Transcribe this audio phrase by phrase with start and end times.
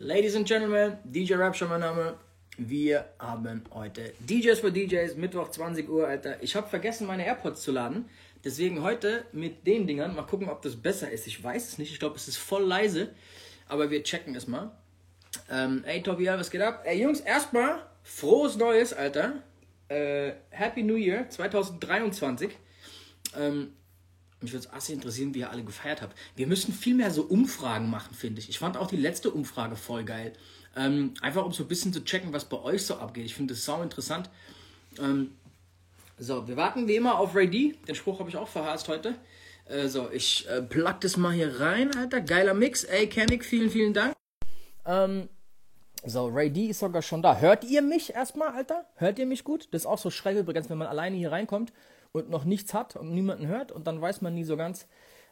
[0.00, 2.14] Ladies and Gentlemen, DJ Rapture mein Name.
[2.56, 6.40] Wir haben heute DJs für DJs, Mittwoch 20 Uhr, Alter.
[6.40, 8.08] Ich habe vergessen, meine AirPods zu laden.
[8.44, 10.14] Deswegen heute mit den Dingern.
[10.14, 11.26] Mal gucken, ob das besser ist.
[11.26, 11.90] Ich weiß es nicht.
[11.90, 13.08] Ich glaube, es ist voll leise.
[13.66, 14.70] Aber wir checken es mal.
[15.50, 16.84] Ähm, ey, Tobi, was geht ab?
[16.84, 19.42] Ey, Jungs, erstmal frohes Neues, Alter.
[19.88, 22.56] Äh, Happy New Year 2023.
[23.36, 23.72] Ähm,
[24.40, 26.16] mich würde es interessieren, wie ihr alle gefeiert habt.
[26.36, 28.48] Wir müssen viel mehr so Umfragen machen, finde ich.
[28.48, 30.32] Ich fand auch die letzte Umfrage voll geil.
[30.76, 33.24] Ähm, einfach um so ein bisschen zu checken, was bei euch so abgeht.
[33.24, 34.30] Ich finde das sau interessant.
[35.00, 35.32] Ähm,
[36.18, 37.74] so, wir warten wie immer auf Ray D.
[37.88, 39.16] Den Spruch habe ich auch verhasst heute.
[39.66, 42.20] Äh, so, ich äh, plug das mal hier rein, Alter.
[42.20, 42.84] Geiler Mix.
[42.84, 44.14] Ey, Kennick, vielen, vielen Dank.
[44.86, 45.28] Ähm,
[46.04, 47.38] so, Ray D ist sogar schon da.
[47.38, 48.86] Hört ihr mich erstmal, Alter?
[48.94, 49.66] Hört ihr mich gut?
[49.72, 51.72] Das ist auch so schräg übrigens, wenn man alleine hier reinkommt
[52.12, 54.86] und noch nichts hat und niemanden hört und dann weiß man nie so ganz.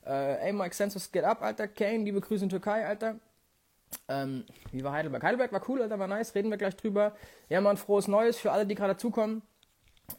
[0.04, 1.68] Äh, ey, Mike Sensus, get up, Alter.
[1.68, 3.16] Kane, liebe Grüße in Türkei, Alter.
[4.08, 5.22] Ähm, wie war Heidelberg?
[5.22, 7.16] Heidelberg war cool, Alter, war nice, reden wir gleich drüber.
[7.48, 9.42] Ja, man, frohes Neues für alle, die gerade zukommen.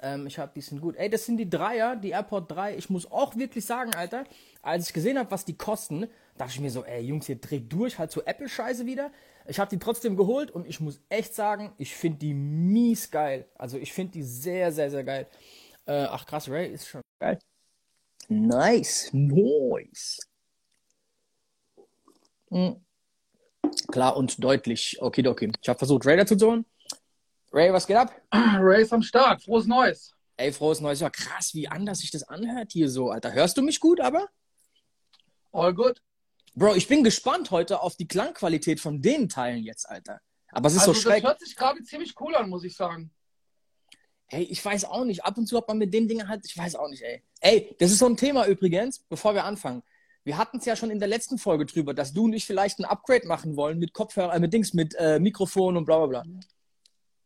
[0.02, 0.96] Ähm, ich hab, die sind gut.
[0.98, 2.76] Ey, das sind die Dreier, die Airport 3.
[2.76, 4.26] Ich muss auch wirklich sagen, Alter,
[4.62, 7.72] als ich gesehen habe, was die kosten, dachte ich mir so, ey, Jungs, ihr dreht
[7.72, 9.12] durch, halt so Apple-Scheiße wieder.
[9.48, 13.46] Ich habe die trotzdem geholt und ich muss echt sagen, ich finde die mies geil.
[13.56, 15.28] Also ich finde die sehr, sehr, sehr geil.
[15.88, 17.40] Äh, ach krass, Ray ist schon geil.
[18.28, 20.20] Nice, nice.
[22.50, 22.86] Mhm.
[23.90, 24.98] Klar und deutlich.
[25.02, 25.52] Okay, okay.
[25.62, 26.66] Ich habe versucht, Ray dazu zu holen.
[27.54, 28.14] Ray, was geht ab?
[28.32, 29.44] Ray ist am Start.
[29.44, 30.14] Frohes Neues.
[30.36, 31.00] Ey, frohes Neues.
[31.00, 33.32] Ja, krass, wie anders sich das anhört hier so, Alter.
[33.32, 34.28] Hörst du mich gut, aber?
[35.54, 36.02] All good.
[36.54, 40.20] Bro, ich bin gespannt heute auf die Klangqualität von den Teilen jetzt, Alter.
[40.52, 41.24] Aber es ist also, so schräg.
[41.24, 43.12] Das hört sich gerade ziemlich cool an, muss ich sagen.
[44.30, 45.24] Ey, ich weiß auch nicht.
[45.24, 47.24] Ab und zu hat man mit den Dingen halt, ich weiß auch nicht, ey.
[47.40, 49.84] Ey, das ist so ein Thema übrigens, bevor wir anfangen.
[50.24, 52.80] Wir hatten es ja schon in der letzten Folge drüber, dass du und ich vielleicht
[52.80, 56.08] ein Upgrade machen wollen mit Kopfhörer, äh, mit Dings, mit äh, Mikrofon und bla bla
[56.08, 56.24] bla.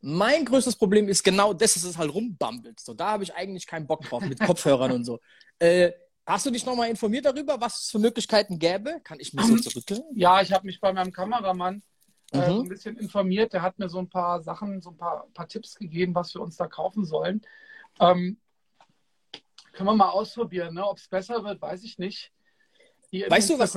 [0.02, 2.80] Mein größtes Problem ist genau das, dass es halt rumbumbelt.
[2.80, 5.20] So, da habe ich eigentlich keinen Bock drauf mit Kopfhörern und so.
[5.58, 5.92] Äh,
[6.28, 9.00] hast du dich nochmal informiert darüber, was es für Möglichkeiten gäbe?
[9.04, 10.06] Kann ich mich so zurücklehnen?
[10.14, 11.82] Ja, ich habe mich bei meinem Kameramann
[12.32, 13.54] äh, so ein bisschen informiert.
[13.54, 16.42] Der hat mir so ein paar Sachen, so ein paar, paar Tipps gegeben, was wir
[16.42, 17.42] uns da kaufen sollen.
[18.00, 18.38] Ähm,
[19.74, 20.86] können wir mal ausprobieren, ne?
[20.86, 22.32] ob es besser wird, weiß ich nicht.
[23.10, 23.76] Hier Weißt du, was,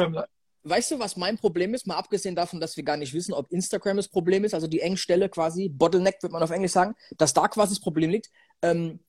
[0.64, 1.86] weißt du, was mein Problem ist?
[1.86, 4.80] Mal abgesehen davon, dass wir gar nicht wissen, ob Instagram das Problem ist, also die
[4.80, 8.30] Engstelle quasi, Bottleneck wird man auf Englisch sagen, dass da quasi das Problem liegt.
[8.62, 9.00] Ähm,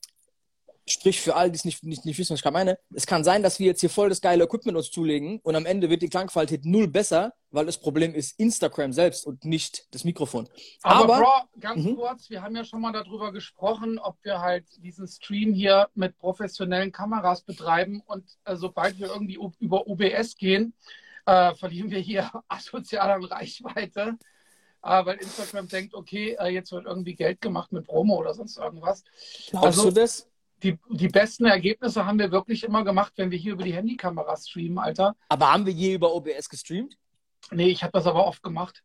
[0.88, 3.24] sprich für alle, die es nicht, nicht, nicht wissen, was ich gerade meine, es kann
[3.24, 6.02] sein, dass wir jetzt hier voll das geile Equipment uns zulegen und am Ende wird
[6.04, 10.48] die Klangqualität null besser, weil das Problem ist Instagram selbst und nicht das Mikrofon.
[10.84, 11.96] Aber, Aber Bro, ganz Mhm.
[11.96, 16.18] kurz, wir haben ja schon mal darüber gesprochen, ob wir halt diesen Stream hier mit
[16.18, 20.74] professionellen Kameras betreiben und äh, sobald wir irgendwie über OBS gehen,
[21.26, 24.18] äh, verlieren wir hier asozial an Reichweite,
[24.84, 28.58] äh, weil Instagram denkt, okay, äh, jetzt wird irgendwie Geld gemacht mit Promo oder sonst
[28.58, 29.04] irgendwas.
[29.50, 30.28] glaubst Also- du das?
[30.66, 34.36] Die, die besten Ergebnisse haben wir wirklich immer gemacht, wenn wir hier über die Handykamera
[34.36, 35.16] streamen, Alter.
[35.30, 36.98] Aber haben wir je über OBS gestreamt?
[37.52, 38.84] Nee, ich habe das aber oft gemacht,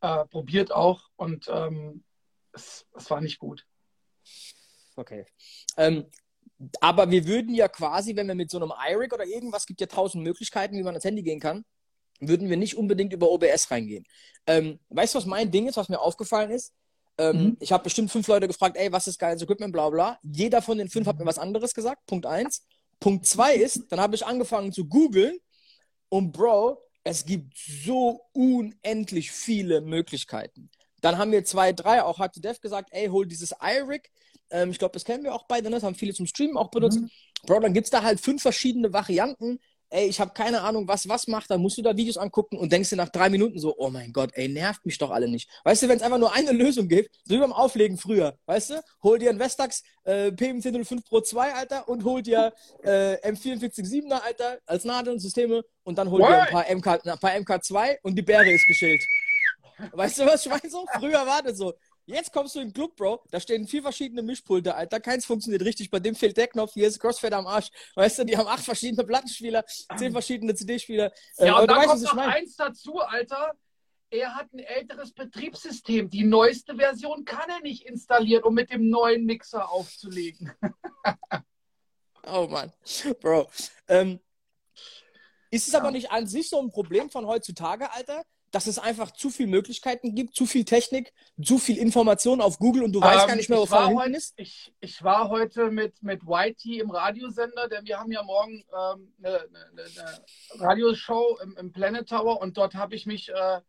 [0.00, 2.04] äh, probiert auch und ähm,
[2.52, 3.66] es, es war nicht gut.
[4.94, 5.26] Okay.
[5.76, 6.06] Ähm,
[6.80, 9.88] aber wir würden ja quasi, wenn wir mit so einem iRig oder irgendwas, gibt ja
[9.88, 11.64] tausend Möglichkeiten, wie man ans Handy gehen kann,
[12.20, 14.06] würden wir nicht unbedingt über OBS reingehen.
[14.46, 16.74] Ähm, weißt du, was mein Ding ist, was mir aufgefallen ist?
[17.18, 17.56] Ähm, Mhm.
[17.60, 20.18] Ich habe bestimmt fünf Leute gefragt, ey, was ist geiles Equipment, bla bla.
[20.22, 22.06] Jeder von den fünf hat mir was anderes gesagt.
[22.06, 22.64] Punkt eins.
[23.00, 25.38] Punkt zwei ist, dann habe ich angefangen zu googeln
[26.08, 30.70] und Bro, es gibt so unendlich viele Möglichkeiten.
[31.00, 34.10] Dann haben wir zwei, drei, auch to Death gesagt, ey, hol dieses iRig.
[34.50, 35.76] Ähm, ich glaube, das kennen wir auch beide, ne?
[35.76, 37.00] das haben viele zum Streamen auch benutzt.
[37.00, 37.10] Mhm.
[37.46, 39.60] Bro, dann gibt es da halt fünf verschiedene Varianten.
[39.90, 41.50] Ey, ich habe keine Ahnung, was was macht.
[41.50, 44.12] Dann musst du da Videos angucken und denkst dir nach drei Minuten so, oh mein
[44.12, 45.48] Gott, ey, nervt mich doch alle nicht.
[45.64, 48.70] Weißt du, wenn es einfach nur eine Lösung gibt, so wie beim Auflegen früher, weißt
[48.70, 48.82] du?
[49.02, 54.58] Hol dir einen Vestax äh, PM1005 Pro 2, Alter, und hol dir äh, M447er, Alter,
[54.66, 58.22] als Nadeln, Systeme und dann hol dir ein paar, MK, ein paar MK2 und die
[58.22, 59.02] Bäre ist geschält.
[59.92, 60.68] Weißt du, was ich meine?
[60.68, 61.72] So, früher war das so.
[62.08, 64.98] Jetzt kommst du in den Club, Bro, da stehen vier verschiedene Mischpulte, Alter.
[64.98, 65.90] Keins funktioniert richtig.
[65.90, 66.72] Bei dem fehlt der Knopf.
[66.72, 67.68] Hier ist Crossfade am Arsch.
[67.96, 71.12] Weißt du, die haben acht verschiedene Plattenspieler, zehn verschiedene CD-Spieler.
[71.36, 72.32] Äh, Ja, aber und weißt, kommt noch meine.
[72.32, 73.52] eins dazu, Alter.
[74.08, 76.08] Er hat ein älteres Betriebssystem.
[76.08, 80.50] Die neueste Version kann er nicht installieren, um mit dem neuen Mixer aufzulegen.
[82.30, 82.70] Oh Mann,
[83.20, 83.48] Bro.
[83.86, 84.20] Ähm,
[85.50, 89.10] ist es aber nicht an sich so ein Problem von heutzutage, Alter, dass es einfach
[89.10, 91.12] zu viele Möglichkeiten gibt, zu viel Technik,
[91.42, 93.84] zu viel Information auf Google und du weißt Ähm, gar nicht mehr, wo ich war
[93.84, 94.34] vorne hinten ist?
[94.36, 99.12] Ich, ich war heute mit, mit YT im Radiosender, denn wir haben ja morgen ähm,
[99.22, 100.24] eine, eine, eine
[100.60, 103.60] Radioshow im, im Planet Tower und dort habe ich mich äh,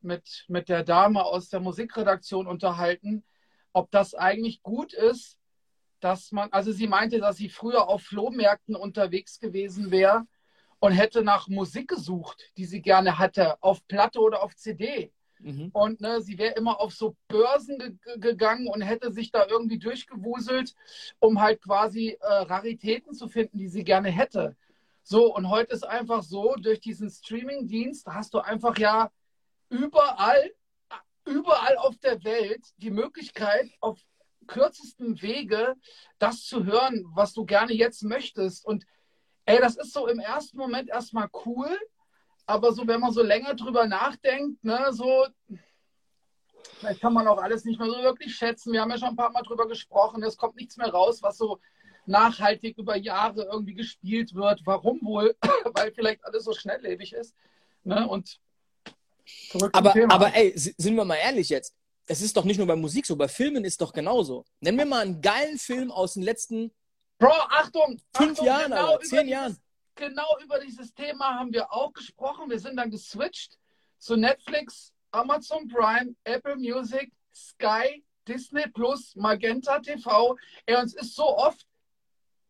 [0.00, 3.24] mit, mit der Dame aus der Musikredaktion unterhalten,
[3.72, 5.38] ob das eigentlich gut ist,
[6.00, 10.26] dass man, also sie meinte, dass sie früher auf Flohmärkten unterwegs gewesen wäre
[10.84, 15.10] und hätte nach Musik gesucht, die sie gerne hatte, auf Platte oder auf CD.
[15.38, 15.70] Mhm.
[15.72, 19.78] Und ne, sie wäre immer auf so Börsen ge gegangen und hätte sich da irgendwie
[19.78, 20.74] durchgewuselt,
[21.20, 24.56] um halt quasi äh, Raritäten zu finden, die sie gerne hätte.
[25.02, 29.10] So, und heute ist einfach so, durch diesen Streaming-Dienst hast du einfach ja
[29.70, 30.50] überall,
[31.24, 33.98] überall auf der Welt die Möglichkeit, auf
[34.46, 35.76] kürzesten Wege
[36.18, 38.66] das zu hören, was du gerne jetzt möchtest.
[38.66, 38.84] Und
[39.46, 41.78] ey, das ist so im ersten Moment erstmal cool,
[42.46, 45.26] aber so, wenn man so länger drüber nachdenkt, ne, so,
[46.78, 48.72] vielleicht kann man auch alles nicht mehr so wirklich schätzen.
[48.72, 51.38] Wir haben ja schon ein paar Mal drüber gesprochen, es kommt nichts mehr raus, was
[51.38, 51.58] so
[52.06, 54.60] nachhaltig über Jahre irgendwie gespielt wird.
[54.64, 55.36] Warum wohl?
[55.72, 57.34] Weil vielleicht alles so schnelllebig ist.
[57.82, 58.06] Ne?
[58.06, 58.40] Und
[59.72, 61.74] aber, aber ey, sind wir mal ehrlich jetzt.
[62.06, 64.44] Es ist doch nicht nur bei Musik so, bei Filmen ist doch genauso.
[64.60, 66.70] Nenn mir mal einen geilen Film aus den letzten
[67.18, 68.00] Bro, Achtung!
[68.16, 69.56] Fünf Achtung, Jahren, genau zehn Jahren.
[69.94, 72.50] Genau über dieses Thema haben wir auch gesprochen.
[72.50, 73.58] Wir sind dann geswitcht
[73.98, 80.36] zu Netflix, Amazon Prime, Apple Music, Sky, Disney Plus, Magenta TV.
[80.66, 81.66] Ey, uns ist so oft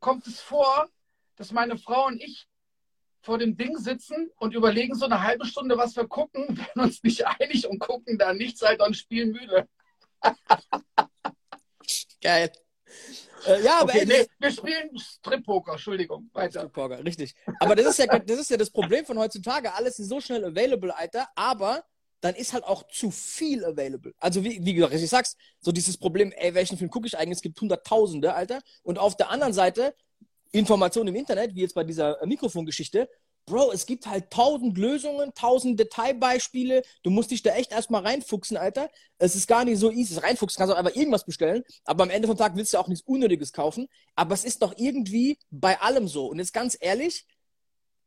[0.01, 0.89] kommt es vor,
[1.37, 2.47] dass meine Frau und ich
[3.23, 7.03] vor dem Ding sitzen und überlegen so eine halbe Stunde, was wir gucken, werden uns
[7.03, 9.69] nicht einig und gucken da nichts, halt und spielen müde.
[12.21, 12.53] Geil.
[13.47, 16.61] Äh, ja, aber okay, nee, wir spielen Strip-Poker, Entschuldigung, weiter.
[16.61, 17.35] Strip-Poker, richtig.
[17.61, 19.73] Aber das ist, ja, das ist ja das Problem von heutzutage.
[19.75, 21.85] Alles ist so schnell available, Alter, aber
[22.21, 24.15] dann ist halt auch zu viel available.
[24.19, 27.37] Also wie, wie gesagt, ich sag's, so dieses Problem, ey, welchen Film gucke ich eigentlich?
[27.37, 28.61] Es gibt Hunderttausende, Alter.
[28.83, 29.95] Und auf der anderen Seite
[30.51, 33.11] Informationen im Internet, wie jetzt bei dieser äh, Mikrofongeschichte,
[33.47, 36.83] Bro, es gibt halt tausend Lösungen, tausend Detailbeispiele.
[37.03, 38.89] Du musst dich da echt erstmal reinfuchsen, Alter.
[39.19, 40.19] Es ist gar nicht so easy.
[40.19, 41.63] Reinfuchsen kannst du auch einfach irgendwas bestellen.
[41.85, 43.87] Aber am Ende vom Tag willst du auch nichts Unnötiges kaufen.
[44.15, 46.27] Aber es ist doch irgendwie bei allem so.
[46.27, 47.27] Und jetzt ganz ehrlich,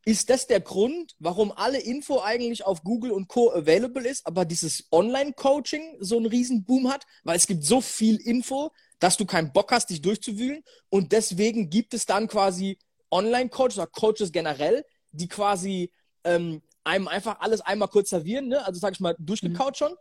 [0.05, 3.51] ist das der Grund, warum alle Info eigentlich auf Google und Co.
[3.51, 7.05] available ist, aber dieses Online-Coaching so einen riesen Boom hat?
[7.23, 10.63] Weil es gibt so viel Info, dass du keinen Bock hast, dich durchzuwühlen.
[10.89, 12.79] Und deswegen gibt es dann quasi
[13.11, 15.91] Online-Coaches oder Coaches generell, die quasi
[16.23, 18.65] ähm, einem einfach alles einmal kurz servieren, ne?
[18.65, 19.75] Also sag ich mal, durchgekaut mhm.
[19.75, 19.95] schon.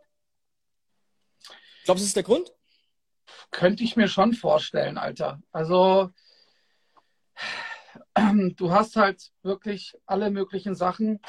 [1.85, 2.53] Glaubst du, das ist der Grund?
[3.51, 5.41] Könnte ich mir schon vorstellen, Alter.
[5.51, 6.11] Also
[8.15, 11.19] du hast halt wirklich alle möglichen Sachen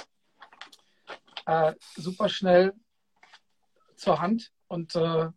[1.46, 2.72] äh, super schnell
[3.96, 5.28] zur Hand und äh,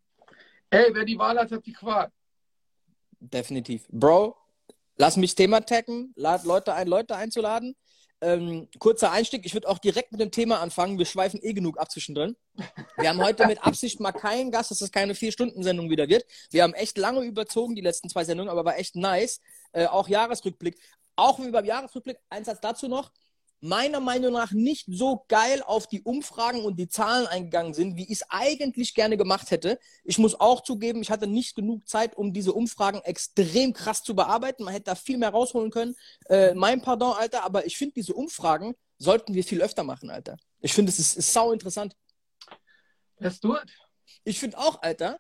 [0.70, 2.12] ey, wer die Wahl hat, hat die Qual
[3.22, 3.88] definitiv.
[3.90, 4.36] Bro,
[4.98, 7.76] lass mich Thema taggen, lad Leute ein, Leute einzuladen.
[8.24, 11.00] Ähm, kurzer Einstieg, ich würde auch direkt mit dem Thema anfangen.
[11.00, 12.36] Wir schweifen eh genug ab zwischendrin.
[12.98, 16.26] Wir haben heute mit Absicht mal keinen Gast, dass es keine Vier-Stunden-Sendung wieder wird.
[16.52, 19.40] Wir haben echt lange überzogen, die letzten zwei Sendungen, aber war echt nice.
[19.72, 20.78] Äh, auch Jahresrückblick.
[21.16, 23.12] Auch wie beim Jahresrückblick, ein Satz dazu noch
[23.62, 28.06] meiner Meinung nach nicht so geil auf die Umfragen und die Zahlen eingegangen sind, wie
[28.06, 29.80] ich es eigentlich gerne gemacht hätte.
[30.04, 34.16] Ich muss auch zugeben, ich hatte nicht genug Zeit, um diese Umfragen extrem krass zu
[34.16, 34.64] bearbeiten.
[34.64, 35.96] Man hätte da viel mehr rausholen können.
[36.28, 40.38] Äh, mein Pardon, Alter, aber ich finde, diese Umfragen sollten wir viel öfter machen, Alter.
[40.60, 41.96] Ich finde, es ist, ist sau interessant.
[43.20, 43.72] Let's do it.
[44.24, 45.20] Ich finde auch, Alter,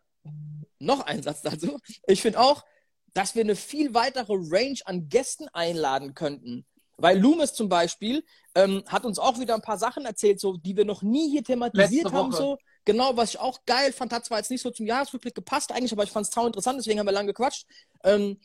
[0.80, 1.80] noch ein Satz dazu.
[2.08, 2.66] Ich finde auch,
[3.14, 6.66] dass wir eine viel weitere Range an Gästen einladen könnten.
[7.02, 8.24] Weil Loomis zum Beispiel
[8.56, 11.44] ähm, hat uns auch wieder ein paar Sachen erzählt, so, die wir noch nie hier
[11.44, 12.32] thematisiert haben.
[12.32, 12.58] So.
[12.86, 15.92] Genau, was ich auch geil fand, hat zwar jetzt nicht so zum Jahresrückblick gepasst eigentlich,
[15.92, 17.66] aber ich fand es sau interessant, deswegen haben wir lange gequatscht.
[18.04, 18.40] Ähm,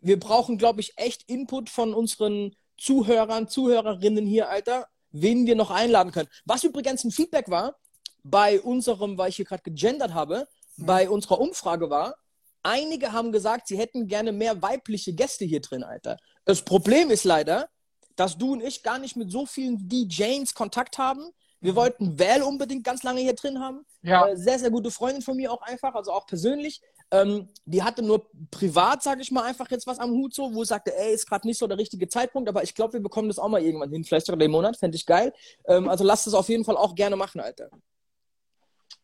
[0.00, 5.70] wir brauchen, glaube ich, echt Input von unseren Zuhörern, Zuhörerinnen hier, Alter, wen wir noch
[5.70, 6.28] einladen können.
[6.44, 7.76] Was übrigens ein Feedback war
[8.24, 10.86] bei unserem, weil ich hier gerade gegendert habe, mhm.
[10.86, 12.16] bei unserer Umfrage war,
[12.62, 16.16] einige haben gesagt, sie hätten gerne mehr weibliche Gäste hier drin, Alter.
[16.44, 17.68] Das Problem ist leider,
[18.16, 21.22] dass du und ich gar nicht mit so vielen DJs Kontakt haben.
[21.60, 21.76] Wir mhm.
[21.76, 23.84] wollten Val unbedingt ganz lange hier drin haben.
[24.02, 24.26] Ja.
[24.26, 26.80] Äh, sehr, sehr gute Freundin von mir auch einfach, also auch persönlich.
[27.12, 30.62] Ähm, die hatte nur privat, sage ich mal, einfach jetzt was am Hut so, wo
[30.62, 33.28] ich sagte, ey, ist gerade nicht so der richtige Zeitpunkt, aber ich glaube, wir bekommen
[33.28, 35.32] das auch mal irgendwann hin, vielleicht sogar den Monat, fände ich geil.
[35.66, 37.68] Ähm, also lasst es auf jeden Fall auch gerne machen, Alter.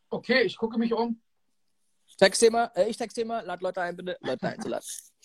[0.09, 1.21] Okay, ich gucke mich um.
[2.17, 4.85] Textthema, äh, ich Textthema, lad Leute ein, bitte, Leute einzuladen.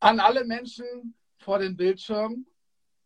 [0.00, 2.46] An alle Menschen vor den Bildschirmen,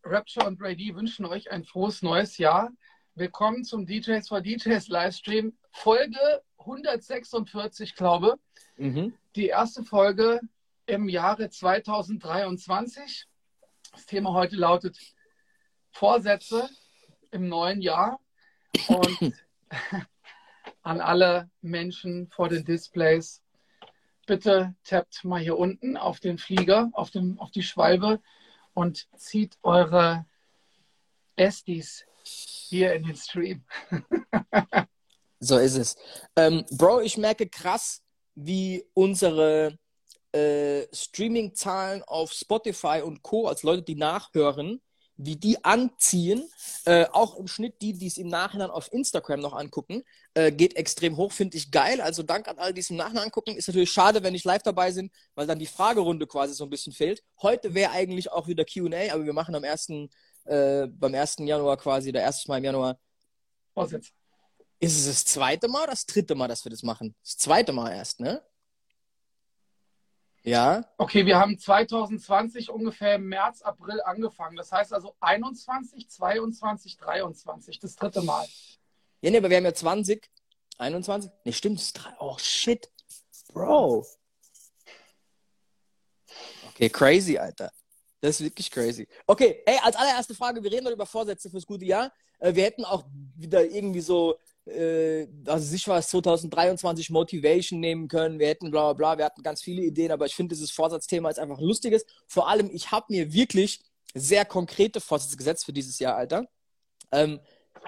[0.02, 2.72] Rapture und D wünschen euch ein frohes neues Jahr.
[3.14, 8.40] Willkommen zum DJs for DJs Livestream, Folge 146, glaube
[8.76, 9.14] mhm.
[9.36, 10.40] Die erste Folge
[10.86, 13.26] im Jahre 2023.
[13.92, 14.98] Das Thema heute lautet
[15.92, 16.68] Vorsätze
[17.30, 18.18] im neuen Jahr.
[18.88, 19.34] Und
[20.82, 23.42] an alle Menschen vor den Displays,
[24.30, 28.20] bitte tappt mal hier unten auf den Flieger, auf, den, auf die Schwalbe
[28.74, 30.24] und zieht eure
[31.34, 33.64] Estis hier in den Stream.
[35.40, 35.96] so ist es.
[36.36, 38.04] Ähm, Bro, ich merke krass,
[38.36, 39.76] wie unsere
[40.30, 44.80] äh, Streaming-Zahlen auf Spotify und Co., als Leute, die nachhören,
[45.22, 46.48] wie die anziehen,
[46.86, 50.02] äh, auch im Schnitt die, die es im Nachhinein auf Instagram noch angucken,
[50.34, 52.00] äh, geht extrem hoch, finde ich geil.
[52.00, 53.54] Also Dank an alle, die es im Nachhinein angucken.
[53.56, 56.70] Ist natürlich schade, wenn nicht live dabei sind, weil dann die Fragerunde quasi so ein
[56.70, 57.22] bisschen fehlt.
[57.42, 59.90] Heute wäre eigentlich auch wieder Q&A, aber wir machen am 1.,
[60.44, 61.36] äh, beim 1.
[61.40, 62.48] Januar quasi, der 1.
[62.48, 62.98] Mal im Januar.
[63.74, 64.10] Vorsitz.
[64.78, 67.14] Ist es das zweite Mal oder das dritte Mal, dass wir das machen?
[67.22, 68.42] Das zweite Mal erst, ne?
[70.42, 70.84] Ja.
[70.96, 74.56] Okay, wir haben 2020 ungefähr im März, April angefangen.
[74.56, 78.46] Das heißt also 21, 22, 23, das dritte Mal.
[79.20, 80.30] Ja, nee, aber wir haben ja 20,
[80.78, 81.30] 21.
[81.44, 82.14] Ne, stimmt, das ist drei.
[82.20, 82.90] Oh, shit.
[83.52, 84.06] Bro.
[86.70, 87.70] Okay, crazy, Alter.
[88.20, 89.06] Das ist wirklich crazy.
[89.26, 92.12] Okay, ey, als allererste Frage, wir reden heute über Vorsätze fürs gute Jahr.
[92.38, 93.04] Äh, wir hätten auch
[93.36, 98.38] wieder irgendwie so also sicher was 2023 Motivation nehmen können.
[98.38, 101.30] Wir hätten bla bla bla, wir hatten ganz viele Ideen, aber ich finde, dieses Vorsatzthema
[101.30, 102.04] ist einfach ein lustiges.
[102.26, 103.80] Vor allem, ich habe mir wirklich
[104.14, 106.46] sehr konkrete Vorsätze gesetzt für dieses Jahr, Alter.
[107.12, 107.40] Ähm,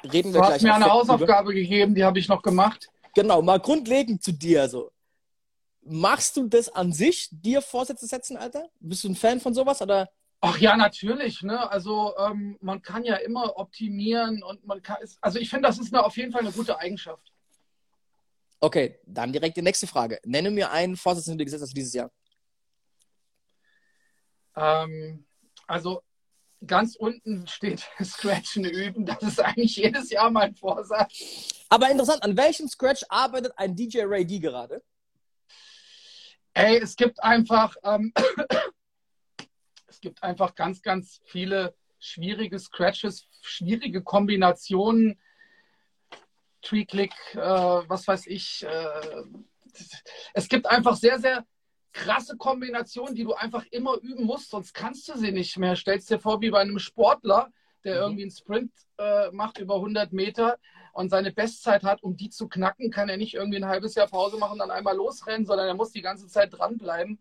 [0.04, 2.88] reden du wir hast mir eine Hausaufgabe gegeben, die habe ich noch gemacht.
[3.14, 4.90] Genau, mal grundlegend zu dir so.
[5.84, 8.68] Machst du das an sich, dir Vorsätze setzen, Alter?
[8.80, 10.08] Bist du ein Fan von sowas oder?
[10.44, 11.42] Ach ja, natürlich.
[11.42, 11.70] Ne?
[11.70, 14.96] Also ähm, man kann ja immer optimieren und man kann.
[15.20, 17.32] Also ich finde, das ist eine, auf jeden Fall eine gute Eigenschaft.
[18.58, 20.18] Okay, dann direkt die nächste Frage.
[20.24, 22.10] Nenne mir einen Vorsatz, den du gesetzt hast dieses Jahr.
[24.56, 25.24] Ähm,
[25.68, 26.02] also
[26.66, 29.06] ganz unten steht Scratchen üben.
[29.06, 31.64] Das ist eigentlich jedes Jahr mein Vorsatz.
[31.68, 34.82] Aber interessant, an welchem Scratch arbeitet ein DJ Ray D gerade?
[36.54, 37.76] Ey, es gibt einfach.
[37.84, 38.12] Ähm,
[40.00, 45.20] gibt einfach ganz, ganz viele schwierige Scratches, schwierige Kombinationen.
[46.62, 48.64] Tree-Click, äh, was weiß ich.
[48.64, 49.24] Äh,
[50.34, 51.44] es gibt einfach sehr, sehr
[51.92, 55.76] krasse Kombinationen, die du einfach immer üben musst, sonst kannst du sie nicht mehr.
[55.76, 57.50] Stellst dir vor, wie bei einem Sportler,
[57.84, 58.00] der mhm.
[58.00, 60.58] irgendwie einen Sprint äh, macht über 100 Meter
[60.92, 64.06] und seine Bestzeit hat, um die zu knacken, kann er nicht irgendwie ein halbes Jahr
[64.08, 67.20] Pause machen und dann einmal losrennen, sondern er muss die ganze Zeit dranbleiben.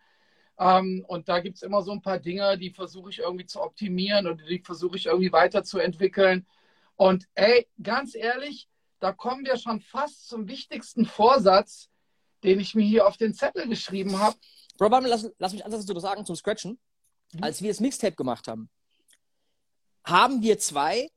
[0.61, 3.59] Ähm, und da gibt es immer so ein paar Dinge, die versuche ich irgendwie zu
[3.59, 6.45] optimieren oder die versuche ich irgendwie weiterzuentwickeln.
[6.95, 11.89] Und ey, ganz ehrlich, da kommen wir schon fast zum wichtigsten Vorsatz,
[12.43, 14.37] den ich mir hier auf den Zettel geschrieben habe.
[14.77, 16.79] Bro, lass, lass mich ansatz sagen zum Scratchen.
[17.33, 17.43] Mhm.
[17.43, 18.69] Als wir das Mixtape gemacht haben,
[20.03, 21.09] haben wir zwei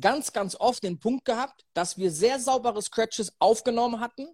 [0.00, 4.28] ganz, ganz oft den Punkt gehabt, dass wir sehr saubere Scratches aufgenommen hatten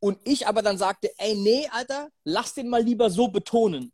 [0.00, 3.92] und ich aber dann sagte, ey, nee, Alter, lass den mal lieber so betonen.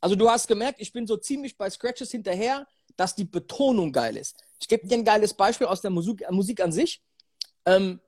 [0.00, 2.66] Also du hast gemerkt, ich bin so ziemlich bei Scratches hinterher,
[2.96, 4.36] dass die Betonung geil ist.
[4.60, 7.02] Ich gebe dir ein geiles Beispiel aus der Musik, Musik an sich.
[7.66, 8.00] Ähm,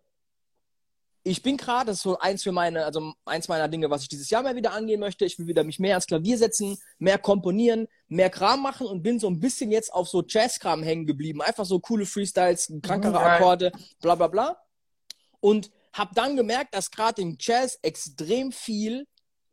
[1.25, 4.09] ich bin gerade, das ist so eins für meine, also eins meiner Dinge, was ich
[4.09, 5.25] dieses Jahr mal wieder angehen möchte.
[5.25, 9.21] Ich will wieder mich mehr ans Klavier setzen, mehr komponieren, mehr Kram machen und bin
[9.21, 11.41] so ein bisschen jetzt auf so Jazz-Kram hängen geblieben.
[11.41, 13.71] Einfach so coole Freestyles, krankere Akkorde,
[14.01, 14.57] bla bla bla.
[15.41, 19.07] Und habe dann gemerkt, dass gerade im Jazz extrem viel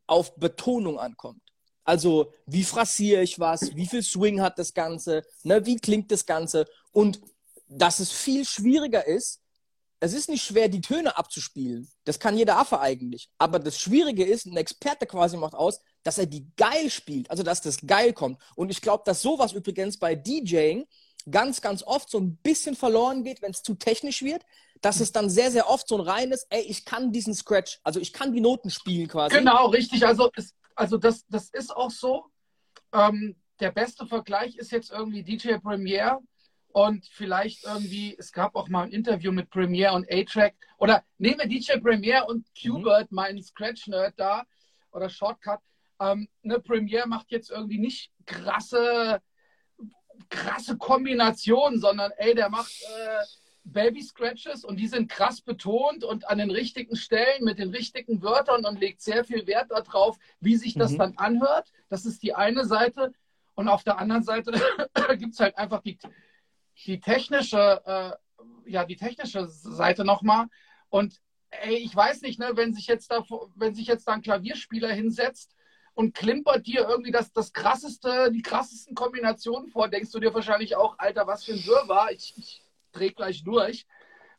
[0.08, 1.42] auf Betonung ankommt.
[1.84, 3.76] Also, wie phrasiere ich was?
[3.76, 5.24] Wie viel Swing hat das Ganze?
[5.44, 6.68] Ne, wie klingt das Ganze?
[6.92, 7.20] Und
[7.68, 9.42] dass es viel schwieriger ist,
[10.00, 11.90] es ist nicht schwer, die Töne abzuspielen.
[12.06, 13.30] Das kann jeder Affe eigentlich.
[13.38, 17.30] Aber das Schwierige ist, ein Experte quasi macht aus, dass er die geil spielt.
[17.30, 18.40] Also, dass das geil kommt.
[18.56, 20.86] Und ich glaube, dass sowas übrigens bei DJing
[21.30, 24.44] ganz, ganz oft so ein bisschen verloren geht, wenn es zu technisch wird,
[24.82, 28.00] dass es dann sehr, sehr oft so ein reines, ey, ich kann diesen Scratch, also
[28.00, 29.38] ich kann die Noten spielen quasi.
[29.38, 30.06] Genau, richtig.
[30.06, 32.26] Also, es, also das, das ist auch so.
[32.94, 36.20] Ähm, der beste Vergleich ist jetzt irgendwie DJ Premiere
[36.72, 41.48] und vielleicht irgendwie, es gab auch mal ein Interview mit Premiere und A-Track oder nehme
[41.48, 43.16] DJ Premiere und Qbert, mhm.
[43.16, 44.44] meinen Scratch-Nerd da
[44.92, 45.60] oder Shortcut.
[46.00, 49.22] Ähm, ne, Premiere macht jetzt irgendwie nicht krasse
[50.30, 53.24] krasse Kombination, sondern ey, der macht äh,
[53.72, 58.22] Baby Scratches und die sind krass betont und an den richtigen Stellen mit den richtigen
[58.22, 60.98] Wörtern und legt sehr viel Wert darauf, wie sich das mhm.
[60.98, 61.72] dann anhört.
[61.90, 63.14] Das ist die eine Seite.
[63.56, 64.52] Und auf der anderen Seite
[65.18, 65.98] gibt es halt einfach die,
[66.86, 68.12] die technische, äh,
[68.70, 70.48] ja, die technische Seite nochmal.
[70.90, 73.24] Und ey, ich weiß nicht, ne, wenn sich jetzt da,
[73.56, 75.56] wenn sich jetzt da ein Klavierspieler hinsetzt
[75.94, 80.76] und klimpert dir irgendwie das, das krasseste, die krassesten Kombinationen vor, denkst du dir wahrscheinlich
[80.76, 83.86] auch, Alter, was für ein Wirrwarr, ich, ich drehe gleich durch.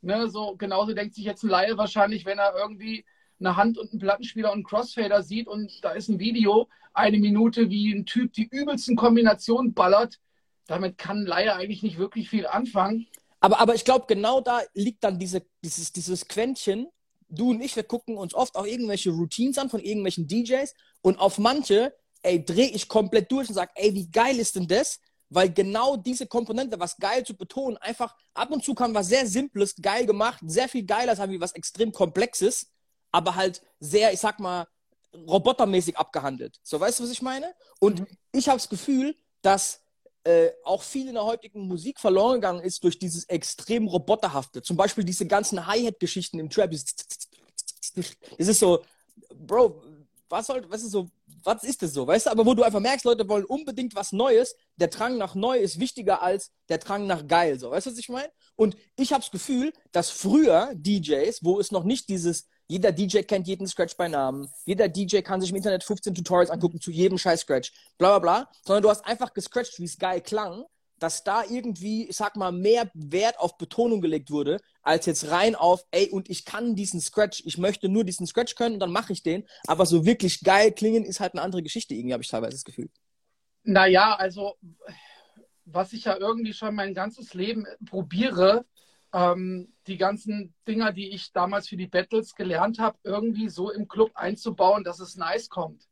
[0.03, 3.05] Ne, so genauso denkt sich jetzt ein Laie wahrscheinlich, wenn er irgendwie
[3.39, 7.19] eine Hand und einen Plattenspieler und einen Crossfader sieht und da ist ein Video, eine
[7.19, 10.19] Minute, wie ein Typ die übelsten Kombinationen ballert.
[10.67, 13.07] Damit kann ein Laie eigentlich nicht wirklich viel anfangen.
[13.41, 16.89] Aber, aber ich glaube, genau da liegt dann diese, dieses, dieses Quäntchen.
[17.29, 21.19] Du und ich, wir gucken uns oft auch irgendwelche Routines an von irgendwelchen DJs und
[21.19, 25.01] auf manche, ey, drehe ich komplett durch und sage, ey, wie geil ist denn das?
[25.31, 29.27] Weil genau diese Komponente, was geil zu betonen, einfach ab und zu kann was sehr
[29.27, 32.71] Simples geil gemacht, sehr viel geiler sein wie was extrem Komplexes,
[33.13, 34.67] aber halt sehr, ich sag mal,
[35.15, 36.59] robotermäßig abgehandelt.
[36.63, 37.55] So, weißt du, was ich meine?
[37.79, 38.07] Und mhm.
[38.33, 39.81] ich habe das Gefühl, dass
[40.25, 44.63] äh, auch viel in der heutigen Musik verloren gegangen ist durch dieses extrem roboterhafte.
[44.63, 46.71] Zum Beispiel diese ganzen Hi-Hat-Geschichten im Trap.
[46.71, 48.83] Das ist so,
[49.35, 49.83] Bro,
[50.29, 51.09] was soll, was ist so,
[51.45, 52.31] was ist das so, weißt du?
[52.31, 54.55] Aber wo du einfach merkst, Leute wollen unbedingt was Neues.
[54.77, 57.99] Der Drang nach neu ist wichtiger als der Drang nach geil, so, weißt du, was
[57.99, 58.31] ich meine?
[58.57, 63.23] Und ich habe das Gefühl, dass früher DJs, wo es noch nicht dieses jeder DJ
[63.23, 64.49] kennt jeden Scratch bei Namen.
[64.65, 67.73] Jeder DJ kann sich im Internet 15 Tutorials angucken zu jedem scheiß Scratch.
[67.99, 68.51] Bla bla bla.
[68.65, 70.63] Sondern du hast einfach gescratcht, wie es geil klang,
[71.01, 75.55] dass da irgendwie, ich sag mal, mehr Wert auf Betonung gelegt wurde, als jetzt rein
[75.55, 78.93] auf, ey, und ich kann diesen Scratch, ich möchte nur diesen Scratch können und dann
[78.93, 79.45] mache ich den.
[79.67, 82.65] Aber so wirklich geil klingen ist halt eine andere Geschichte, irgendwie habe ich teilweise das
[82.65, 82.91] Gefühl.
[83.65, 84.55] Naja, also
[85.65, 88.65] was ich ja irgendwie schon mein ganzes Leben probiere,
[89.13, 93.89] ähm, die ganzen Dinger, die ich damals für die Battles gelernt habe, irgendwie so im
[93.89, 95.89] Club einzubauen, dass es nice kommt.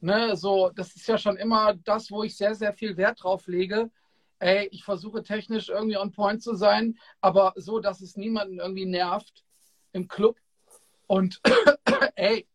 [0.00, 3.46] Ne, so, das ist ja schon immer das, wo ich sehr, sehr viel Wert drauf
[3.46, 3.90] lege.
[4.40, 8.86] Ey, ich versuche technisch irgendwie on point zu sein, aber so, dass es niemanden irgendwie
[8.86, 9.44] nervt
[9.92, 10.38] im Club.
[11.06, 11.40] Und
[12.16, 12.48] ey,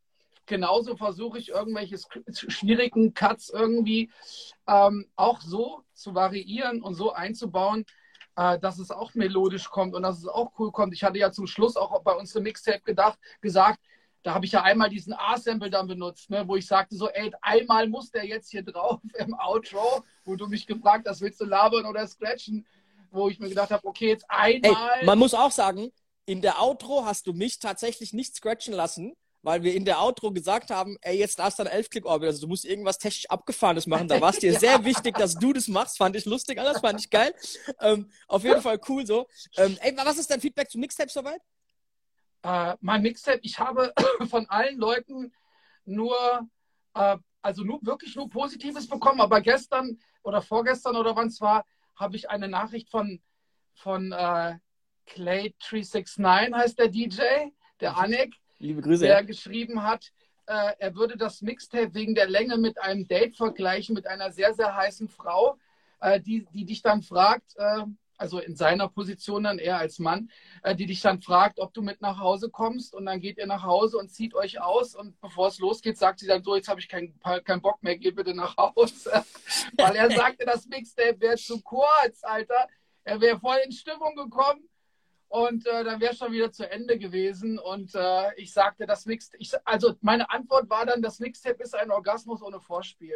[0.45, 1.97] genauso versuche ich irgendwelche
[2.31, 4.11] schwierigen Cuts irgendwie
[4.67, 7.85] ähm, auch so zu variieren und so einzubauen,
[8.35, 10.93] äh, dass es auch melodisch kommt und dass es auch cool kommt.
[10.93, 13.79] Ich hatte ja zum Schluss auch bei unserem Mixtape gedacht, gesagt,
[14.25, 17.31] da habe ich ja einmal diesen A-Sample dann benutzt, ne, wo ich sagte so, ey,
[17.43, 21.45] einmal muss der jetzt hier drauf im Outro, wo du mich gefragt hast, willst du
[21.45, 22.65] labern oder scratchen,
[23.11, 24.99] wo ich mir gedacht habe, okay, jetzt einmal.
[24.99, 25.91] Ey, man muss auch sagen,
[26.25, 30.31] in der Outro hast du mich tatsächlich nicht scratchen lassen, weil wir in der Outro
[30.31, 34.07] gesagt haben, ey, jetzt darfst du ein Elf-Click-Orbit, also du musst irgendwas technisch Abgefahrenes machen.
[34.07, 34.59] Da war es dir ja.
[34.59, 35.99] sehr wichtig, dass du das machst.
[35.99, 37.31] Fand ich lustig, alles fand ich geil.
[37.79, 39.27] Ähm, auf jeden Fall cool so.
[39.57, 41.41] Ähm, ey, was ist dein Feedback zum Mixtape soweit?
[42.45, 43.91] Äh, mein Mixtape, ich habe
[44.29, 45.33] von allen Leuten
[45.83, 46.15] nur,
[46.93, 51.65] äh, also nur, wirklich nur Positives bekommen, aber gestern oder vorgestern oder wann es war,
[51.95, 53.19] habe ich eine Nachricht von,
[53.73, 54.59] von äh,
[55.07, 57.21] Clay369, heißt der DJ,
[57.79, 57.97] der.
[57.97, 59.05] Anek, Liebe Grüße.
[59.05, 60.11] Der geschrieben hat,
[60.45, 64.53] äh, er würde das Mixtape wegen der Länge mit einem Date vergleichen mit einer sehr,
[64.53, 65.57] sehr heißen Frau,
[65.99, 67.85] äh, die, die dich dann fragt, äh,
[68.17, 70.29] also in seiner Position dann eher als Mann,
[70.63, 73.47] äh, die dich dann fragt, ob du mit nach Hause kommst und dann geht ihr
[73.47, 76.67] nach Hause und zieht euch aus und bevor es losgeht, sagt sie dann so, jetzt
[76.67, 79.11] habe ich keinen kein Bock mehr, geh bitte nach Hause.
[79.77, 82.67] Weil er sagte, das Mixtape wäre zu kurz, Alter.
[83.03, 84.67] Er wäre voll in Stimmung gekommen
[85.27, 87.59] und äh, dann wäre es schon wieder zu Ende gewesen.
[87.59, 91.75] Und äh, ich sagte, das Mixtape, ich, also meine Antwort war dann, das Mixtape ist
[91.75, 93.13] ein Orgasmus ohne Vorspiel.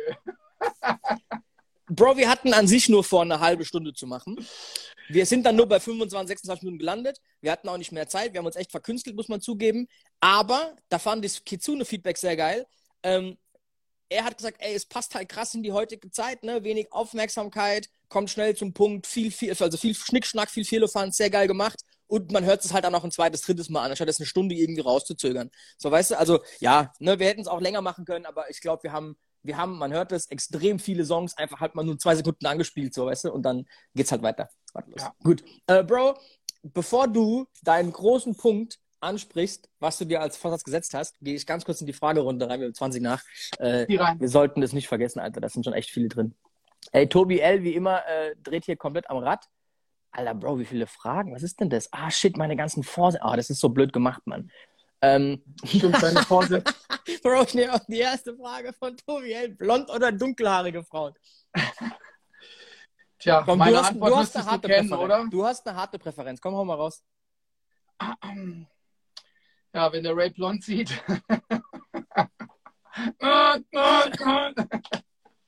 [1.91, 4.37] Bro, wir hatten an sich nur vor, eine halbe Stunde zu machen.
[5.09, 7.19] Wir sind dann nur bei 25, 26 Minuten gelandet.
[7.41, 8.33] Wir hatten auch nicht mehr Zeit.
[8.33, 9.87] Wir haben uns echt verkünstelt, muss man zugeben.
[10.19, 12.65] Aber da fand ich Kitsune-Feedback sehr geil.
[13.03, 13.37] Ähm,
[14.09, 16.63] er hat gesagt, ey, es passt halt krass in die heutige Zeit, ne?
[16.63, 21.47] Wenig Aufmerksamkeit, kommt schnell zum Punkt, viel, viel, also viel Schnickschnack, viel Fehlerfand, sehr geil
[21.47, 24.19] gemacht und man hört es halt dann auch ein zweites, drittes Mal an, anstatt es
[24.19, 25.51] eine Stunde irgendwie rauszuzögern.
[25.77, 28.61] So, weißt du, also ja, ne, wir hätten es auch länger machen können, aber ich
[28.61, 31.99] glaube, wir haben, wir haben, man hört es, extrem viele Songs einfach halt mal nur
[31.99, 34.49] zwei Sekunden angespielt, so, weißt du, und dann geht's halt weiter.
[34.97, 35.13] Ja.
[35.23, 35.43] Gut.
[35.67, 36.17] Äh, Bro,
[36.63, 41.45] bevor du deinen großen Punkt ansprichst, was du dir als Vorsatz gesetzt hast, gehe ich
[41.45, 43.23] ganz kurz in die Fragerunde rein, wir haben 20 nach.
[43.57, 46.35] Äh, wir sollten das nicht vergessen, Alter, da sind schon echt viele drin.
[46.91, 49.45] Ey, Tobi L, wie immer, äh, dreht hier komplett am Rad.
[50.11, 51.33] Alter, Bro, wie viele Fragen?
[51.33, 51.91] Was ist denn das?
[51.93, 53.23] Ah, shit, meine ganzen Vorsätze.
[53.23, 54.51] Ah, das ist so blöd gemacht, Mann.
[55.01, 56.73] Ähm, Stimmt, deine Vorsätze.
[57.23, 59.33] Bro, ich nehme auch die erste Frage von Tobi.
[59.33, 61.13] Hey, blond oder dunkelhaarige Frauen?
[63.19, 65.03] Tja, Komm, meine du hast, Antwort du hast eine harte kennen, Präferenz.
[65.03, 65.29] oder?
[65.29, 66.39] Du hast eine harte Präferenz.
[66.41, 67.03] Komm, hau mal raus.
[69.71, 70.89] Ja, wenn der Ray blond sieht.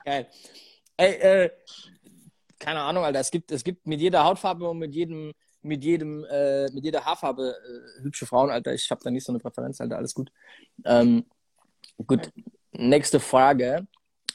[0.06, 0.28] Geil.
[0.96, 1.50] Ey, äh,
[2.60, 6.24] keine Ahnung, Alter, es gibt, es gibt mit jeder Hautfarbe und mit jedem, mit jedem,
[6.26, 8.76] äh, mit jeder Haarfarbe äh, hübsche Frauen, Alter.
[8.76, 10.32] Ich habe da nicht so eine Präferenz, Alter, alles gut.
[10.86, 11.26] Ähm,
[12.06, 12.30] gut,
[12.74, 13.88] nächste Frage.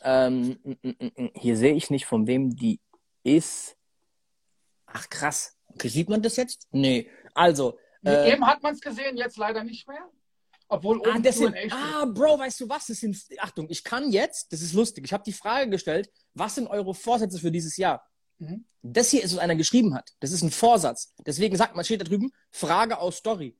[0.02, 2.80] Ähm, m -m -m hier sehe ich nicht, von wem die
[3.26, 3.76] ist.
[4.86, 5.56] Ach krass.
[5.74, 6.68] Okay, sieht man das jetzt?
[6.70, 7.10] Nee.
[7.34, 10.08] Also, Äh, Eben hat man es gesehen, jetzt leider nicht mehr.
[10.68, 12.86] Obwohl ah, oben sind, ah, Bro, weißt du was?
[12.86, 16.54] Das sind, Achtung, ich kann jetzt, das ist lustig, ich habe die Frage gestellt, was
[16.56, 18.04] sind eure Vorsätze für dieses Jahr?
[18.38, 18.64] Mhm.
[18.82, 20.12] Das hier ist, was einer geschrieben hat.
[20.20, 21.14] Das ist ein Vorsatz.
[21.24, 23.56] Deswegen sagt man, steht da drüben, Frage aus Story.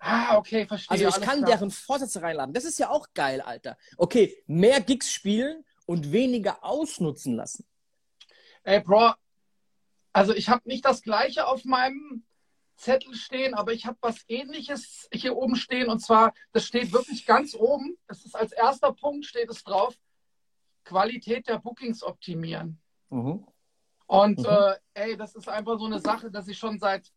[0.00, 1.06] Ah, okay, verstehe.
[1.06, 1.50] Also ich kann klar.
[1.50, 2.54] deren Vorsätze reinladen.
[2.54, 3.76] Das ist ja auch geil, Alter.
[3.96, 7.66] Okay, mehr Gigs spielen und weniger ausnutzen lassen.
[8.68, 9.14] Ey, Bro,
[10.12, 12.22] also ich habe nicht das gleiche auf meinem
[12.76, 17.24] Zettel stehen, aber ich habe was ähnliches hier oben stehen und zwar, das steht wirklich
[17.24, 17.96] ganz oben.
[18.08, 19.96] Das ist als erster Punkt steht es drauf.
[20.84, 22.78] Qualität der Bookings optimieren.
[23.08, 23.46] Mhm.
[24.06, 24.44] Und mhm.
[24.44, 27.10] Äh, ey, das ist einfach so eine Sache, dass ich schon seit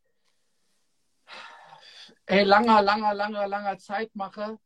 [2.27, 4.57] ey, langer, langer, langer, langer Zeit mache.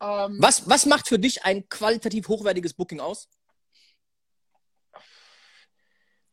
[0.00, 3.28] Ähm, was, was macht für dich ein qualitativ hochwertiges Booking aus?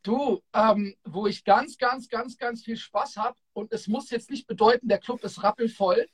[0.04, 4.30] Du, ähm, wo ich ganz, ganz, ganz, ganz viel Spaß habe und es muss jetzt
[4.30, 6.06] nicht bedeuten, der Club ist rappelvoll,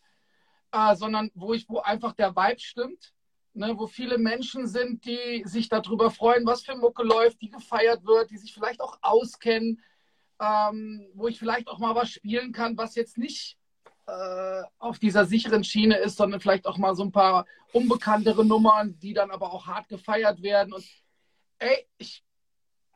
[0.70, 3.12] äh, sondern wo ich, wo einfach der Vibe stimmt,
[3.52, 8.06] ne, wo viele Menschen sind, die sich darüber freuen, was für Mucke läuft, die gefeiert
[8.06, 9.82] wird, die sich vielleicht auch auskennen,
[10.40, 13.58] ähm, wo ich vielleicht auch mal was spielen kann, was jetzt nicht
[14.06, 18.96] äh, auf dieser sicheren Schiene ist, sondern vielleicht auch mal so ein paar unbekanntere Nummern,
[19.00, 20.72] die dann aber auch hart gefeiert werden.
[20.72, 20.84] Und
[21.58, 22.22] ey, ich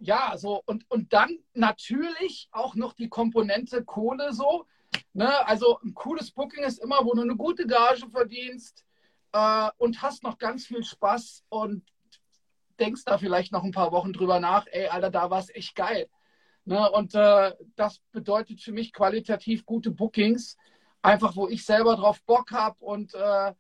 [0.04, 4.66] ja, so und, und dann natürlich auch noch die Komponente Kohle so.
[5.14, 5.46] Ne?
[5.46, 8.84] Also ein cooles Booking ist immer, wo du eine gute Gage verdienst
[9.32, 11.82] äh, und hast noch ganz viel Spaß und
[12.78, 15.74] denkst da vielleicht noch ein paar Wochen drüber nach, ey, Alter, da war es echt
[15.74, 16.08] geil.
[16.66, 16.90] Ne?
[16.90, 20.58] Und äh, das bedeutet für mich qualitativ gute Bookings,
[21.00, 23.54] einfach wo ich selber drauf Bock habe und äh,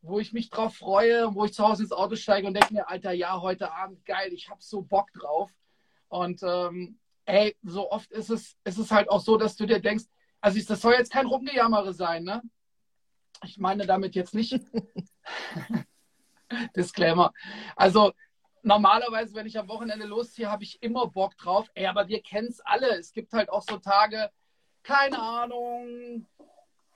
[0.00, 2.88] wo ich mich drauf freue, wo ich zu Hause ins Auto steige und denke mir,
[2.88, 5.50] Alter, ja, heute Abend geil, ich habe so Bock drauf.
[6.08, 9.80] Und ähm, ey, so oft ist es, ist es halt auch so, dass du dir
[9.80, 10.04] denkst,
[10.40, 12.42] also das soll jetzt kein Rumgejammere sein, ne?
[13.44, 14.52] Ich meine damit jetzt nicht.
[16.76, 17.32] Disclaimer.
[17.76, 18.12] Also
[18.62, 21.68] normalerweise, wenn ich am Wochenende losziehe, habe ich immer Bock drauf.
[21.74, 22.98] Ey, aber wir kennen es alle.
[22.98, 24.30] Es gibt halt auch so Tage,
[24.82, 26.26] keine Ahnung,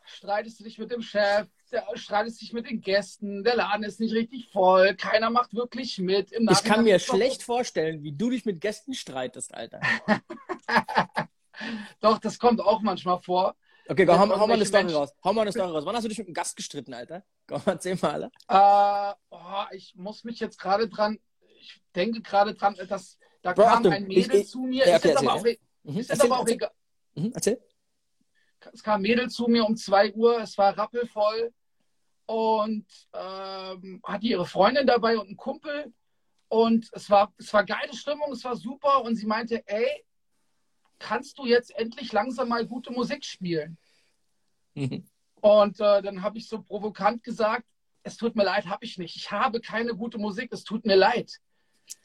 [0.05, 4.01] streitest du dich mit dem Chef, der streitest dich mit den Gästen, der Laden ist
[4.01, 6.33] nicht richtig voll, keiner macht wirklich mit.
[6.33, 9.81] ich kann mir schlecht vorstellen, wie du dich mit Gästen streitest, Alter.
[12.01, 13.55] Doch, das kommt auch manchmal vor.
[13.89, 14.99] Okay, komm, hau, hau mal eine Story Menschen...
[14.99, 15.13] raus.
[15.25, 15.85] Hau mal eine Story raus.
[15.85, 17.25] Wann hast du dich mit einem Gast gestritten, Alter?
[17.47, 18.31] Komm, erzähl mal.
[18.49, 21.19] Äh, oh, ich muss mich jetzt gerade dran,
[21.61, 24.87] ich denke gerade dran, dass da Bro, kam Achtung, ein Mädel ich, zu mir.
[24.87, 25.57] Ja, okay, ist erzähl, aber, ja.
[25.83, 25.99] mhm.
[25.99, 26.71] ist erzähl, aber auch egal.
[27.15, 27.61] Mhm, erzähl
[28.73, 31.53] es kam ein Mädel zu mir um 2 Uhr, es war rappelvoll
[32.33, 35.93] und ähm, hatte ihre Freundin dabei und einen Kumpel.
[36.49, 39.03] Und es war, es war geile Stimmung, es war super.
[39.05, 40.05] Und sie meinte, ey,
[40.99, 43.77] kannst du jetzt endlich langsam mal gute Musik spielen?
[44.75, 45.05] Mhm.
[45.43, 47.67] Und äh, dann habe ich so provokant gesagt,
[48.03, 49.15] es tut mir leid, habe ich nicht.
[49.17, 51.39] Ich habe keine gute Musik, es tut mir leid.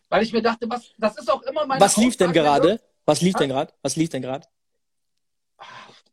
[0.10, 2.82] Weil ich mir dachte, was, das ist auch immer meine Was lief Aussage, denn gerade?
[3.06, 3.74] Was lief denn gerade?
[3.82, 4.48] Was lief denn gerade?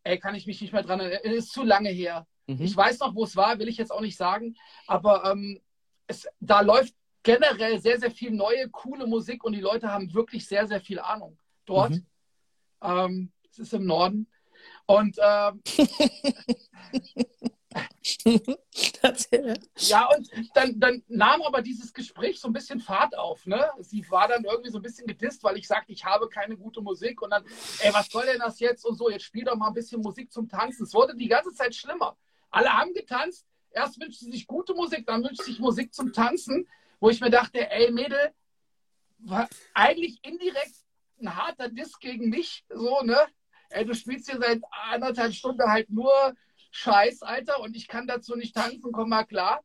[0.03, 1.21] ey, kann ich mich nicht mehr dran erinnern.
[1.23, 2.25] Es ist zu lange her.
[2.47, 2.61] Mhm.
[2.61, 4.55] Ich weiß noch, wo es war, will ich jetzt auch nicht sagen.
[4.87, 5.59] Aber ähm,
[6.07, 10.47] es, da läuft generell sehr, sehr viel neue, coole Musik und die Leute haben wirklich
[10.47, 11.91] sehr, sehr viel Ahnung dort.
[11.91, 12.05] Mhm.
[12.81, 14.27] Ähm, es ist im Norden.
[14.85, 15.61] Und ähm,
[19.77, 23.45] ja, und dann, dann nahm aber dieses Gespräch so ein bisschen Fahrt auf.
[23.45, 23.69] Ne?
[23.79, 26.81] Sie war dann irgendwie so ein bisschen gedisst, weil ich sagte, ich habe keine gute
[26.81, 27.21] Musik.
[27.21, 27.43] Und dann,
[27.79, 28.85] ey, was soll denn das jetzt?
[28.85, 30.83] Und so, jetzt spiel doch mal ein bisschen Musik zum Tanzen.
[30.83, 32.15] Es wurde die ganze Zeit schlimmer.
[32.55, 33.45] Alle haben getanzt.
[33.71, 36.69] Erst wünscht sie sich gute Musik, dann wünscht sie sich Musik zum Tanzen,
[37.01, 38.31] wo ich mir dachte, ey, Mädel,
[39.17, 40.75] war eigentlich indirekt
[41.19, 42.63] ein harter Diss gegen mich.
[42.69, 43.17] So, ne?
[43.71, 46.13] Ey, du spielst hier seit anderthalb Stunden halt nur
[46.71, 49.61] Scheiß, Alter, und ich kann dazu nicht tanzen, komm mal klar.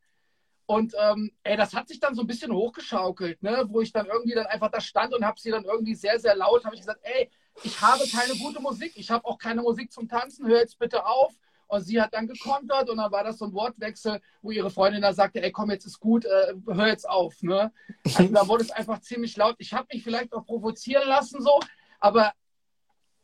[0.66, 3.66] Und ähm, ey, das hat sich dann so ein bisschen hochgeschaukelt, ne?
[3.68, 6.34] wo ich dann irgendwie dann einfach da stand und habe sie dann irgendwie sehr, sehr
[6.34, 7.30] laut, habe ich gesagt, ey,
[7.62, 11.06] ich habe keine gute Musik, ich habe auch keine Musik zum Tanzen, hör jetzt bitte
[11.06, 11.32] auf.
[11.70, 15.02] Und sie hat dann gekontert und dann war das so ein Wortwechsel, wo ihre Freundin
[15.02, 17.40] da sagte, ey, komm, jetzt ist gut, äh, hör jetzt auf.
[17.42, 17.72] Ne?
[18.04, 19.54] Also da wurde es einfach ziemlich laut.
[19.58, 21.60] Ich habe mich vielleicht auch provozieren lassen so,
[22.00, 22.32] aber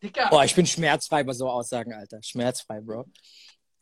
[0.00, 0.28] Dicker.
[0.30, 2.22] Boah, ich bin schmerzfrei bei so Aussagen, Alter.
[2.22, 3.06] Schmerzfrei, Bro.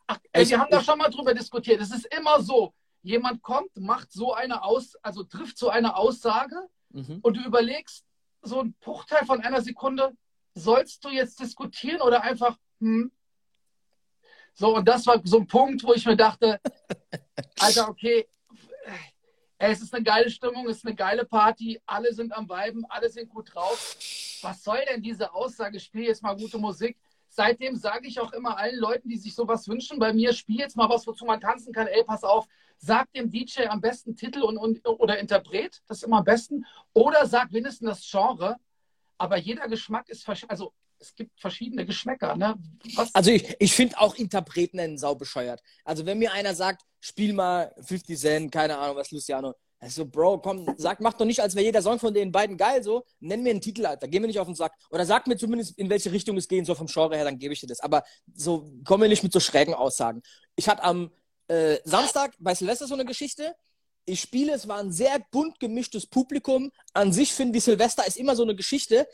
[0.07, 1.79] Ach, ey, wir haben da schon mal drüber diskutiert.
[1.79, 2.73] Es ist immer so,
[3.03, 6.55] jemand kommt, macht so eine Aus, also trifft so eine Aussage
[6.89, 7.19] mhm.
[7.21, 8.03] und du überlegst
[8.41, 10.15] so einen Bruchteil von einer Sekunde,
[10.55, 13.11] sollst du jetzt diskutieren oder einfach, hm?
[14.55, 16.59] So, und das war so ein Punkt, wo ich mir dachte,
[17.59, 18.27] Alter, okay,
[19.57, 23.09] es ist eine geile Stimmung, es ist eine geile Party, alle sind am Weiben, alle
[23.09, 23.95] sind gut drauf.
[24.41, 25.79] Was soll denn diese Aussage?
[25.79, 26.97] Spiel jetzt mal gute Musik
[27.35, 30.77] seitdem sage ich auch immer allen Leuten, die sich sowas wünschen, bei mir, spiel jetzt
[30.77, 31.87] mal was, wozu man tanzen kann.
[31.87, 36.03] Ey, pass auf, sag dem DJ am besten Titel und, und, oder Interpret, das ist
[36.03, 36.65] immer am besten.
[36.93, 38.55] Oder sag wenigstens das Genre.
[39.17, 42.35] Aber jeder Geschmack ist, also es gibt verschiedene Geschmäcker.
[42.35, 42.55] Ne?
[43.13, 45.61] Also ich, ich finde auch Interpreten nennen sau bescheuert.
[45.83, 49.53] Also wenn mir einer sagt, spiel mal 50 Cent, keine Ahnung was, Luciano.
[49.79, 52.81] Also, Bro, komm, sag, mach doch nicht, als wäre jeder Song von den beiden geil,
[52.81, 53.05] so.
[53.19, 54.07] Nenn mir einen Titel, Alter.
[54.07, 54.73] Geh mir nicht auf den Sack.
[54.89, 57.53] Oder sag mir zumindest, in welche Richtung es gehen soll vom Genre her, dann gebe
[57.53, 57.81] ich dir das.
[57.81, 58.03] Aber
[58.33, 60.23] so, komm mir nicht mit so schrägen Aussagen.
[60.55, 61.11] Ich hatte am
[61.49, 63.55] äh, Samstag bei Silvester so eine Geschichte.
[64.05, 66.71] Ich spiele, es war ein sehr bunt gemischtes Publikum.
[66.93, 69.07] An sich finde ich, Silvester ist immer so eine Geschichte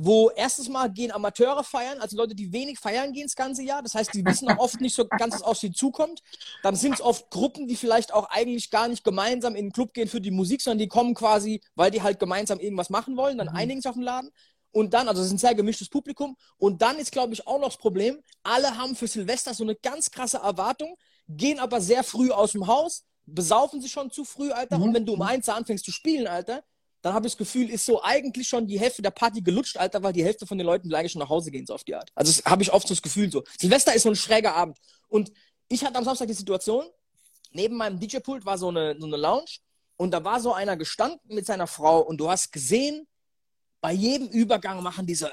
[0.00, 3.82] wo erstens mal gehen Amateure feiern, also Leute, die wenig feiern gehen das ganze Jahr.
[3.82, 6.22] Das heißt, die wissen auch oft nicht so ganz, was auf sie zukommt.
[6.62, 9.92] Dann sind es oft Gruppen, die vielleicht auch eigentlich gar nicht gemeinsam in den Club
[9.92, 13.38] gehen für die Musik, sondern die kommen quasi, weil die halt gemeinsam irgendwas machen wollen,
[13.38, 13.56] dann mhm.
[13.56, 14.30] einigen sich auf den Laden.
[14.70, 16.36] Und dann, also es ist ein sehr gemischtes Publikum.
[16.58, 19.74] Und dann ist, glaube ich, auch noch das Problem, alle haben für Silvester so eine
[19.74, 20.96] ganz krasse Erwartung,
[21.28, 24.78] gehen aber sehr früh aus dem Haus, besaufen sich schon zu früh, Alter.
[24.78, 24.84] Mhm.
[24.84, 26.62] Und wenn du um eins anfängst zu spielen, Alter,
[27.02, 30.02] dann habe ich das Gefühl, ist so eigentlich schon die Hälfte der Party gelutscht, Alter,
[30.02, 31.94] weil die Hälfte von den Leuten will eigentlich schon nach Hause gehen, so auf die
[31.94, 32.10] Art.
[32.14, 33.44] Also habe ich oft so das Gefühl so.
[33.58, 34.78] Silvester ist so ein schräger Abend.
[35.08, 35.32] Und
[35.68, 36.86] ich hatte am Samstag die Situation,
[37.52, 39.58] neben meinem DJ-Pult war so eine, so eine Lounge
[39.96, 43.06] und da war so einer gestanden mit seiner Frau und du hast gesehen,
[43.80, 45.30] bei jedem Übergang machen die so, äh,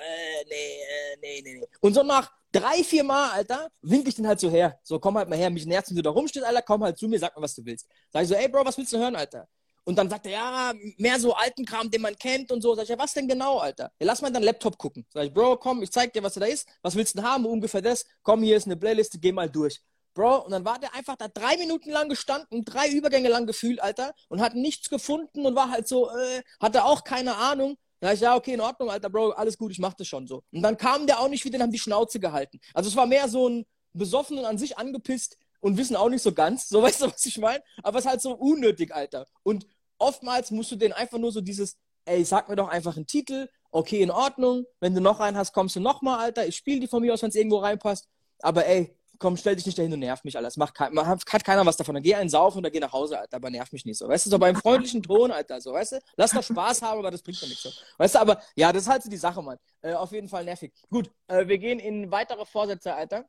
[0.47, 1.67] nee, äh, nee, nee, nee.
[1.81, 4.79] Und so nach drei, vier Mal, Alter, wink ich den halt so her.
[4.83, 7.07] So, komm halt mal her, mich nervt, wenn du da rumstehst, Alter, komm halt zu
[7.07, 7.87] mir, sag mal, was du willst.
[8.11, 9.47] Sag ich so, ey, Bro, was willst du hören, Alter?
[9.85, 12.73] Und dann sagt er, ja, mehr so alten Kram, den man kennt und so.
[12.75, 13.91] Sag ich, ja, was denn genau, Alter?
[13.99, 15.05] Ja, lass mal deinen Laptop gucken.
[15.13, 16.67] Sag ich, Bro, komm, ich zeig dir, was da ist.
[16.81, 17.45] Was willst du denn haben?
[17.45, 18.05] Ungefähr das.
[18.23, 19.79] Komm, hier ist eine Playliste, geh mal durch.
[20.15, 23.81] Bro, und dann war der einfach da drei Minuten lang gestanden, drei Übergänge lang gefühlt,
[23.81, 27.77] Alter, und hat nichts gefunden und war halt so, äh, hatte auch keine Ahnung.
[27.99, 30.43] Da ich, ja, okay, in Ordnung, Alter, Bro, alles gut, ich mach das schon so.
[30.51, 32.59] Und dann kam der auch nicht wieder und haben die Schnauze gehalten.
[32.73, 36.21] Also es war mehr so ein besoffen und an sich angepisst und wissen auch nicht
[36.21, 37.63] so ganz, so weißt du, was ich meine?
[37.83, 39.25] Aber es ist halt so unnötig, Alter.
[39.43, 39.65] Und
[39.97, 43.47] oftmals musst du denen einfach nur so dieses, ey, sag mir doch einfach einen Titel,
[43.71, 46.87] okay, in Ordnung, wenn du noch einen hast, kommst du nochmal, Alter, ich spiele die
[46.87, 48.07] von mir aus, wenn es irgendwo reinpasst,
[48.39, 50.57] aber ey, komm, stell dich nicht dahin und nerv mich, alles.
[50.57, 51.95] Mach kein, hat keiner was davon.
[51.95, 54.07] Dann geh einen saufen oder geh nach Hause, Alter, aber nerv mich nicht so.
[54.07, 55.99] Weißt du, so beim freundlichen Ton, Alter, so, weißt du?
[56.17, 57.69] Lass doch Spaß haben, aber das bringt doch nichts so.
[57.97, 59.57] Weißt du, aber ja, das ist halt so die Sache, Mann.
[59.81, 60.73] Äh, auf jeden Fall nervig.
[60.89, 63.25] Gut, äh, wir gehen in weitere Vorsätze, Alter.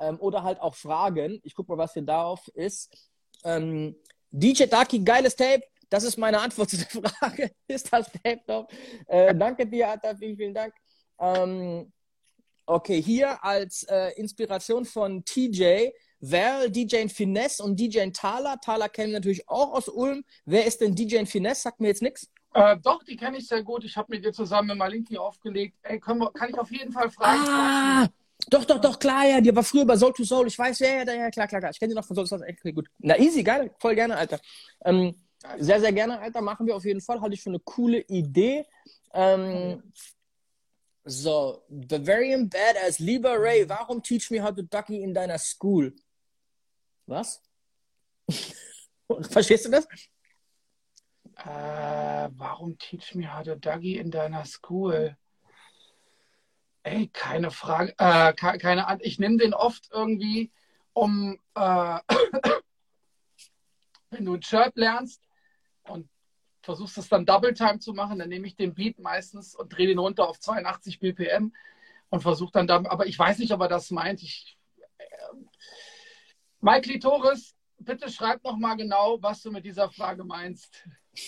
[0.00, 1.40] Ähm, oder halt auch Fragen.
[1.42, 2.92] Ich guck mal, was hier darauf ist.
[3.44, 3.96] Ähm,
[4.30, 5.62] DJ Daki, geiles Tape.
[5.88, 7.50] Das ist meine Antwort zu der Frage.
[7.68, 8.66] ist das Tape
[9.06, 10.74] Äh, danke dir, Atta, vielen, vielen Dank.
[11.18, 11.92] Ähm,
[12.66, 18.58] okay, hier als äh, Inspiration von TJ, Val, DJ Finesse und DJ Thaler.
[18.60, 20.24] Thaler kennen wir natürlich auch aus Ulm.
[20.44, 21.62] Wer ist denn DJ Finesse?
[21.62, 22.28] Sagt mir jetzt nichts.
[22.54, 23.84] Äh, doch, die kenne ich sehr gut.
[23.84, 25.76] Ich habe mit dir zusammen mit Malinki aufgelegt.
[25.82, 27.42] Ey, wir, kann ich auf jeden Fall fragen?
[27.46, 28.08] Ah,
[28.48, 29.40] doch, doch, doch, klar, ja.
[29.40, 30.46] Die war früher bei Soul to Soul.
[30.46, 31.70] Ich weiß, ja, ja, ja, klar, klar, klar.
[31.70, 32.46] Ich kenne die noch von Soul to Soul.
[32.48, 32.88] Okay, gut.
[32.98, 33.74] Na, easy, geil.
[33.78, 34.40] Voll gerne, Alter.
[34.84, 35.14] Ähm,
[35.58, 36.40] sehr, sehr gerne, Alter.
[36.40, 37.20] Machen wir auf jeden Fall.
[37.20, 38.66] Halte ich für eine coole Idee.
[39.12, 39.82] Ähm,
[41.04, 45.94] so, Bavarian Badass, lieber Ray, warum teach me how to ducky in deiner School?
[47.06, 47.40] Was?
[49.30, 49.86] Verstehst du das?
[51.36, 55.16] Äh, warum teach me how to ducky in deiner School?
[56.82, 59.00] Ey, keine Frage, äh, keine Ahnung.
[59.02, 60.50] Ich nehme den oft irgendwie,
[60.92, 61.98] um, äh,
[64.10, 65.25] wenn du ein Chirp lernst,
[65.88, 66.08] und
[66.62, 69.86] versuchst es dann Double Time zu machen, dann nehme ich den Beat meistens und drehe
[69.86, 71.52] den runter auf 82 BPM
[72.10, 74.22] und versuche dann da, aber ich weiß nicht, ob er das meint.
[74.22, 74.58] Ich,
[74.98, 75.04] äh,
[76.60, 80.82] Mike Litoris, bitte schreib noch mal genau, was du mit dieser Frage meinst.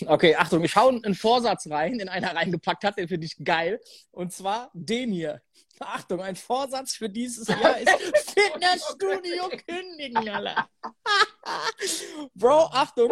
[0.05, 3.79] Okay, Achtung, ich hau einen Vorsatz rein, in einer reingepackt hat, den finde ich geil.
[4.11, 5.41] Und zwar den hier.
[5.79, 7.89] Achtung, ein Vorsatz für dieses Jahr ist
[8.33, 10.69] Fitnessstudio kündigen, Alter.
[12.35, 13.11] Bro, Achtung,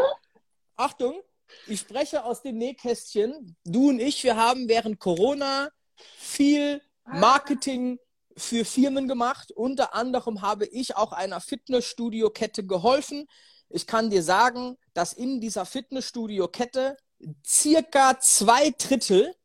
[0.75, 1.21] Achtung,
[1.67, 3.55] ich spreche aus dem Nähkästchen.
[3.63, 5.69] Du und ich, wir haben während Corona
[6.17, 7.99] viel Marketing
[8.36, 9.51] für Firmen gemacht.
[9.51, 13.27] Unter anderem habe ich auch einer Fitnessstudio-Kette geholfen.
[13.69, 16.97] Ich kann dir sagen, dass in dieser Fitnessstudio-Kette
[17.45, 19.36] circa zwei Drittel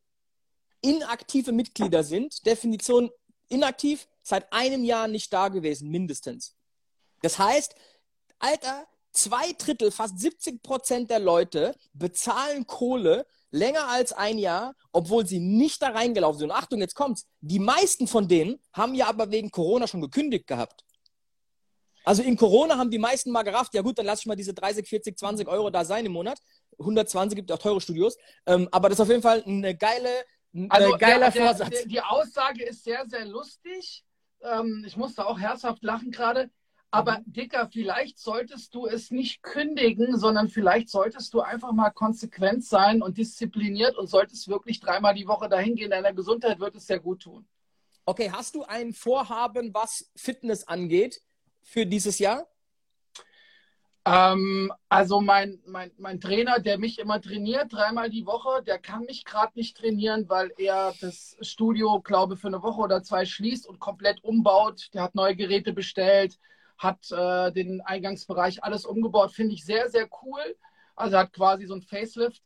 [0.81, 2.45] inaktive Mitglieder sind.
[2.45, 3.09] Definition
[3.49, 6.55] inaktiv, seit einem Jahr nicht da gewesen, mindestens.
[7.21, 7.75] Das heißt,
[8.39, 15.25] Alter, zwei Drittel, fast 70 Prozent der Leute bezahlen Kohle länger als ein Jahr, obwohl
[15.25, 16.51] sie nicht da reingelaufen sind.
[16.51, 17.27] Und Achtung, jetzt kommt's.
[17.39, 20.83] Die meisten von denen haben ja aber wegen Corona schon gekündigt gehabt.
[22.03, 24.53] Also in Corona haben die meisten mal gerafft, ja gut, dann lass ich mal diese
[24.53, 26.39] 30, 40, 20 Euro da sein im Monat.
[26.79, 28.17] 120 gibt auch teure Studios.
[28.45, 30.09] Ähm, aber das ist auf jeden Fall eine geile,
[30.53, 31.69] ein also, geiler der, Vorsatz.
[31.69, 34.03] Der, die Aussage ist sehr, sehr lustig
[34.43, 36.49] ähm, ich musste auch herzhaft lachen gerade.
[36.93, 37.33] Aber mhm.
[37.33, 43.01] Dicker, vielleicht solltest du es nicht kündigen, sondern vielleicht solltest du einfach mal konsequent sein
[43.01, 45.89] und diszipliniert und solltest wirklich dreimal die Woche dahin gehen.
[45.89, 47.47] Deiner Gesundheit wird es sehr gut tun.
[48.05, 51.19] Okay, hast du ein Vorhaben, was Fitness angeht
[51.63, 52.47] für dieses Jahr?
[54.05, 59.05] Ähm, also mein, mein, mein Trainer, der mich immer trainiert, dreimal die Woche, der kann
[59.05, 63.25] mich gerade nicht trainieren, weil er das Studio, glaube ich, für eine Woche oder zwei
[63.25, 64.89] schließt und komplett umbaut.
[64.93, 66.37] Der hat neue Geräte bestellt,
[66.77, 69.31] hat äh, den Eingangsbereich alles umgebaut.
[69.31, 70.41] Finde ich sehr, sehr cool.
[70.95, 72.41] Also hat quasi so ein Facelift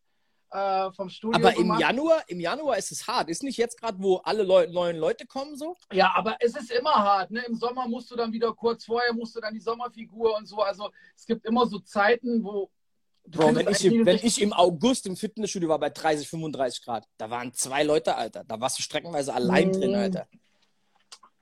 [0.52, 1.40] äh, vom Studio.
[1.40, 3.30] Aber im Januar, im Januar ist es hart.
[3.30, 5.76] Ist nicht jetzt gerade, wo alle Leu neuen Leute kommen so?
[5.92, 7.32] Ja, aber es ist immer hart.
[7.32, 7.44] Ne?
[7.48, 10.58] Im Sommer musst du dann wieder kurz vorher, musst du dann die Sommerfigur und so.
[10.58, 12.70] Also es gibt immer so Zeiten, wo.
[13.30, 17.06] Bro, wenn, ich, im, wenn ich im August im Fitnessstudio war bei 30, 35 Grad,
[17.18, 18.46] da waren zwei Leute, Alter.
[18.46, 20.00] Da warst du streckenweise allein drin, hm.
[20.00, 20.28] Alter.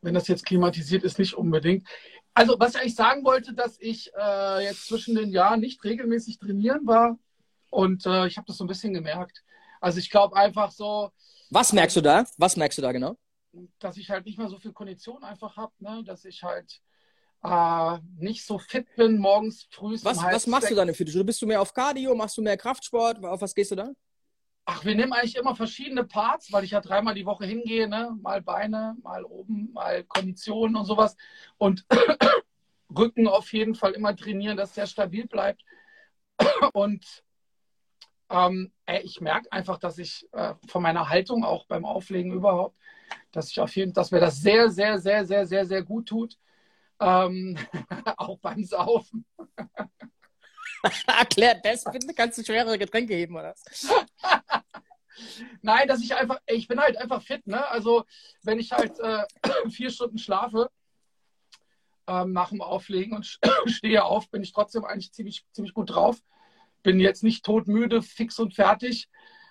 [0.01, 1.87] Wenn das jetzt klimatisiert ist, nicht unbedingt.
[2.35, 6.37] Also, was ich eigentlich sagen wollte, dass ich äh, jetzt zwischen den Jahren nicht regelmäßig
[6.37, 7.17] trainieren war,
[7.75, 9.43] und äh, ich habe das so ein bisschen gemerkt.
[9.81, 11.11] Also ich glaube einfach so.
[11.49, 12.25] Was merkst du da?
[12.37, 13.17] Was merkst du da genau?
[13.79, 16.01] Dass ich halt nicht mehr so viel Kondition einfach habe, ne?
[16.05, 16.79] dass ich halt
[17.43, 19.97] äh, nicht so fit bin morgens früh.
[20.03, 21.25] Was, was machst du dann im Fitnessstudio?
[21.25, 22.15] Bist du mehr auf Cardio?
[22.15, 23.23] Machst du mehr Kraftsport?
[23.25, 23.91] Auf was gehst du da?
[24.67, 28.17] Ach, wir nehmen eigentlich immer verschiedene Parts, weil ich ja dreimal die Woche hingehe, ne?
[28.21, 31.15] Mal Beine, mal oben, mal Konditionen und sowas.
[31.57, 31.85] Und
[32.95, 35.63] Rücken auf jeden Fall immer trainieren, dass der stabil bleibt.
[36.73, 37.23] Und
[38.29, 38.71] ähm,
[39.03, 42.75] ich merke einfach, dass ich äh, von meiner Haltung auch beim Auflegen überhaupt,
[43.31, 46.37] dass ich auf jeden dass mir das sehr, sehr, sehr, sehr, sehr, sehr gut tut.
[46.99, 47.57] Ähm,
[48.17, 49.25] auch beim Saufen.
[51.07, 53.55] Erklärt das bitte, kannst du schwerere Getränke heben, oder?
[55.61, 57.67] Nein, dass ich einfach, ich bin halt einfach fit, ne?
[57.69, 58.03] Also
[58.43, 59.23] wenn ich halt äh,
[59.69, 60.69] vier Stunden schlafe
[62.07, 66.21] ähm, nach dem Auflegen und stehe auf, bin ich trotzdem eigentlich ziemlich, ziemlich gut drauf
[66.85, 69.09] bin jetzt nicht todmüde, fix und fertig.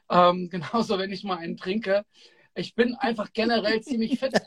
[0.08, 2.06] Ähm, genauso, wenn ich mal einen trinke.
[2.54, 4.40] Ich bin einfach generell ziemlich fit.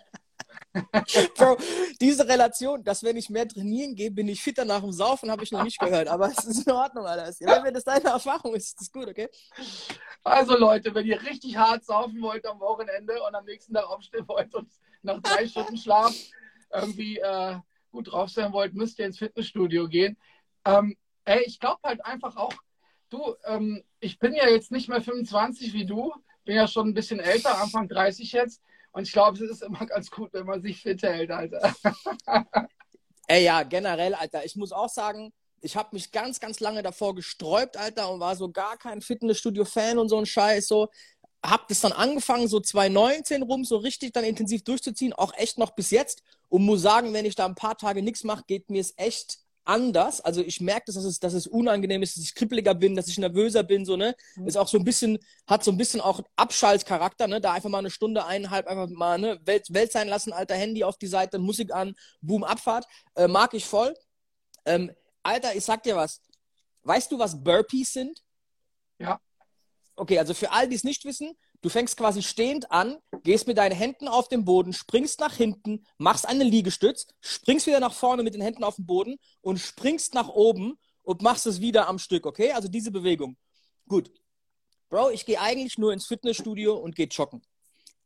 [1.35, 1.57] Bro,
[1.99, 5.43] diese Relation, dass wenn ich mehr trainieren gehe, bin ich fitter nach dem Saufen, habe
[5.43, 6.07] ich noch nicht gehört.
[6.07, 7.33] Aber es ist in Ordnung, Alter.
[7.63, 9.29] Wenn das deine Erfahrung ist, ist das gut, okay?
[10.23, 14.27] Also Leute, wenn ihr richtig hart saufen wollt am Wochenende und am nächsten Tag aufstehen
[14.27, 14.69] wollt und
[15.01, 16.13] nach drei Stunden Schlaf
[16.73, 17.55] irgendwie äh,
[17.91, 20.17] gut drauf sein wollt, müsst ihr ins Fitnessstudio gehen.
[20.65, 22.53] Ähm, ey, ich glaube halt einfach auch,
[23.09, 26.93] Du, ähm, ich bin ja jetzt nicht mehr 25 wie du, bin ja schon ein
[26.93, 28.61] bisschen älter, Anfang 30 jetzt.
[28.97, 31.71] Und ich glaube, es ist immer ganz gut, wenn man sich fit hält, Alter.
[33.27, 34.43] Ey, ja, generell, Alter.
[34.43, 35.31] Ich muss auch sagen,
[35.61, 39.99] ich habe mich ganz, ganz lange davor gesträubt, Alter, und war so gar kein Fitnessstudio-Fan
[39.99, 40.67] und so ein Scheiß.
[40.67, 40.89] So,
[41.45, 45.75] hab das dann angefangen, so 2019 rum, so richtig dann intensiv durchzuziehen, auch echt noch
[45.75, 46.23] bis jetzt.
[46.49, 49.37] Und muss sagen, wenn ich da ein paar Tage nichts mache, geht mir es echt
[49.67, 50.21] anders.
[50.21, 53.17] Also ich merke, dass es, dass es unangenehm ist, dass ich kribbeliger bin, dass ich
[53.17, 54.15] nervöser bin, so, ne?
[54.35, 54.47] Mhm.
[54.47, 57.41] Ist auch so ein bisschen, hat so ein bisschen auch Abschaltcharakter, ne?
[57.41, 59.39] Da einfach mal eine Stunde, eineinhalb, einfach mal, ne?
[59.45, 62.85] Welt, Welt sein lassen, alter Handy auf die Seite, Musik an, Boom, Abfahrt.
[63.15, 63.93] Äh, mag ich voll.
[64.65, 64.91] Ähm,
[65.23, 66.21] Alter, ich sag dir was.
[66.83, 68.23] Weißt du, was Burpees sind?
[68.97, 69.19] Ja.
[69.95, 73.57] Okay, also für all die es nicht wissen, Du fängst quasi stehend an, gehst mit
[73.57, 78.23] deinen Händen auf den Boden, springst nach hinten, machst eine Liegestütz, springst wieder nach vorne
[78.23, 81.97] mit den Händen auf den Boden und springst nach oben und machst es wieder am
[81.97, 82.51] Stück, okay?
[82.51, 83.37] Also diese Bewegung.
[83.87, 84.11] Gut.
[84.89, 87.41] Bro, ich gehe eigentlich nur ins Fitnessstudio und gehe joggen.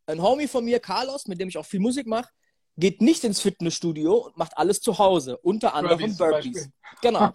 [0.05, 2.29] Ein Homie von mir, Carlos, mit dem ich auch viel Musik mache,
[2.77, 6.57] geht nicht ins Fitnessstudio und macht alles zu Hause, unter anderem Burpees.
[6.57, 6.69] Burpees.
[7.01, 7.33] Genau.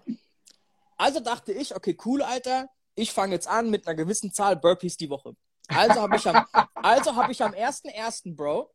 [0.96, 4.96] Also dachte ich, okay, cool, Alter, ich fange jetzt an mit einer gewissen Zahl Burpees
[4.96, 5.36] die Woche.
[5.68, 8.72] Also habe ich am, also hab ich am 1.1., Bro,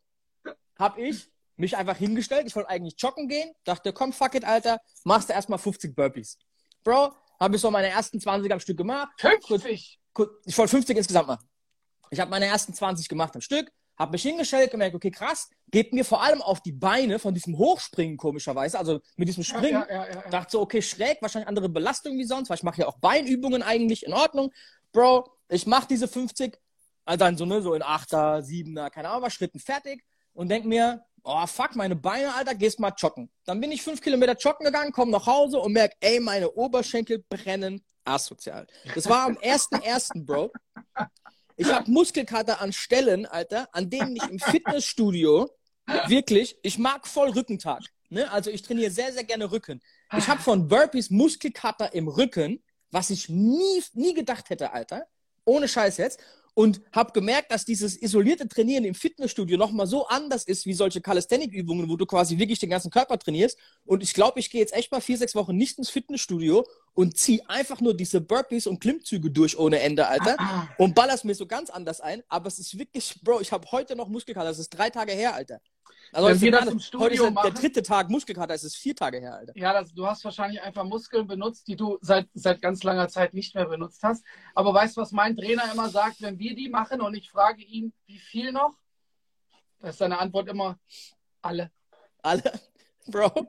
[0.78, 2.48] habe ich mich einfach hingestellt.
[2.48, 3.54] Ich wollte eigentlich joggen gehen.
[3.64, 6.38] Dachte, komm, fuck it, Alter, machst du erstmal 50 Burpees.
[6.84, 9.10] Bro, habe ich so meine ersten 20 am Stück gemacht.
[9.20, 10.00] 50?
[10.46, 11.48] Ich wollte 50 insgesamt machen.
[12.10, 15.94] Ich habe meine ersten 20 gemacht am Stück, habe mich hingestellt, gemerkt, okay, krass, geht
[15.94, 19.86] mir vor allem auf die Beine von diesem Hochspringen komischerweise, also mit diesem Springen.
[19.88, 22.82] Ja, ja, ja, dachte so, okay, schräg, wahrscheinlich andere Belastung wie sonst, weil ich mache
[22.82, 24.52] ja auch Beinübungen eigentlich in Ordnung.
[24.92, 26.60] Bro, ich mache diese 50,
[27.12, 30.02] also dann so, ne, so in 8er, 7er, keine Ahnung was, Schritten fertig
[30.32, 33.30] und denk mir, oh fuck, meine Beine, Alter, gehst mal joggen.
[33.44, 37.22] Dann bin ich fünf Kilometer joggen gegangen, komm nach Hause und merk, ey, meine Oberschenkel
[37.28, 38.66] brennen asozial.
[38.96, 40.54] Das war am 1.1., Bro.
[41.58, 45.50] Ich habe Muskelkater an Stellen, Alter, an denen ich im Fitnessstudio
[46.08, 47.82] wirklich, ich mag voll Rückentag.
[48.08, 48.32] Ne?
[48.32, 49.82] Also ich trainiere sehr, sehr gerne Rücken.
[50.18, 55.08] Ich habe von Burpees Muskelkater im Rücken, was ich nie, nie gedacht hätte, Alter.
[55.44, 56.22] Ohne Scheiß jetzt.
[56.54, 61.02] Und habe gemerkt, dass dieses isolierte Trainieren im Fitnessstudio nochmal so anders ist wie solche
[61.02, 63.58] Calisthenic-Übungen, wo du quasi wirklich den ganzen Körper trainierst.
[63.86, 67.18] Und ich glaube, ich gehe jetzt echt mal vier, sechs Wochen nicht ins Fitnessstudio und
[67.18, 70.36] ziehe einfach nur diese Burpees und Klimmzüge durch ohne Ende, Alter.
[70.38, 70.70] Ah, ah.
[70.78, 72.22] Und baller's mir so ganz anders ein.
[72.28, 74.50] Aber es ist wirklich, Bro, ich habe heute noch Muskelkater.
[74.50, 75.62] Das ist drei Tage her, Alter.
[76.14, 78.76] Also Wenn wir das im Studio heute ist machen, der dritte Tag Muskelkater, es ist
[78.76, 79.54] vier Tage her, Alter.
[79.56, 83.34] Ja, das, du hast wahrscheinlich einfach Muskeln benutzt, die du seit, seit ganz langer Zeit
[83.34, 84.26] nicht mehr benutzt hast.
[84.54, 87.64] Aber weißt du, was mein Trainer immer sagt, wenn wir die machen und ich frage
[87.64, 88.76] ihn, wie viel noch?
[89.80, 90.78] Da ist seine Antwort immer,
[91.42, 91.72] alle.
[92.22, 92.44] Alle?
[93.08, 93.48] Bro.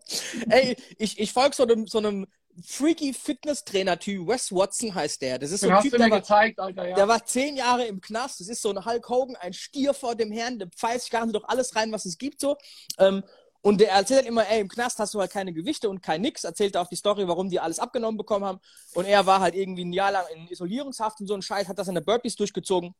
[0.48, 2.26] Ey, ich, ich folge so einem, so einem
[2.64, 5.38] freaky Fitness-Trainer-Typ, Wes Watson heißt der.
[5.38, 6.94] Das ist so ein Typ, der war, gezeigt, Alter, ja.
[6.94, 8.40] der war zehn Jahre im Knast.
[8.40, 11.44] Das ist so ein Hulk Hogan, ein Stier vor dem Herrn, der pfeift sich doch
[11.44, 12.56] alles rein, was es gibt, so.
[12.98, 13.22] Ähm,
[13.62, 16.20] und der erzählt halt immer, ey, im Knast hast du halt keine Gewichte und kein
[16.20, 16.42] Nix.
[16.42, 18.58] Erzählt auch die Story, warum die alles abgenommen bekommen haben.
[18.94, 21.78] Und er war halt irgendwie ein Jahr lang in Isolierungshaft und so ein Scheiß, hat
[21.78, 22.92] das in der Burpees durchgezogen.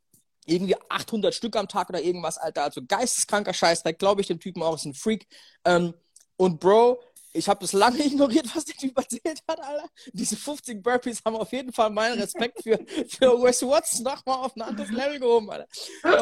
[0.47, 2.63] Irgendwie 800 Stück am Tag oder irgendwas, Alter.
[2.63, 3.83] Also geisteskranker Scheiß.
[3.83, 5.27] Da glaube ich dem Typen auch, ist ein Freak.
[5.65, 5.95] Ähm,
[6.37, 7.01] und Bro,
[7.33, 9.89] ich habe das lange ignoriert, was der Typ erzählt hat, Alter.
[10.12, 12.78] Diese 50 Burpees haben auf jeden Fall meinen Respekt für,
[13.09, 15.66] für Wes Watson nochmal auf ein anderes Level gehoben, Alter.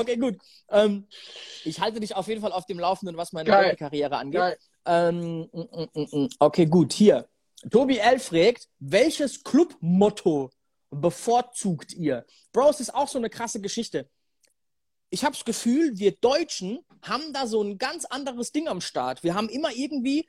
[0.00, 0.36] Okay, gut.
[0.68, 1.06] Ähm,
[1.64, 4.58] ich halte dich auf jeden Fall auf dem Laufenden, was meine Karriere angeht.
[4.86, 6.92] Ähm, mm, mm, mm, okay, gut.
[6.92, 7.28] Hier.
[7.70, 8.18] Tobi L.
[8.18, 10.50] fragt, welches Clubmotto
[10.90, 12.24] bevorzugt ihr?
[12.52, 14.08] Bro, es ist auch so eine krasse Geschichte.
[15.10, 19.22] Ich habe das Gefühl, wir Deutschen haben da so ein ganz anderes Ding am Start.
[19.22, 20.26] Wir haben immer irgendwie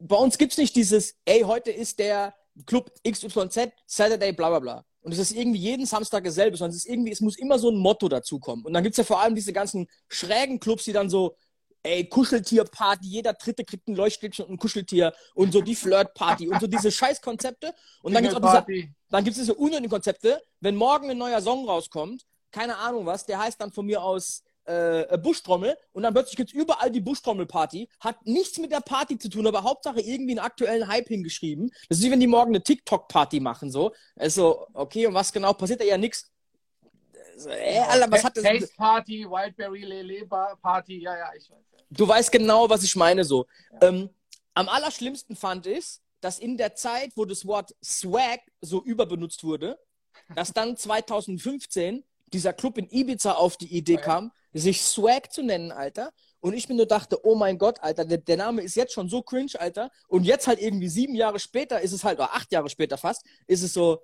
[0.00, 2.34] bei uns gibt es nicht dieses, ey, heute ist der
[2.66, 4.84] Club XYZ, Saturday, bla bla bla.
[5.02, 7.70] Und es ist irgendwie jeden Samstag dasselbe, sondern es ist irgendwie, es muss immer so
[7.70, 8.64] ein Motto dazukommen.
[8.64, 11.36] Und dann gibt es ja vor allem diese ganzen schrägen Clubs, die dann so,
[11.82, 16.60] ey, Kuscheltierparty, jeder Dritte kriegt ein Leuchtstäbchen und ein Kuscheltier und so die Flirtparty und
[16.60, 17.74] so diese Scheißkonzepte.
[18.02, 21.40] Und dann gibt es auch diese, dann gibt's diese unnötigen Konzepte, wenn morgen ein neuer
[21.40, 26.14] Song rauskommt, keine Ahnung was, der heißt dann von mir aus äh, Buschtrommel und dann
[26.14, 27.88] plötzlich gibt es überall die Buschtrommelparty.
[28.00, 31.70] Hat nichts mit der Party zu tun, aber Hauptsache irgendwie einen aktuellen Hype hingeschrieben.
[31.88, 33.92] Das ist wie wenn die morgen eine TikTok-Party machen, so.
[34.16, 36.30] Also, okay, und was genau passiert da ja nichts.
[37.46, 38.44] Äh, Alter, was hat das?
[38.44, 41.58] Taste Party, Wildberry Lele Party, ja, ja, ich weiß.
[41.90, 43.46] Du weißt genau, was ich meine, so.
[43.72, 43.88] Ja.
[43.88, 44.10] Ähm,
[44.54, 49.78] am allerschlimmsten fand ich, dass in der Zeit, wo das Wort Swag so überbenutzt wurde,
[50.34, 54.00] dass dann 2015 dieser Club in Ibiza auf die Idee ja.
[54.00, 56.12] kam, sich Swag zu nennen, Alter.
[56.40, 59.08] Und ich mir nur dachte, oh mein Gott, Alter, der, der, Name ist jetzt schon
[59.08, 59.90] so cringe, Alter.
[60.08, 63.24] Und jetzt halt irgendwie sieben Jahre später ist es halt, oder acht Jahre später fast,
[63.46, 64.00] ist es so,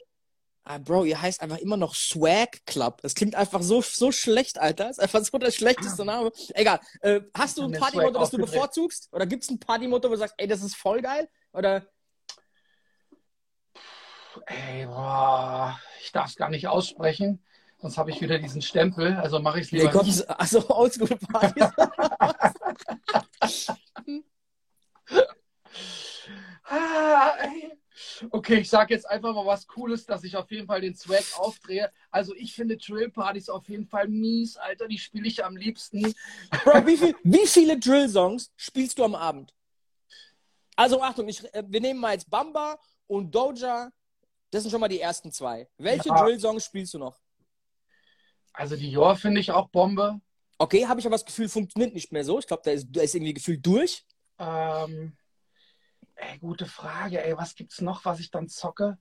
[0.64, 3.00] ah, Bro, ihr heißt einfach immer noch Swag Club.
[3.02, 4.84] Das klingt einfach so, so schlecht, Alter.
[4.88, 6.30] Das ist einfach so der schlechteste Name.
[6.54, 6.80] Egal.
[7.00, 9.08] Äh, hast du ein Partymotto, das du bevorzugst?
[9.12, 11.28] Oder gibt es ein Partymotto, wo du sagst, ey, das ist voll geil?
[11.52, 11.86] Oder?
[14.44, 17.42] Ey, boah, ich darf es gar nicht aussprechen.
[17.78, 20.02] Sonst habe ich wieder diesen Stempel, also mache ich es lieber.
[20.02, 20.22] Nee.
[20.28, 21.70] Also Oldschool-Partys.
[26.64, 27.32] ah,
[28.30, 31.24] okay, ich sage jetzt einfach mal was Cooles, dass ich auf jeden Fall den Swag
[31.36, 31.92] aufdrehe.
[32.10, 34.88] Also ich finde Drill-Partys auf jeden Fall mies, Alter.
[34.88, 36.14] Die spiele ich am liebsten.
[36.64, 39.52] Bro, wie, viel, wie viele Drill-Songs spielst du am Abend?
[40.76, 43.90] Also Achtung, ich, äh, wir nehmen mal jetzt Bamba und Doja.
[44.50, 45.68] Das sind schon mal die ersten zwei.
[45.76, 46.22] Welche ja.
[46.22, 47.18] Drill-Songs spielst du noch?
[48.56, 50.18] Also die Jor finde ich auch Bombe.
[50.56, 52.38] Okay, habe ich aber das Gefühl, funktioniert nicht mehr so.
[52.38, 54.06] Ich glaube, da ist, da ist irgendwie gefühlt durch.
[54.38, 55.14] Ähm,
[56.14, 57.22] ey, gute Frage.
[57.22, 58.96] Ey, was gibt's noch, was ich dann zocke?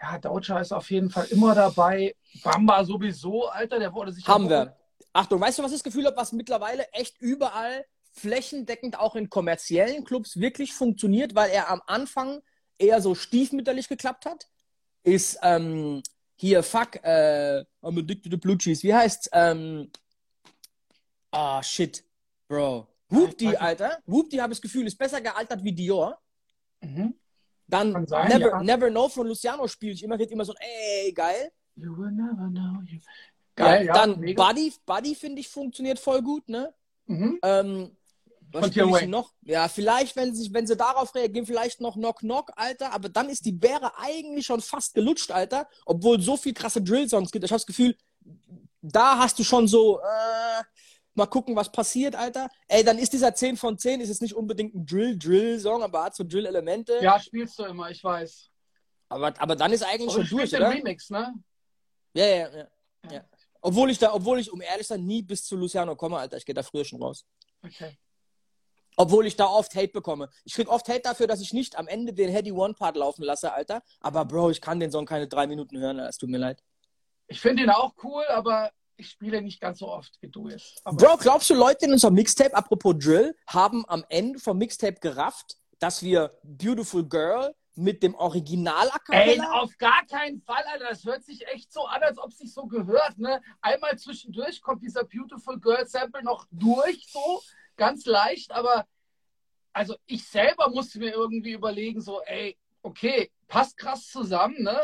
[0.00, 2.16] Ja, Doja ist auf jeden Fall immer dabei.
[2.42, 4.26] Bamba sowieso, Alter, der wurde sich.
[4.26, 4.74] Haben wir.
[5.12, 9.28] Achtung, weißt du, was ich das Gefühl habe, was mittlerweile echt überall flächendeckend auch in
[9.28, 12.40] kommerziellen Clubs wirklich funktioniert, weil er am Anfang
[12.78, 14.48] eher so stiefmütterlich geklappt hat,
[15.02, 16.02] ist ähm,
[16.36, 18.82] hier, fuck, äh, I'm addicted to blue cheese.
[18.82, 19.28] Wie heißt's?
[19.32, 19.90] Ähm,
[21.30, 22.04] ah, shit,
[22.48, 22.88] Bro.
[23.10, 23.98] Whoopty, Alter.
[24.06, 26.18] Whoopty, habe ich das Gefühl, ist besser gealtert wie Dior.
[26.80, 27.14] Mhm.
[27.66, 28.62] Dann sein, Never, ja.
[28.62, 31.50] Never Know von Luciano spiele ich immer, geht immer so, ey, geil.
[31.76, 32.82] You will never know.
[32.86, 32.98] You...
[33.54, 34.44] Geil, ja, ja, Dann mega.
[34.44, 36.74] Buddy, Buddy finde ich funktioniert voll gut, ne?
[37.06, 37.38] Mhm.
[37.42, 37.96] Ähm,
[38.54, 39.32] was spiele ich noch?
[39.42, 42.92] Ja, vielleicht, wenn sie, wenn sie darauf reagieren, vielleicht noch Knock Knock, Alter.
[42.92, 45.68] Aber dann ist die Bäre eigentlich schon fast gelutscht, Alter.
[45.84, 47.44] Obwohl so viel krasse Drill-Songs gibt.
[47.44, 47.96] Ich habe das Gefühl,
[48.80, 50.62] da hast du schon so, äh,
[51.14, 52.48] mal gucken, was passiert, Alter.
[52.68, 56.14] Ey, dann ist dieser 10 von 10, ist es nicht unbedingt ein Drill-Drill-Song, aber hat
[56.14, 56.98] so Drill-Elemente.
[57.02, 58.50] Ja, spielst du immer, ich weiß.
[59.08, 60.70] Aber, aber dann ist eigentlich aber schon durch, den oder?
[60.70, 61.34] Remix, ne?
[62.14, 62.68] Ja, ja, ja,
[63.10, 63.24] ja.
[63.60, 66.36] Obwohl ich da, obwohl ich, um ehrlich zu sein, nie bis zu Luciano komme, Alter.
[66.36, 67.24] Ich gehe da früher schon raus.
[67.62, 67.96] Okay.
[68.96, 70.28] Obwohl ich da oft Hate bekomme.
[70.44, 73.24] Ich krieg oft Hate dafür, dass ich nicht am Ende den Heady One Part laufen
[73.24, 73.82] lasse, Alter.
[74.00, 76.62] Aber Bro, ich kann den Song keine drei Minuten hören, es tut mir leid.
[77.26, 80.80] Ich finde ihn auch cool, aber ich spiele nicht ganz so oft wie du jetzt.
[80.84, 85.00] Aber Bro, glaubst du, Leute in unserem Mixtape, apropos Drill, haben am Ende vom Mixtape
[85.00, 90.86] gerafft, dass wir Beautiful Girl mit dem Original Ey, auf gar keinen Fall, Alter.
[90.90, 93.18] Das hört sich echt so an, als ob es sich so gehört.
[93.18, 93.40] Ne?
[93.60, 97.42] Einmal zwischendurch kommt dieser Beautiful Girl Sample noch durch, so
[97.76, 98.86] ganz leicht, aber
[99.72, 104.78] also ich selber musste mir irgendwie überlegen, so, ey, okay, passt krass zusammen, ne?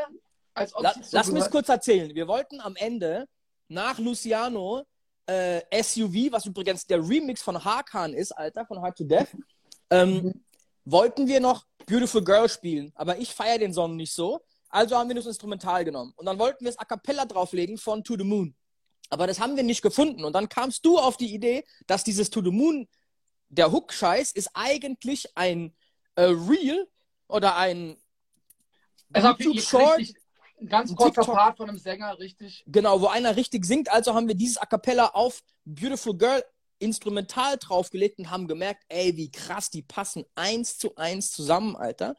[0.55, 2.15] Als ob La so Lass mich kurz erzählen.
[2.15, 3.29] Wir wollten am Ende
[3.69, 4.85] nach Luciano
[5.27, 9.29] äh, SUV, was übrigens der Remix von Hakan ist, Alter, von Hard to Death,
[9.91, 10.45] ähm, mhm.
[10.85, 12.93] wollten wir noch Beautiful Girl spielen.
[12.97, 14.41] Aber ich feiere den Song nicht so.
[14.69, 16.13] Also haben wir das Instrumental genommen.
[16.17, 18.55] Und dann wollten wir es a cappella drauflegen von To the Moon.
[19.11, 20.25] Aber das haben wir nicht gefunden.
[20.25, 22.89] Und dann kamst du auf die Idee, dass dieses To the Moon,
[23.49, 25.75] der Hook-Scheiß, ist eigentlich ein
[26.15, 26.89] äh, Reel
[27.27, 27.97] oder ein
[29.13, 30.01] also YouTube-Short.
[30.61, 32.63] Ein ganz kurzer Part von einem Sänger, richtig.
[32.67, 33.91] Genau, wo einer richtig singt.
[33.91, 36.45] Also haben wir dieses A Cappella auf Beautiful Girl
[36.79, 42.15] instrumental draufgelegt und haben gemerkt, ey, wie krass, die passen eins zu eins zusammen, Alter.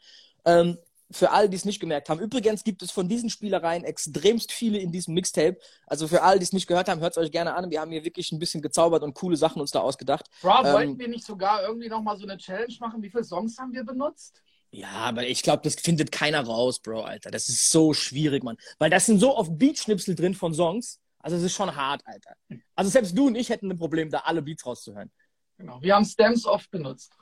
[0.45, 0.77] Ähm,
[1.11, 2.19] für alle, die es nicht gemerkt haben.
[2.19, 5.57] Übrigens gibt es von diesen Spielereien extremst viele in diesem Mixtape.
[5.85, 7.69] Also für alle, die es nicht gehört haben, hört es euch gerne an.
[7.69, 10.27] Wir haben hier wirklich ein bisschen gezaubert und coole Sachen uns da ausgedacht.
[10.41, 13.01] Bro, ähm, wollten wir nicht sogar irgendwie nochmal so eine Challenge machen?
[13.01, 14.41] Wie viele Songs haben wir benutzt?
[14.71, 17.29] Ja, aber ich glaube, das findet keiner raus, Bro, Alter.
[17.29, 18.57] Das ist so schwierig, Mann.
[18.79, 20.99] Weil da sind so oft Beatschnipsel drin von Songs.
[21.19, 22.35] Also es ist schon hart, Alter.
[22.75, 25.11] Also selbst du und ich hätten ein Problem, da alle Beats rauszuhören.
[25.57, 25.81] Genau.
[25.81, 27.13] Wir haben Stems oft benutzt.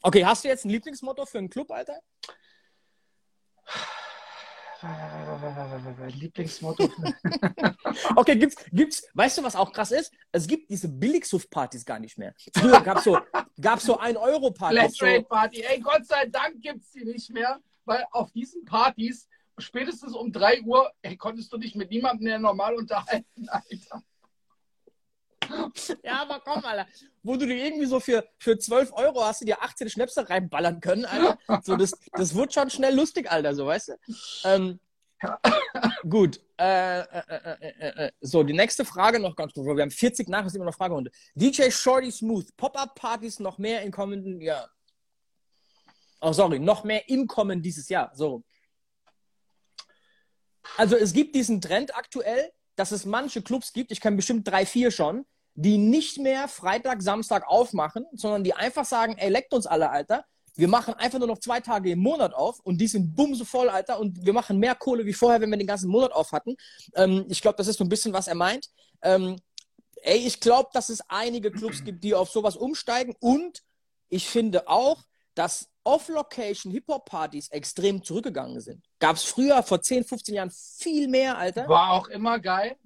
[0.00, 2.00] Okay, hast du jetzt ein Lieblingsmotto für einen Club, Alter?
[6.08, 6.84] Lieblingsmotto.
[8.16, 10.12] okay, gibt's, gibt's, weißt du, was auch krass ist?
[10.32, 12.34] Es gibt diese Billigsuff-Partys gar nicht mehr.
[12.54, 13.18] Früher gab es so,
[13.60, 14.98] gab's so 1-Euro-Partys.
[14.98, 15.62] Flatrate-Party.
[15.62, 20.30] Ey, Gott sei Dank gibt es die nicht mehr, weil auf diesen Partys spätestens um
[20.32, 24.02] 3 Uhr ey, konntest du dich mit niemandem mehr normal unterhalten, Alter.
[26.02, 26.86] Ja, aber komm, Alter.
[27.22, 30.80] Wo du dir irgendwie so für, für 12 Euro hast du dir 18 Schnäpse reinballern
[30.80, 31.38] können, Alter.
[31.62, 33.92] So, das, das wird schon schnell lustig, Alter, so, weißt du?
[34.44, 34.80] Ähm,
[36.08, 36.40] gut.
[36.58, 39.66] Äh, äh, äh, so, die nächste Frage noch ganz kurz.
[39.66, 41.10] Wir haben 40 nach, ist immer noch Fragerunde.
[41.34, 44.70] DJ Shorty Smooth, Pop-Up-Partys noch mehr im kommenden Jahr.
[46.20, 48.10] Oh, sorry, noch mehr im Kommen dieses Jahr.
[48.14, 48.42] So.
[50.76, 54.66] Also es gibt diesen Trend aktuell, dass es manche Clubs gibt, ich kenne bestimmt drei,
[54.66, 55.26] vier schon,
[55.56, 60.24] die nicht mehr Freitag, Samstag aufmachen, sondern die einfach sagen, ey, leckt uns alle, Alter.
[60.54, 63.68] Wir machen einfach nur noch zwei Tage im Monat auf und die sind bumse voll,
[63.68, 66.56] Alter, und wir machen mehr Kohle wie vorher, wenn wir den ganzen Monat auf hatten.
[66.94, 68.68] Ähm, ich glaube, das ist so ein bisschen, was er meint.
[69.02, 69.36] Ähm,
[70.02, 73.62] ey, ich glaube, dass es einige Clubs gibt, die auf sowas umsteigen und
[74.08, 75.04] ich finde auch,
[75.34, 78.84] dass Off-Location Hip-Hop-Partys extrem zurückgegangen sind.
[78.98, 81.68] Gab es früher, vor 10, 15 Jahren, viel mehr, Alter.
[81.68, 82.76] War auch immer geil.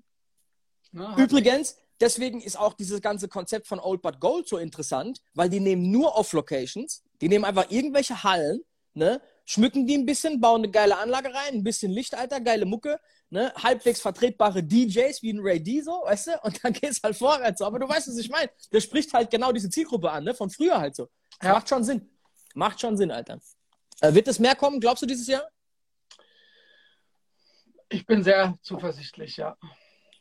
[0.92, 5.48] Ne, Übrigens, deswegen ist auch dieses ganze Konzept von Old But Gold so interessant, weil
[5.48, 8.62] die nehmen nur Off-Locations, die nehmen einfach irgendwelche Hallen,
[8.94, 12.64] ne, schmücken die ein bisschen, bauen eine geile Anlage rein, ein bisschen Licht, Alter, geile
[12.64, 12.98] Mucke,
[13.30, 17.16] ne, halbwegs vertretbare DJs wie ein Ray D, so, weißt du, und dann geht's halt
[17.16, 17.58] vorwärts.
[17.58, 17.64] So.
[17.66, 18.50] Aber du weißt, was ich meine.
[18.72, 21.08] Der spricht halt genau diese Zielgruppe an, ne, von früher halt so.
[21.42, 21.52] Ja.
[21.52, 22.08] Macht schon Sinn.
[22.54, 23.40] Macht schon Sinn, Alter.
[24.00, 25.48] Äh, wird es mehr kommen, glaubst du, dieses Jahr?
[27.88, 29.56] Ich bin sehr zuversichtlich, ja.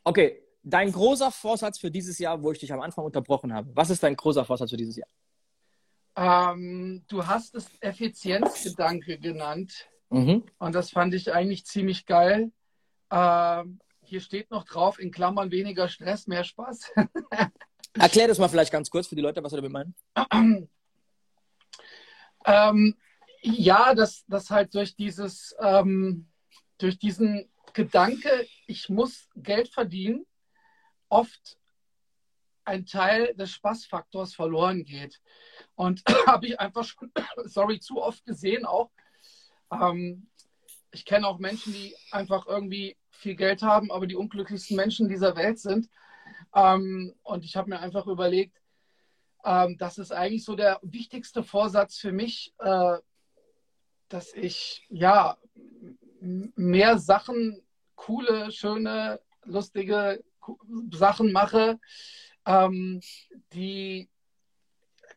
[0.04, 3.70] Okay, dein großer Vorsatz für dieses Jahr, wo ich dich am Anfang unterbrochen habe.
[3.76, 5.10] Was ist dein großer Vorsatz für dieses Jahr?
[6.16, 9.88] Ähm, du hast es Effizienzgedanke genannt.
[10.10, 10.44] Mhm.
[10.58, 12.52] Und das fand ich eigentlich ziemlich geil.
[13.12, 16.92] Ähm, hier steht noch drauf, in Klammern weniger Stress, mehr Spaß.
[17.94, 20.04] Erklär das mal vielleicht ganz kurz für die Leute, was du damit meinst.
[22.46, 22.96] Ähm,
[23.42, 26.30] ja, dass das halt durch dieses, ähm,
[26.78, 30.26] durch diesen Gedanke, ich muss Geld verdienen,
[31.10, 31.58] oft
[32.66, 35.20] ein Teil des Spaßfaktors verloren geht.
[35.76, 37.12] Und habe ich einfach schon,
[37.46, 38.92] sorry, zu oft gesehen auch.
[39.72, 40.28] Ähm,
[40.92, 45.36] ich kenne auch Menschen, die einfach irgendwie viel Geld haben, aber die unglücklichsten Menschen dieser
[45.36, 45.90] Welt sind.
[46.54, 48.60] Ähm, und ich habe mir einfach überlegt,
[49.44, 52.98] ähm, das ist eigentlich so der wichtigste Vorsatz für mich, äh,
[54.10, 55.38] dass ich ja
[56.22, 57.62] mehr Sachen,
[57.96, 60.24] coole, schöne, lustige
[60.92, 61.80] Sachen mache,
[62.46, 63.02] ähm,
[63.54, 64.10] die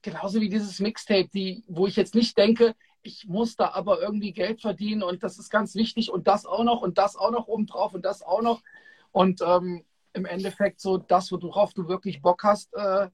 [0.03, 4.33] genauso wie dieses Mixtape, die, wo ich jetzt nicht denke, ich muss da aber irgendwie
[4.33, 7.49] Geld verdienen und das ist ganz wichtig und das auch noch und das auch noch
[7.49, 8.63] obendrauf und das auch noch.
[9.11, 13.09] Und ähm, im Endeffekt so das, worauf du wirklich Bock hast, äh,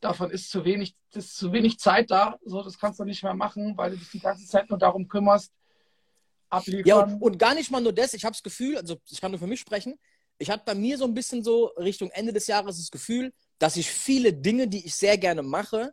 [0.00, 2.38] davon ist zu wenig, ist zu wenig Zeit da.
[2.44, 5.08] So, das kannst du nicht mehr machen, weil du dich die ganze Zeit nur darum
[5.08, 5.52] kümmerst,
[6.48, 6.86] abliefern.
[6.86, 8.14] Ja, und, und gar nicht mal nur das.
[8.14, 9.98] Ich habe das Gefühl, also ich kann nur für mich sprechen,
[10.38, 13.76] ich hatte bei mir so ein bisschen so Richtung Ende des Jahres das Gefühl, dass
[13.76, 15.92] ich viele Dinge, die ich sehr gerne mache,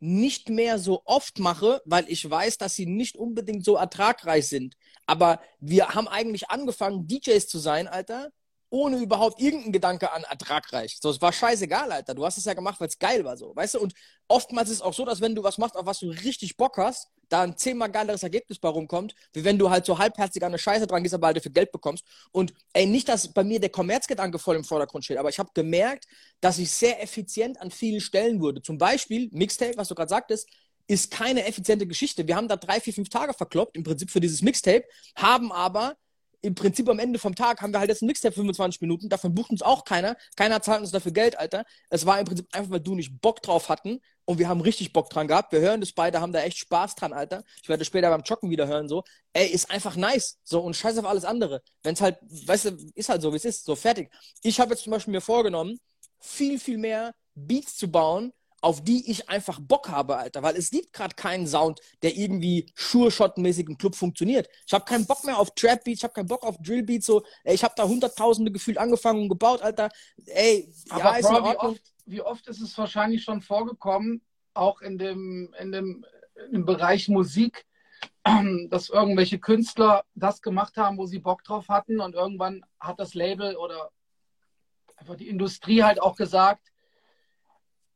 [0.00, 4.76] nicht mehr so oft mache, weil ich weiß, dass sie nicht unbedingt so ertragreich sind.
[5.06, 8.30] Aber wir haben eigentlich angefangen, DJs zu sein, Alter,
[8.70, 10.98] ohne überhaupt irgendeinen Gedanke an ertragreich.
[11.00, 12.14] So, es war scheißegal, Alter.
[12.14, 13.56] Du hast es ja gemacht, weil es geil war, so.
[13.56, 13.80] Weißt du?
[13.80, 13.94] Und
[14.28, 16.76] oftmals ist es auch so, dass wenn du was machst, auf was du richtig Bock
[16.76, 20.48] hast, da ein zehnmal geileres Ergebnis bei rumkommt, wie wenn du halt so halbherzig an
[20.48, 22.04] eine Scheiße dran gehst, aber halt dafür Geld bekommst.
[22.32, 25.50] Und ey, nicht, dass bei mir der Kommerzgedanke voll im Vordergrund steht, aber ich habe
[25.54, 26.06] gemerkt,
[26.40, 28.62] dass ich sehr effizient an vielen Stellen wurde.
[28.62, 30.48] Zum Beispiel, Mixtape, was du gerade sagtest,
[30.86, 32.26] ist keine effiziente Geschichte.
[32.26, 34.84] Wir haben da drei, vier, fünf Tage verkloppt, im Prinzip für dieses Mixtape,
[35.16, 35.96] haben aber
[36.40, 39.34] im Prinzip am Ende vom Tag haben wir halt jetzt ein Mixtape 25 Minuten, davon
[39.34, 40.16] bucht uns auch keiner.
[40.36, 41.64] Keiner zahlt uns dafür Geld, Alter.
[41.90, 44.92] Es war im Prinzip einfach, weil du nicht Bock drauf hatten und wir haben richtig
[44.92, 45.52] Bock dran gehabt.
[45.52, 47.42] Wir hören das beide, haben da echt Spaß dran, Alter.
[47.62, 49.02] Ich werde später beim Joggen wieder hören, so.
[49.32, 50.36] Ey, ist einfach nice.
[50.44, 51.62] So, und scheiß auf alles andere.
[51.82, 54.10] Wenn es halt, weißt du, ist halt so, wie es ist, so fertig.
[54.42, 55.80] Ich habe jetzt zum Beispiel mir vorgenommen,
[56.20, 60.42] viel, viel mehr Beats zu bauen, auf die ich einfach Bock habe, Alter.
[60.42, 64.46] Weil es gibt gerade keinen Sound, der irgendwie Sure-Shot-mäßig im Club funktioniert.
[64.66, 67.06] Ich habe keinen Bock mehr auf Trap-Beats, ich habe keinen Bock auf Drill-Beats.
[67.06, 67.22] So.
[67.44, 69.88] Ey, ich habe da hunderttausende gefühlt angefangen und gebaut, Alter.
[70.26, 74.22] Ey, Aber ja, ist Bro, wie, oft, wie oft ist es wahrscheinlich schon vorgekommen,
[74.54, 76.04] auch in dem, in dem,
[76.50, 77.66] dem Bereich Musik,
[78.70, 83.14] dass irgendwelche Künstler das gemacht haben, wo sie Bock drauf hatten und irgendwann hat das
[83.14, 83.90] Label oder
[84.96, 86.72] einfach die Industrie halt auch gesagt,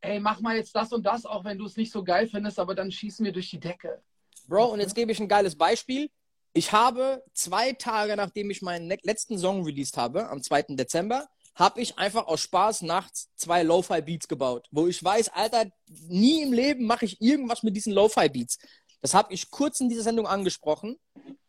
[0.02, 2.58] ey, mach mal jetzt das und das, auch wenn du es nicht so geil findest,
[2.58, 4.02] aber dann schießen wir durch die Decke.
[4.48, 6.10] Bro, und jetzt gebe ich ein geiles Beispiel.
[6.52, 10.64] Ich habe zwei Tage, nachdem ich meinen letzten Song released habe, am 2.
[10.70, 15.66] Dezember, habe ich einfach aus Spaß nachts zwei Lo-Fi-Beats gebaut, wo ich weiß, Alter,
[16.09, 18.59] nie im Leben mache ich irgendwas mit diesen Lo-Fi-Beats.
[19.00, 20.96] Das habe ich kurz in dieser Sendung angesprochen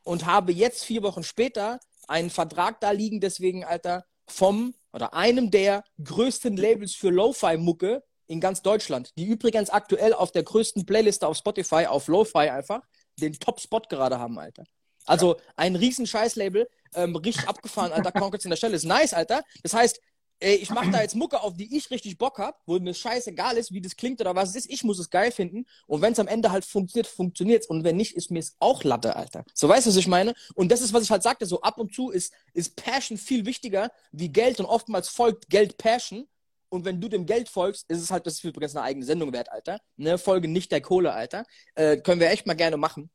[0.04, 5.52] und habe jetzt vier Wochen später einen Vertrag da liegen, deswegen, Alter, vom oder einem
[5.52, 11.28] der größten Labels für Lo-Fi-Mucke in ganz Deutschland, die übrigens aktuell auf der größten Playliste
[11.28, 12.82] auf Spotify, auf Lo-Fi einfach,
[13.20, 14.64] den Top-Spot gerade haben, Alter.
[15.06, 18.76] Also ein riesen Scheiß-Label, ähm, richtig abgefahren, Alter, Conquest in der Stelle.
[18.76, 19.44] Ist nice, Alter.
[19.62, 20.00] Das heißt,
[20.40, 23.58] ey, ich mache da jetzt Mucke, auf die ich richtig Bock hab, wo mir scheißegal
[23.58, 24.72] ist, wie das klingt oder was es ist.
[24.72, 25.66] Ich muss es geil finden.
[25.88, 27.68] Und wenn es am Ende halt funktioniert, funktioniert's.
[27.68, 29.46] Und wenn nicht, ist mir es auch Latte, Alter.
[29.54, 30.34] So weißt du, was ich meine?
[30.56, 33.46] Und das ist, was ich halt sagte, so ab und zu ist, ist Passion viel
[33.46, 36.28] wichtiger wie Geld und oftmals folgt Geld Passion.
[36.70, 39.32] Und wenn du dem Geld folgst, ist es halt, das ist übrigens eine eigene Sendung
[39.32, 39.80] wert, Alter.
[39.96, 41.46] Ne, Folge nicht der Kohle, Alter.
[41.76, 43.12] Äh, können wir echt mal gerne machen.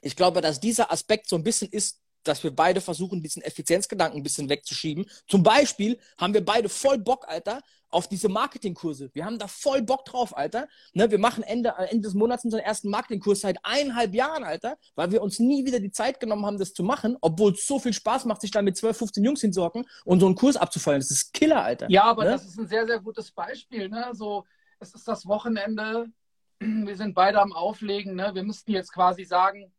[0.00, 4.20] Ich glaube, dass dieser Aspekt so ein bisschen ist, dass wir beide versuchen, diesen Effizienzgedanken
[4.20, 5.06] ein bisschen wegzuschieben.
[5.28, 7.60] Zum Beispiel haben wir beide voll Bock, Alter,
[7.92, 9.10] auf diese Marketingkurse.
[9.12, 10.66] Wir haben da voll Bock drauf, Alter.
[10.94, 15.12] Ne, wir machen Ende, Ende des Monats unseren ersten Marketingkurs seit eineinhalb Jahren, Alter, weil
[15.12, 17.92] wir uns nie wieder die Zeit genommen haben, das zu machen, obwohl es so viel
[17.92, 21.00] Spaß macht, sich da mit 12, 15 Jungs hinzuhocken und so einen Kurs abzufallen.
[21.00, 21.90] Das ist Killer, Alter.
[21.90, 22.30] Ja, aber ne?
[22.30, 23.88] das ist ein sehr, sehr gutes Beispiel.
[23.88, 24.10] Ne?
[24.12, 24.44] So,
[24.80, 26.06] es ist das Wochenende,
[26.60, 28.16] wir sind beide am Auflegen.
[28.16, 28.30] Ne?
[28.34, 29.70] Wir müssten jetzt quasi sagen,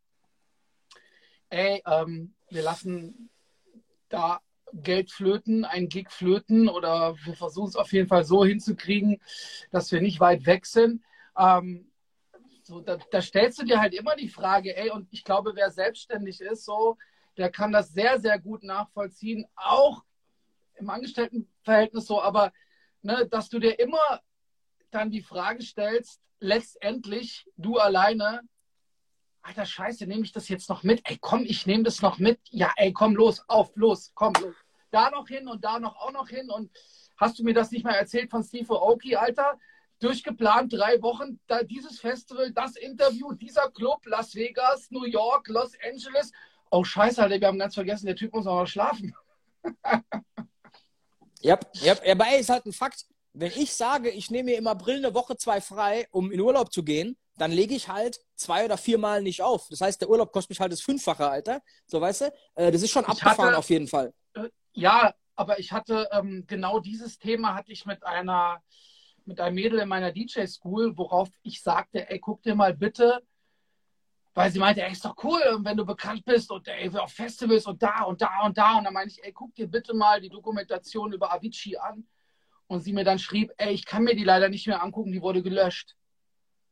[1.54, 3.30] ey, ähm, wir lassen
[4.10, 4.42] da
[4.74, 9.22] Geld flöten, ein Gig flöten oder wir versuchen es auf jeden Fall so hinzukriegen,
[9.72, 11.04] dass wir nicht weit weg sind.
[11.38, 11.92] Ähm,
[12.64, 15.70] so, da, da, stellst du dir halt immer die Frage, ey, und ich glaube, wer
[15.70, 16.98] selbstständig ist, so,
[17.38, 20.04] der kann das sehr, sehr gut nachvollziehen, auch
[20.76, 22.52] im Angestelltenverhältnis so, aber
[23.02, 24.22] ne, dass du dir immer
[24.90, 28.42] dann die Frage stellst, letztendlich du alleine,
[29.46, 31.02] Alter, scheiße, nehme ich das jetzt noch mit?
[31.04, 32.40] Ey, komm, ich nehme das noch mit.
[32.50, 34.56] Ja, ey, komm, los, auf, los, komm, los.
[34.90, 36.50] Da noch hin und da noch auch noch hin.
[36.50, 36.72] Und
[37.18, 39.60] hast du mir das nicht mal erzählt von Steve Aoki, Alter?
[40.00, 45.74] Durchgeplant, drei Wochen, da dieses Festival, das Interview, dieser Club, Las Vegas, New York, Los
[45.86, 46.32] Angeles.
[46.72, 49.14] Oh, scheiße, Alter, wir haben ganz vergessen, der Typ muss auch noch schlafen.
[51.42, 53.06] ja, ja, aber ey, ist halt ein Fakt.
[53.34, 56.72] Wenn ich sage, ich nehme mir im April eine Woche zwei frei, um in Urlaub
[56.72, 59.68] zu gehen, dann lege ich halt zwei oder vier Mal nicht auf.
[59.70, 61.62] Das heißt, der Urlaub kostet mich halt das Fünffache, Alter.
[61.88, 62.26] So, weißt du?
[62.56, 64.14] Äh, das ist schon ich abgefahren hatte, auf jeden Fall.
[64.36, 68.62] Äh, ja, aber ich hatte ähm, genau dieses Thema hatte ich mit einer
[69.26, 73.22] mit einem Mädel in meiner DJ School, worauf ich sagte, ey, guck dir mal bitte,
[74.34, 77.66] weil sie meinte, ey, ist doch cool, wenn du bekannt bist und ey, auf Festivals
[77.66, 80.20] und da und da und da und dann meine ich, ey, guck dir bitte mal
[80.20, 82.06] die Dokumentation über Avicii an
[82.74, 85.22] und sie mir dann schrieb, ey, ich kann mir die leider nicht mehr angucken, die
[85.22, 85.96] wurde gelöscht.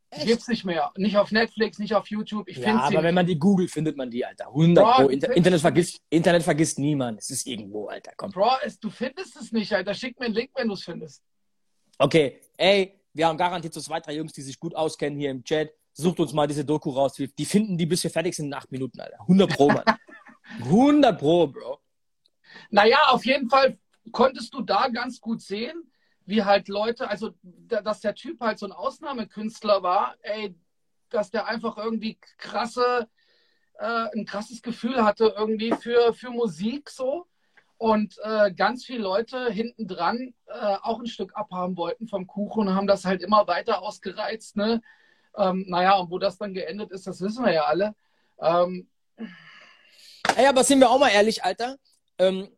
[0.09, 0.27] Echt?
[0.27, 0.91] Gibt's nicht mehr.
[0.97, 2.49] Nicht auf Netflix, nicht auf YouTube.
[2.49, 4.47] Ich ja, aber wenn man die googelt, findet man die, Alter.
[4.47, 5.07] 100 Bro, Pro.
[5.07, 7.19] Inter Internet, vergisst, Internet vergisst niemand.
[7.19, 8.11] Es ist irgendwo, Alter.
[8.17, 8.31] Komm.
[8.31, 9.93] Bro, es, du findest es nicht, Alter.
[9.93, 11.23] Schick mir einen Link, wenn du es findest.
[11.97, 15.43] Okay, ey, wir haben garantiert so zwei, drei Jungs, die sich gut auskennen hier im
[15.45, 15.71] Chat.
[15.93, 17.13] Sucht uns mal diese Doku raus.
[17.15, 19.19] Die finden die, bis wir fertig sind in acht Minuten, Alter.
[19.21, 19.85] 100 Pro, Mann.
[20.59, 21.79] 100 Pro, Bro.
[22.69, 23.77] Naja, auf jeden Fall
[24.11, 25.90] konntest du da ganz gut sehen,
[26.31, 30.55] wie halt Leute, also dass der Typ halt so ein Ausnahmekünstler war, ey,
[31.09, 33.07] dass der einfach irgendwie krasse,
[33.77, 37.27] äh, ein krasses Gefühl hatte irgendwie für, für Musik so
[37.77, 42.69] und äh, ganz viele Leute hinten dran äh, auch ein Stück abhaben wollten vom Kuchen
[42.69, 44.55] und haben das halt immer weiter ausgereizt.
[44.55, 44.81] Ne?
[45.35, 47.93] Ähm, naja, und wo das dann geendet ist, das wissen wir ja alle.
[48.39, 48.87] Ähm,
[50.37, 51.77] Ey, aber sind wir auch mal ehrlich, Alter.
[52.17, 52.49] Ähm,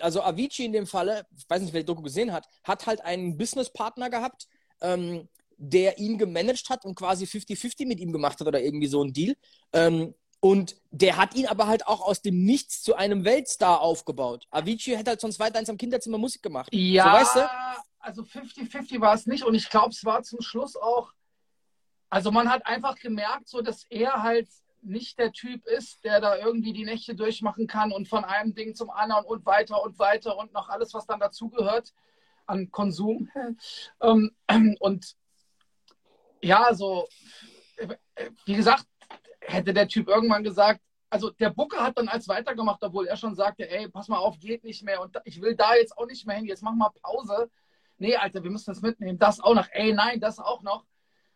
[0.00, 3.00] also Avicii in dem Falle, ich weiß nicht, wer die Doku gesehen hat, hat halt
[3.02, 4.48] einen Businesspartner gehabt,
[4.80, 9.02] ähm, der ihn gemanagt hat und quasi 50-50 mit ihm gemacht hat oder irgendwie so
[9.02, 9.36] ein Deal.
[9.72, 14.46] Ähm, und der hat ihn aber halt auch aus dem Nichts zu einem Weltstar aufgebaut.
[14.50, 16.68] Avicii hätte halt sonst weiter in seinem Kinderzimmer Musik gemacht.
[16.72, 17.48] Ja, so, weißt du?
[18.08, 19.44] also 50-50 war es nicht.
[19.44, 21.12] Und ich glaube, es war zum Schluss auch,
[22.08, 24.48] also man hat einfach gemerkt, so dass er halt
[24.82, 28.74] nicht der Typ ist, der da irgendwie die Nächte durchmachen kann und von einem Ding
[28.74, 31.92] zum anderen und weiter und weiter und noch alles, was dann dazugehört
[32.46, 33.30] an Konsum.
[34.00, 34.30] Ähm,
[34.80, 35.16] und
[36.40, 37.08] ja, so,
[38.44, 38.86] wie gesagt,
[39.40, 43.34] hätte der Typ irgendwann gesagt, also der Booker hat dann als weitergemacht, obwohl er schon
[43.34, 46.26] sagte, ey, pass mal auf, geht nicht mehr und ich will da jetzt auch nicht
[46.26, 47.50] mehr hin, jetzt mach mal Pause.
[47.96, 50.84] Nee, Alter, wir müssen das mitnehmen, das auch noch, ey, nein, das auch noch.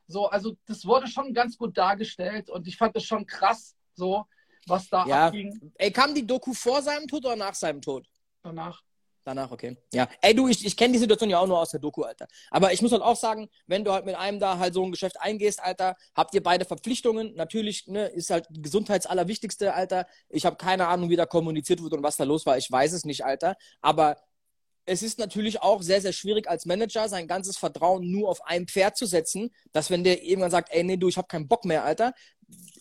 [0.07, 4.24] So, also das wurde schon ganz gut dargestellt und ich fand das schon krass, so,
[4.66, 5.26] was da ja.
[5.26, 5.72] abging.
[5.76, 8.07] Ey, kam die Doku vor seinem Tod oder nach seinem Tod?
[8.42, 8.82] Danach.
[9.24, 9.76] Danach, okay.
[9.92, 10.09] Ja.
[10.20, 12.26] Ey, du, ich, ich kenne die Situation ja auch nur aus der Doku, Alter.
[12.50, 14.90] Aber ich muss halt auch sagen, wenn du halt mit einem da halt so ein
[14.90, 17.34] Geschäft eingehst, Alter, habt ihr beide Verpflichtungen.
[17.36, 20.07] Natürlich, ne, ist halt Gesundheits allerwichtigste, Alter.
[20.28, 22.59] Ich habe keine Ahnung, wie da kommuniziert wurde und was da los war.
[22.59, 23.57] Ich weiß es nicht, Alter.
[23.80, 24.16] Aber
[24.85, 28.66] es ist natürlich auch sehr, sehr schwierig als Manager, sein ganzes Vertrauen nur auf ein
[28.66, 31.64] Pferd zu setzen, dass wenn der irgendwann sagt, ey, nee, du, ich habe keinen Bock
[31.64, 32.12] mehr, Alter,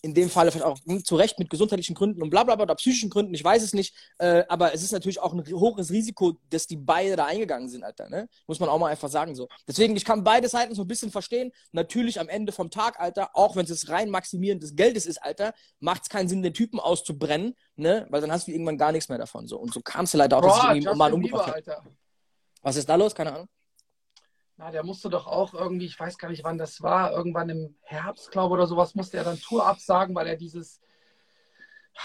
[0.02, 2.76] in dem Falle vielleicht auch zu Recht mit gesundheitlichen Gründen und bla bla bla oder
[2.76, 3.96] psychischen Gründen, ich weiß es nicht.
[4.18, 7.84] Äh, aber es ist natürlich auch ein hohes Risiko, dass die beide da eingegangen sind,
[7.84, 8.10] Alter.
[8.10, 8.28] Ne?
[8.48, 9.48] Muss man auch mal einfach sagen so.
[9.68, 11.52] Deswegen, ich kann beide Seiten so ein bisschen verstehen.
[11.72, 15.22] Natürlich am Ende vom Tag, Alter, auch wenn es das rein Maximieren des Geldes ist,
[15.22, 18.08] Alter, macht es keinen Sinn, den Typen auszubrennen, ne?
[18.10, 19.48] Weil dann hast du irgendwann gar nichts mehr davon.
[19.48, 19.60] So.
[19.60, 21.92] Und so kam es leider auch, Boah, dass ich ihn mal umgebracht habe.
[22.62, 23.14] Was ist da los?
[23.14, 23.48] Keine Ahnung.
[24.58, 27.76] Na, der musste doch auch irgendwie, ich weiß gar nicht, wann das war, irgendwann im
[27.82, 30.82] Herbst, glaube ich, oder sowas, musste er dann Tour absagen, weil er dieses.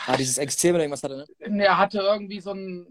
[0.06, 1.64] Ah, dieses Extrem oder irgendwas hatte, ne?
[1.64, 2.86] Er hatte irgendwie so ein,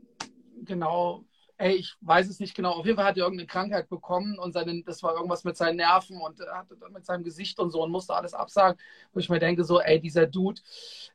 [0.64, 1.26] genau,
[1.58, 2.72] ey, ich weiß es nicht genau.
[2.72, 5.78] Auf jeden Fall hat er irgendeine Krankheit bekommen und seine, das war irgendwas mit seinen
[5.78, 8.80] Nerven und er hatte dann mit seinem Gesicht und so und musste alles absagen.
[9.14, 10.62] Wo ich mir denke, so, ey, dieser Dude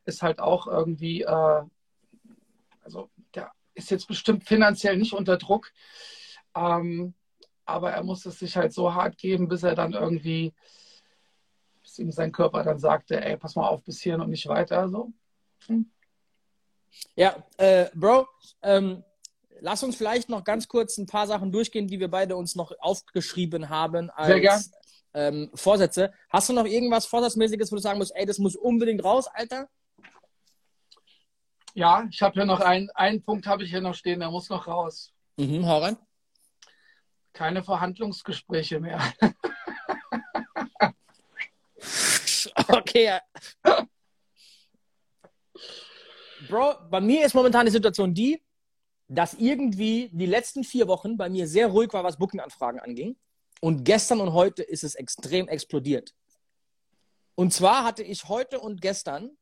[0.05, 1.61] ist halt auch irgendwie, äh,
[2.83, 5.71] also der ist jetzt bestimmt finanziell nicht unter Druck.
[6.55, 7.13] Ähm,
[7.71, 10.53] aber er musste es sich halt so hart geben, bis er dann irgendwie,
[11.81, 14.87] bis ihm sein Körper dann sagte, ey, pass mal auf bis hierhin und nicht weiter.
[14.89, 15.11] So.
[15.67, 15.89] Hm.
[17.15, 18.27] Ja, äh, Bro,
[18.61, 19.03] ähm,
[19.59, 22.73] lass uns vielleicht noch ganz kurz ein paar Sachen durchgehen, die wir beide uns noch
[22.79, 24.71] aufgeschrieben haben als
[25.13, 26.13] ähm, Vorsätze.
[26.29, 29.67] Hast du noch irgendwas Vorsatzmäßiges, wo du sagen musst, ey, das muss unbedingt raus, Alter?
[31.73, 34.49] Ja, ich habe hier noch einen, einen Punkt habe ich hier noch stehen, der muss
[34.49, 35.13] noch raus.
[35.37, 35.97] Mhm, hau rein
[37.33, 39.01] keine Verhandlungsgespräche mehr.
[42.67, 43.19] okay.
[46.47, 48.43] Bro, bei mir ist momentan die Situation die,
[49.07, 53.17] dass irgendwie die letzten vier Wochen bei mir sehr ruhig war, was Booking-Anfragen anging.
[53.59, 56.15] Und gestern und heute ist es extrem explodiert.
[57.35, 59.37] Und zwar hatte ich heute und gestern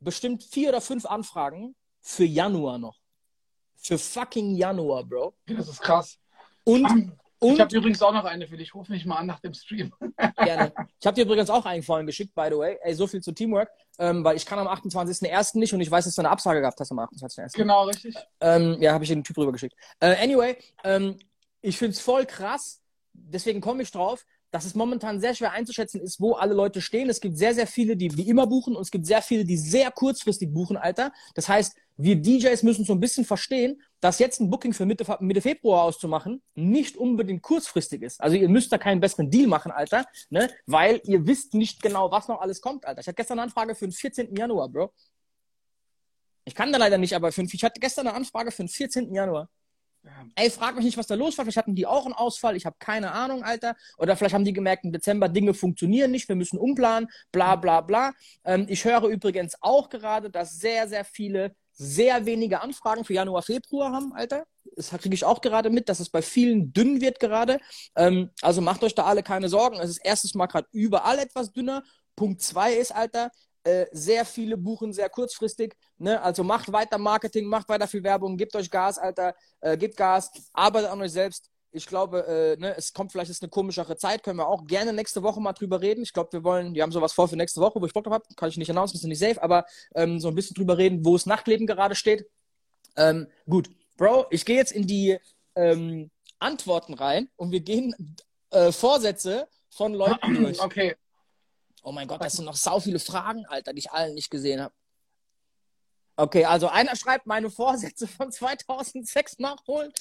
[0.00, 3.00] bestimmt vier oder fünf Anfragen für Januar noch.
[3.76, 5.34] Für fucking Januar, Bro.
[5.46, 6.18] Das ist krass.
[6.68, 8.74] Und, und ich habe übrigens auch noch eine für dich.
[8.74, 9.90] Ruf mich mal an nach dem Stream.
[10.36, 10.72] Gerne.
[11.00, 12.76] Ich habe dir übrigens auch einen vorhin geschickt, by the way.
[12.82, 15.58] Ey, so viel zu Teamwork, ähm, weil ich kann am 28.01.
[15.58, 17.56] nicht und ich weiß, dass du eine Absage gehabt hast am 28.01.
[17.56, 18.14] Genau, richtig.
[18.40, 19.74] Ähm, ja, habe ich den Typ rübergeschickt.
[20.00, 21.16] Äh, anyway, ähm,
[21.62, 22.82] ich finde es voll krass,
[23.14, 27.08] deswegen komme ich drauf, dass es momentan sehr schwer einzuschätzen ist, wo alle Leute stehen.
[27.08, 29.56] Es gibt sehr, sehr viele, die wie immer buchen und es gibt sehr viele, die
[29.56, 31.12] sehr kurzfristig buchen, Alter.
[31.34, 35.04] Das heißt, wir DJs müssen so ein bisschen verstehen, dass jetzt ein Booking für Mitte,
[35.20, 38.20] Mitte Februar auszumachen nicht unbedingt kurzfristig ist.
[38.20, 40.50] Also ihr müsst da keinen besseren Deal machen, Alter, ne?
[40.66, 43.00] weil ihr wisst nicht genau, was noch alles kommt, Alter.
[43.00, 44.34] Ich hatte gestern eine Anfrage für den 14.
[44.36, 44.92] Januar, Bro.
[46.44, 49.12] Ich kann da leider nicht, aber für, ich hatte gestern eine Anfrage für den 14.
[49.12, 49.48] Januar.
[50.36, 51.44] Ey, frag mich nicht, was da los war.
[51.44, 52.56] Vielleicht hatten die auch einen Ausfall.
[52.56, 53.76] Ich habe keine Ahnung, Alter.
[53.98, 56.28] Oder vielleicht haben die gemerkt, im Dezember Dinge funktionieren nicht.
[56.28, 57.10] Wir müssen umplanen.
[57.32, 58.14] Bla, bla, bla.
[58.44, 63.42] Ähm, ich höre übrigens auch gerade, dass sehr, sehr viele sehr wenige Anfragen für Januar,
[63.42, 64.44] Februar haben, Alter.
[64.76, 67.58] Das kriege ich auch gerade mit, dass es bei vielen dünn wird gerade.
[67.96, 69.78] Ähm, also macht euch da alle keine Sorgen.
[69.80, 71.82] Es ist erstes Mal gerade überall etwas dünner.
[72.16, 73.30] Punkt zwei ist, Alter,
[73.64, 75.74] Äh, sehr viele buchen sehr kurzfristig.
[75.98, 76.20] Ne?
[76.22, 80.30] Also macht weiter Marketing, macht weiter viel Werbung, gebt euch Gas, Alter, äh, gebt Gas,
[80.52, 81.50] arbeitet an euch selbst.
[81.70, 84.92] Ich glaube, äh, ne, es kommt vielleicht jetzt eine komischere Zeit, können wir auch gerne
[84.92, 86.02] nächste Woche mal drüber reden.
[86.02, 88.14] Ich glaube, wir wollen, wir haben sowas vor für nächste Woche, wo ich Bock drauf
[88.14, 91.04] habe, kann ich nicht announcen, ist nicht safe, aber ähm, so ein bisschen drüber reden,
[91.04, 92.26] wo das Nachtleben gerade steht.
[92.96, 95.18] Ähm, gut, Bro, ich gehe jetzt in die
[95.54, 97.94] ähm, Antworten rein und wir gehen
[98.50, 100.60] äh, Vorsätze von Leuten durch.
[100.60, 100.96] Okay.
[101.82, 104.60] Oh mein Gott, das sind noch sau viele Fragen, Alter, die ich allen nicht gesehen
[104.60, 104.74] habe.
[106.18, 109.92] Okay, also einer schreibt meine Vorsätze von 2006 nachholen.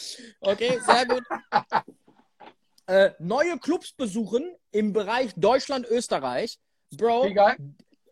[0.41, 1.23] Okay, sehr gut.
[2.87, 6.57] äh, neue Clubs besuchen im Bereich Deutschland, Österreich.
[6.89, 7.27] Bro,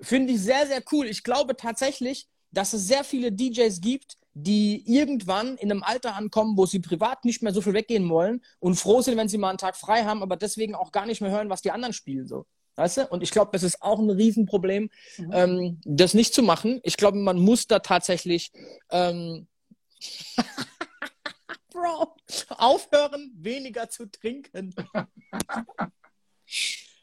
[0.02, 1.08] finde ich sehr, sehr cool.
[1.08, 6.58] Ich glaube tatsächlich, dass es sehr viele DJs gibt, die irgendwann in einem Alter ankommen,
[6.58, 9.50] wo sie privat nicht mehr so viel weggehen wollen und froh sind, wenn sie mal
[9.50, 12.28] einen Tag frei haben, aber deswegen auch gar nicht mehr hören, was die anderen spielen.
[12.28, 12.46] So.
[12.76, 13.08] Weißt du?
[13.08, 15.32] Und ich glaube, das ist auch ein Riesenproblem, mhm.
[15.32, 16.82] ähm, das nicht zu machen.
[16.84, 18.52] Ich glaube, man muss da tatsächlich
[18.92, 19.48] ähm,
[21.72, 22.16] Bro,
[22.50, 24.74] aufhören, weniger zu trinken.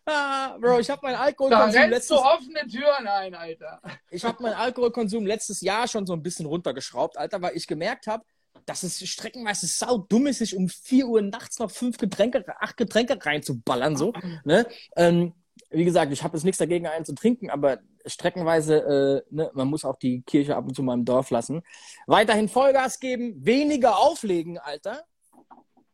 [0.07, 3.81] ah, Bro, ich habe meinen Alkoholkonsum da letztes offene Türen ein, Alter.
[4.11, 8.07] Ich habe meinen Alkoholkonsum letztes Jahr schon so ein bisschen runtergeschraubt, Alter, weil ich gemerkt
[8.07, 8.25] habe,
[8.67, 12.77] dass es streckenweise sau dumm ist, sich um 4 Uhr nachts noch fünf Getränke, acht
[12.77, 14.13] Getränke reinzuballern, so.
[14.45, 14.67] Ne?
[14.97, 15.35] Ähm,
[15.73, 19.69] wie gesagt, ich habe jetzt nichts dagegen, einen zu trinken, aber streckenweise, äh, ne, man
[19.69, 21.63] muss auch die Kirche ab und zu mal im Dorf lassen.
[22.07, 25.05] Weiterhin Vollgas geben, weniger auflegen, Alter.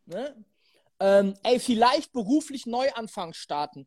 [0.06, 0.34] Ne?
[1.00, 3.86] Ähm, ey, vielleicht beruflich Neuanfang starten.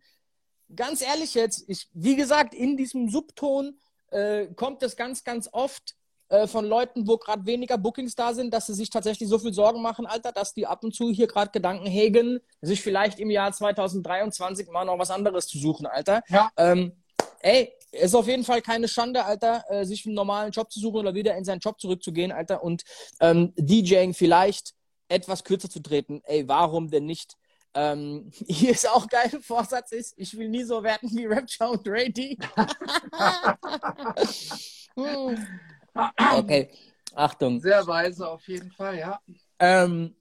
[0.75, 3.77] Ganz ehrlich jetzt, ich, wie gesagt, in diesem Subton
[4.11, 5.95] äh, kommt es ganz, ganz oft,
[6.31, 9.53] äh, von Leuten, wo gerade weniger Bookings da sind, dass sie sich tatsächlich so viel
[9.53, 13.29] Sorgen machen, Alter, dass die ab und zu hier gerade Gedanken hegen, sich vielleicht im
[13.29, 16.21] Jahr 2023 mal noch was anderes zu suchen, Alter.
[16.29, 16.49] Ja.
[16.55, 16.93] Ähm,
[17.41, 20.99] ey, ist auf jeden Fall keine Schande, Alter, äh, sich einen normalen Job zu suchen
[20.99, 22.83] oder wieder in seinen Job zurückzugehen, Alter, und
[23.19, 24.73] ähm, DJing vielleicht
[25.09, 26.21] etwas kürzer zu treten.
[26.23, 27.35] Ey, warum denn nicht?
[27.73, 31.83] Ähm, hier ist auch geil, Vorsatz ist, ich will nie so werden wie Rapture und
[31.83, 32.37] Brady.
[34.95, 35.45] hm.
[35.93, 36.69] Okay,
[37.15, 37.59] Achtung.
[37.59, 39.19] Sehr weise auf jeden Fall, ja.
[39.59, 40.15] Ähm,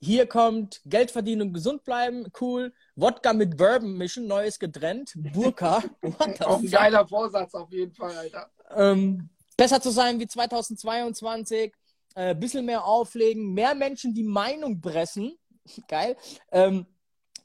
[0.00, 2.74] hier kommt Geld verdienen und gesund bleiben, cool.
[2.94, 5.12] Wodka mit Bourbon mischen, neues getrennt.
[5.16, 5.82] Burka.
[6.40, 8.50] Auch ein geiler Vorsatz auf jeden Fall, Alter.
[8.76, 11.72] Ähm, besser zu sein wie 2022.
[12.16, 15.36] Äh, bisschen mehr auflegen, mehr Menschen die Meinung pressen.
[15.88, 16.16] Geil.
[16.52, 16.86] Ähm,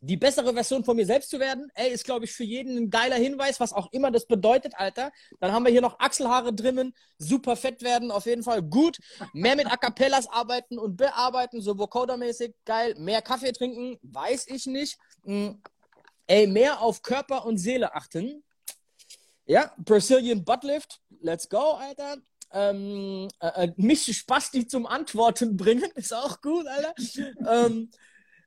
[0.02, 2.90] die bessere Version von mir selbst zu werden, ey, ist, glaube ich, für jeden ein
[2.90, 5.12] geiler Hinweis, was auch immer das bedeutet, Alter.
[5.40, 8.98] Dann haben wir hier noch Achselhaare drinnen, super fett werden, auf jeden Fall gut.
[9.34, 9.78] Mehr mit A
[10.32, 12.96] arbeiten und bearbeiten, so Vocoder-mäßig, geil.
[12.98, 14.98] Mehr Kaffee trinken, weiß ich nicht.
[15.24, 15.62] Mhm.
[16.28, 18.44] Ey, mehr auf Körper und Seele achten.
[19.46, 22.18] Ja, Brazilian Buttlift, let's go, Alter.
[22.52, 26.94] Ähm, äh, äh mich Spasti zum Antworten bringen, ist auch gut, Alter.
[27.48, 27.92] ähm,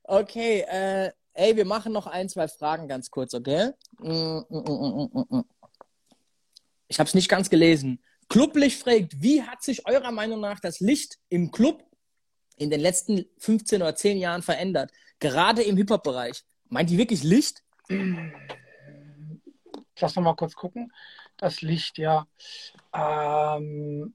[0.05, 3.71] okay, äh, Ey, wir machen noch ein, zwei Fragen ganz kurz, okay?
[3.99, 5.43] Mm, mm, mm,
[6.87, 8.03] ich habe es nicht ganz gelesen.
[8.29, 11.83] Clublicht fragt, wie hat sich eurer Meinung nach das Licht im Club
[12.57, 14.91] in den letzten 15 oder 10 Jahren verändert?
[15.19, 16.43] Gerade im Hip-Hop-Bereich.
[16.69, 17.63] Meint die wirklich Licht?
[19.99, 20.91] Lass noch mal kurz gucken.
[21.37, 22.27] Das Licht, ja.
[22.93, 24.13] Ähm,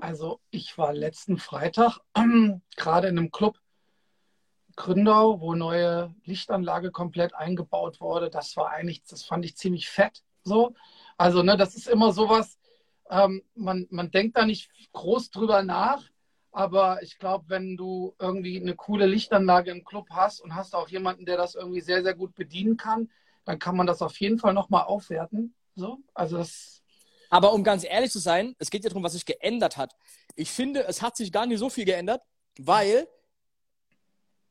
[0.00, 2.22] also ich war letzten Freitag äh,
[2.76, 3.58] gerade in einem Club
[4.76, 8.30] Gründau, wo neue Lichtanlage komplett eingebaut wurde.
[8.30, 10.22] Das war eigentlich, das fand ich ziemlich fett.
[10.44, 10.74] So.
[11.16, 12.58] Also, ne, das ist immer sowas,
[13.10, 16.02] ähm, man, man denkt da nicht groß drüber nach,
[16.52, 20.88] aber ich glaube, wenn du irgendwie eine coole Lichtanlage im Club hast und hast auch
[20.88, 23.10] jemanden, der das irgendwie sehr, sehr gut bedienen kann,
[23.44, 25.54] dann kann man das auf jeden Fall nochmal aufwerten.
[25.74, 26.82] So, also das.
[27.30, 29.94] Aber um ganz ehrlich zu sein, es geht ja darum, was sich geändert hat.
[30.34, 32.22] Ich finde, es hat sich gar nicht so viel geändert,
[32.58, 33.08] weil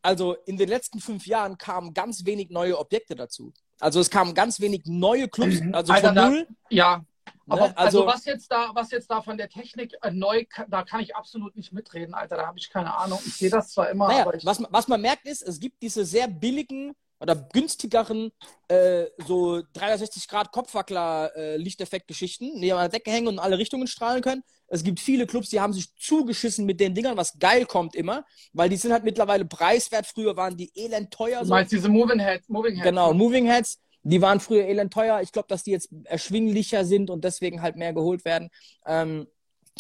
[0.06, 3.54] also in den letzten fünf Jahren kamen ganz wenig neue Objekte dazu.
[3.80, 5.74] Also es kamen ganz wenig neue Clubs, mhm.
[5.74, 6.48] also Alter, von null.
[6.70, 7.06] ja, ne?
[7.48, 10.84] aber also, also, was jetzt da, was jetzt da von der Technik äh, neu, da
[10.84, 12.38] kann ich absolut nicht mitreden, Alter.
[12.38, 13.20] Da habe ich keine Ahnung.
[13.26, 15.82] Ich sehe das zwar immer, naja, aber ich, was, was man merkt ist, es gibt
[15.82, 18.32] diese sehr billigen oder günstigeren
[18.68, 23.58] äh, so 360 Grad Kopfwackler äh, Lichteffekt-Geschichten, die an der Decke hängen und in alle
[23.58, 24.44] Richtungen strahlen können.
[24.68, 28.26] Es gibt viele Clubs, die haben sich zugeschissen mit den Dingern, was geil kommt immer,
[28.54, 30.08] weil die sind halt mittlerweile preiswert.
[30.08, 31.42] Früher waren die elend teuer.
[31.42, 31.78] Du meinst so.
[31.78, 32.50] diese Moving Heads?
[32.50, 33.18] Moving Heads genau, ne?
[33.18, 33.80] Moving Heads.
[34.04, 35.22] Die waren früher elend teuer.
[35.22, 38.50] Ich glaube, dass die jetzt erschwinglicher sind und deswegen halt mehr geholt werden.
[38.86, 39.28] Ähm,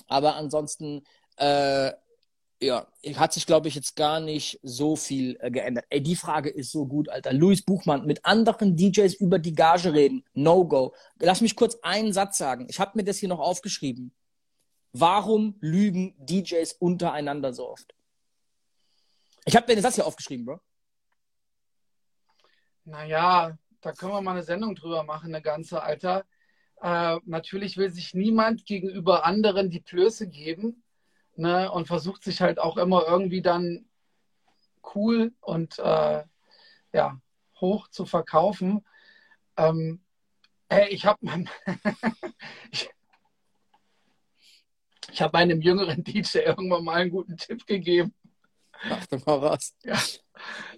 [0.07, 1.03] aber ansonsten,
[1.37, 1.91] äh,
[2.61, 5.85] Ja, hat sich, glaube ich, jetzt gar nicht so viel äh, geändert.
[5.89, 7.33] Ey, die Frage ist so gut, Alter.
[7.33, 10.23] Luis Buchmann, mit anderen DJs über die Gage reden.
[10.33, 10.93] No-go.
[11.19, 12.65] Lass mich kurz einen Satz sagen.
[12.69, 14.13] Ich habe mir das hier noch aufgeschrieben.
[14.97, 17.93] Warum lügen DJs untereinander so oft?
[19.43, 20.61] Ich habe mir Satz hier aufgeschrieben, Bro.
[22.85, 26.23] Naja, da können wir mal eine Sendung drüber machen, eine ganze, Alter.
[26.81, 30.81] Äh, natürlich will sich niemand gegenüber anderen die Plöße geben
[31.35, 33.89] ne, und versucht sich halt auch immer irgendwie dann
[34.95, 36.23] cool und äh,
[36.93, 37.19] ja,
[37.59, 38.85] hoch zu verkaufen.
[39.57, 40.05] Ähm,
[40.69, 41.19] ey, ich habe
[42.71, 42.89] ich,
[45.15, 48.13] ich habe einem jüngeren DJ irgendwann mal einen guten Tipp gegeben.
[48.89, 49.73] Ach, du mal was.
[49.83, 49.97] Ja.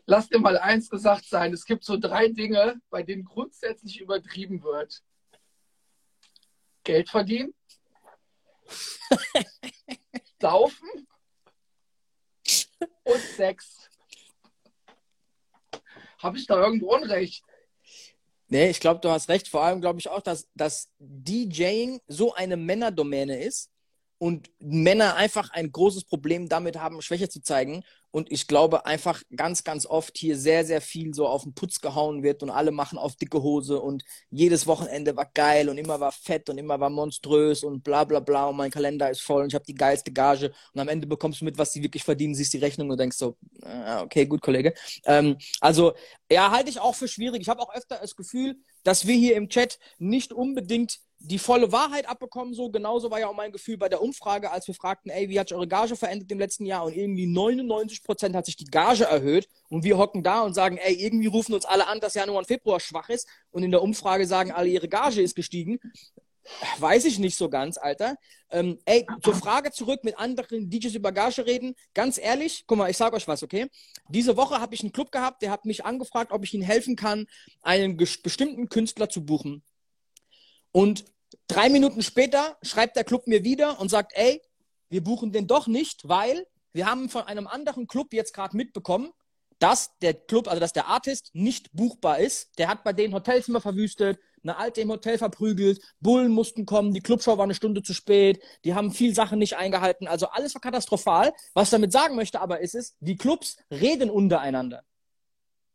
[0.05, 4.61] Lass dir mal eins gesagt sein: Es gibt so drei Dinge, bei denen grundsätzlich übertrieben
[4.61, 5.01] wird:
[6.83, 7.55] Geld verdienen,
[10.39, 11.07] Saufen
[13.03, 13.89] und Sex.
[16.19, 17.43] Habe ich da irgendwo Unrecht?
[18.49, 19.47] Nee, ich glaube, du hast recht.
[19.47, 23.71] Vor allem glaube ich auch, dass, dass DJing so eine Männerdomäne ist
[24.19, 27.83] und Männer einfach ein großes Problem damit haben, Schwäche zu zeigen.
[28.09, 31.81] Und ich glaube einfach ganz, ganz oft hier sehr, sehr viel so auf den Putz
[31.81, 35.99] gehauen wird und alle machen auf dicke Hose und jedes Wochenende war geil und immer
[35.99, 39.43] war fett und immer war monströs und bla bla bla und mein Kalender ist voll
[39.43, 42.03] und ich habe die geilste Gage und am Ende bekommst du mit, was sie wirklich
[42.03, 44.73] verdienen, siehst die Rechnung und denkst so, ah, okay, gut, Kollege.
[45.05, 45.93] Ähm, also,
[46.31, 47.41] ja, halte ich auch für schwierig.
[47.41, 51.71] Ich habe auch öfter das Gefühl, dass wir hier im Chat nicht unbedingt die volle
[51.71, 52.53] Wahrheit abbekommen.
[52.53, 55.39] So genauso war ja auch mein Gefühl bei der Umfrage, als wir fragten, ey, wie
[55.39, 56.85] hat sich eure Gage verändert im letzten Jahr?
[56.85, 59.47] Und irgendwie 99 Prozent hat sich die Gage erhöht.
[59.69, 62.47] Und wir hocken da und sagen, ey, irgendwie rufen uns alle an, dass Januar und
[62.47, 63.27] Februar schwach ist.
[63.51, 65.79] Und in der Umfrage sagen alle, ihre Gage ist gestiegen.
[66.79, 68.15] Weiß ich nicht so ganz, Alter.
[68.49, 71.75] Ähm, ey, zur Frage zurück mit anderen DJs über Gage reden.
[71.93, 73.67] Ganz ehrlich, guck mal, ich sag euch was, okay?
[74.07, 76.95] Diese Woche habe ich einen Club gehabt, der hat mich angefragt, ob ich ihnen helfen
[76.95, 77.27] kann,
[77.61, 79.63] einen bestimmten Künstler zu buchen.
[80.77, 81.05] Und
[81.47, 84.43] drei Minuten später schreibt der Club mir wieder und sagt, ey,
[84.89, 89.09] wir buchen den doch nicht, weil wir haben von einem anderen Club jetzt gerade mitbekommen,
[89.57, 92.59] dass der Club, also dass der Artist nicht buchbar ist.
[92.59, 97.01] Der hat bei denen Hotelzimmer verwüstet, eine Alte im Hotel verprügelt, Bullen mussten kommen, die
[97.01, 100.61] Clubshow war eine Stunde zu spät, die haben viel Sachen nicht eingehalten, also alles war
[100.61, 101.33] katastrophal.
[101.55, 104.83] Was ich damit sagen möchte aber ist es, die Clubs reden untereinander.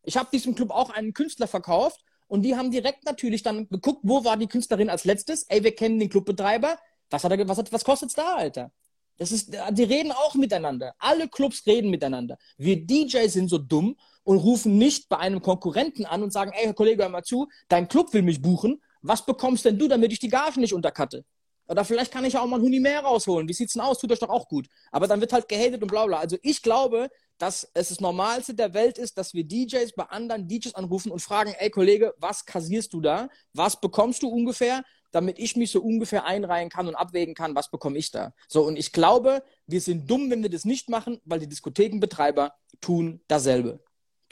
[0.05, 4.01] Ich habe diesem Club auch einen Künstler verkauft und die haben direkt natürlich dann geguckt,
[4.05, 5.43] wo war die Künstlerin als letztes?
[5.51, 6.79] Ey, wir kennen den Clubbetreiber.
[7.11, 8.73] Was, hat er, was, hat, was kostet's da, Alter?
[9.19, 10.95] Das ist, die reden auch miteinander.
[10.99, 12.39] Alle Clubs reden miteinander.
[12.57, 16.65] Wir DJs sind so dumm und rufen nicht bei einem Konkurrenten an und sagen, ey,
[16.65, 18.81] Herr Kollege, hör mal zu, dein Club will mich buchen.
[19.03, 21.27] Was bekommst denn du, damit ich die Gage nicht unterkatte?
[21.69, 23.47] Oder vielleicht kann ich ja auch mal ein Huni mehr rausholen.
[23.47, 23.99] Wie sieht's denn aus?
[23.99, 24.69] Tut euch doch auch gut.
[24.91, 26.19] Aber dann wird halt gehatet und bla bla.
[26.21, 27.11] Also ich glaube,
[27.43, 31.19] dass es das Normalste der Welt ist, dass wir DJs bei anderen DJs anrufen und
[31.19, 33.29] fragen, ey Kollege, was kassierst du da?
[33.53, 34.85] Was bekommst du ungefähr?
[35.11, 38.33] Damit ich mich so ungefähr einreihen kann und abwägen kann, was bekomme ich da.
[38.47, 42.55] So, und ich glaube, wir sind dumm, wenn wir das nicht machen, weil die Diskothekenbetreiber
[42.81, 43.83] tun dasselbe.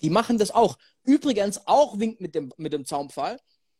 [0.03, 0.79] Die machen das auch.
[1.03, 3.39] Übrigens auch winkt mit dem, mit dem Zaunpfahl.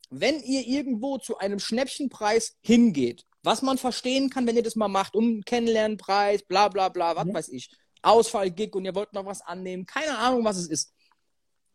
[0.09, 4.89] Wenn ihr irgendwo zu einem Schnäppchenpreis hingeht, was man verstehen kann, wenn ihr das mal
[4.89, 7.33] macht, um Kennenlernpreis, bla bla bla, was mhm.
[7.33, 7.71] weiß ich,
[8.01, 10.93] Ausfallgig und ihr wollt noch was annehmen, keine Ahnung, was es ist.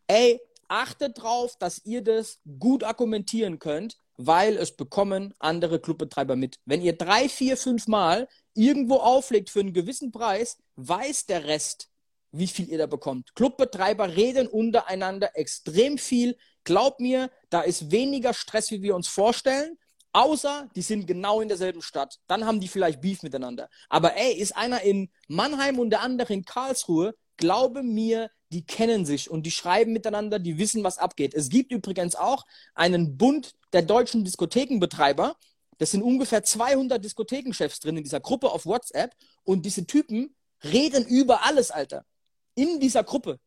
[0.07, 6.59] Ey, achtet drauf, dass ihr das gut argumentieren könnt, weil es bekommen andere Clubbetreiber mit.
[6.65, 11.89] Wenn ihr drei, vier, fünf Mal irgendwo auflegt für einen gewissen Preis, weiß der Rest,
[12.33, 13.35] wie viel ihr da bekommt.
[13.35, 16.37] Clubbetreiber reden untereinander extrem viel.
[16.65, 19.79] Glaubt mir, da ist weniger Stress, wie wir uns vorstellen.
[20.17, 22.21] Außer die sind genau in derselben Stadt.
[22.27, 23.69] Dann haben die vielleicht Beef miteinander.
[23.91, 29.05] Aber ey, ist einer in Mannheim und der andere in Karlsruhe, glaube mir, die kennen
[29.05, 31.35] sich und die schreiben miteinander, die wissen, was abgeht.
[31.35, 35.37] Es gibt übrigens auch einen Bund der deutschen Diskothekenbetreiber.
[35.77, 39.15] Das sind ungefähr 200 Diskothekenchefs drin in dieser Gruppe auf WhatsApp.
[39.45, 42.07] Und diese Typen reden über alles, Alter.
[42.55, 43.39] In dieser Gruppe.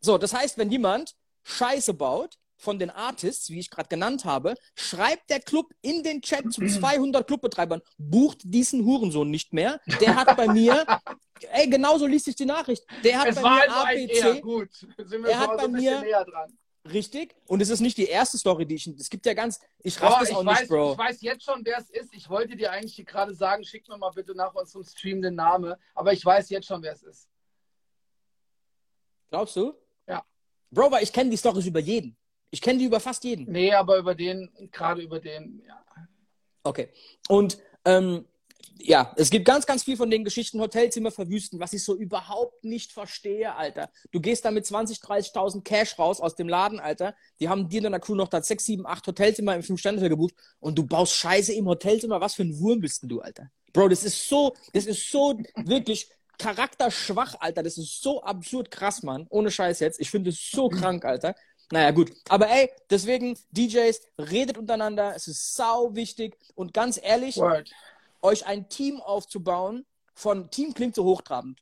[0.00, 1.14] So, das heißt, wenn jemand
[1.44, 6.22] Scheiße baut, von den Artists, wie ich gerade genannt habe, schreibt der Club in den
[6.22, 9.80] Chat zu 200 Clubbetreibern, bucht diesen Hurensohn nicht mehr.
[10.00, 10.86] Der hat bei mir,
[11.52, 12.84] ey, genauso liest sich die Nachricht.
[13.02, 14.40] Der hat es bei mir also ABC.
[14.40, 14.70] Gut.
[14.72, 16.02] Sind wir er hat bei mir
[16.90, 17.36] Richtig.
[17.46, 18.86] Und es ist nicht die erste Story, die ich.
[18.88, 19.60] Es gibt ja ganz.
[19.78, 20.92] Ich raff das auch weiß, nicht, Bro.
[20.92, 22.12] Ich weiß jetzt schon, wer es ist.
[22.12, 25.74] Ich wollte dir eigentlich gerade sagen, schick mir mal bitte nach unserem Stream den Namen.
[25.94, 27.28] Aber ich weiß jetzt schon, wer es ist.
[29.30, 29.74] Glaubst du?
[30.08, 30.24] Ja.
[30.70, 32.16] Bro, weil ich kenne die Stories über jeden.
[32.52, 33.50] Ich kenne die über fast jeden.
[33.50, 35.82] Nee, aber über den, gerade über den, ja.
[36.62, 36.90] Okay.
[37.28, 38.26] Und ähm,
[38.78, 42.62] ja, es gibt ganz, ganz viel von den Geschichten Hotelzimmer verwüsten, was ich so überhaupt
[42.62, 43.90] nicht verstehe, Alter.
[44.10, 47.14] Du gehst da mit 20, 30.000 Cash raus aus dem Laden, Alter.
[47.40, 50.34] Die haben dir in deiner Crew noch da 6, 7, 8 Hotelzimmer im 5-Sterne gebucht
[50.60, 52.20] und du baust Scheiße im Hotelzimmer.
[52.20, 53.50] Was für ein Wurm bist denn du, Alter?
[53.72, 57.62] Bro, das ist so, das ist so wirklich charakterschwach, Alter.
[57.62, 59.26] Das ist so absurd krass, Mann.
[59.30, 60.00] Ohne Scheiß jetzt.
[60.00, 61.34] Ich finde es so krank, Alter.
[61.72, 62.12] Naja, gut.
[62.28, 65.14] Aber ey, deswegen, DJs, redet untereinander.
[65.16, 66.36] Es ist sau wichtig.
[66.54, 67.70] Und ganz ehrlich, Word.
[68.20, 71.58] euch ein Team aufzubauen von, Team klingt so hochtrabend,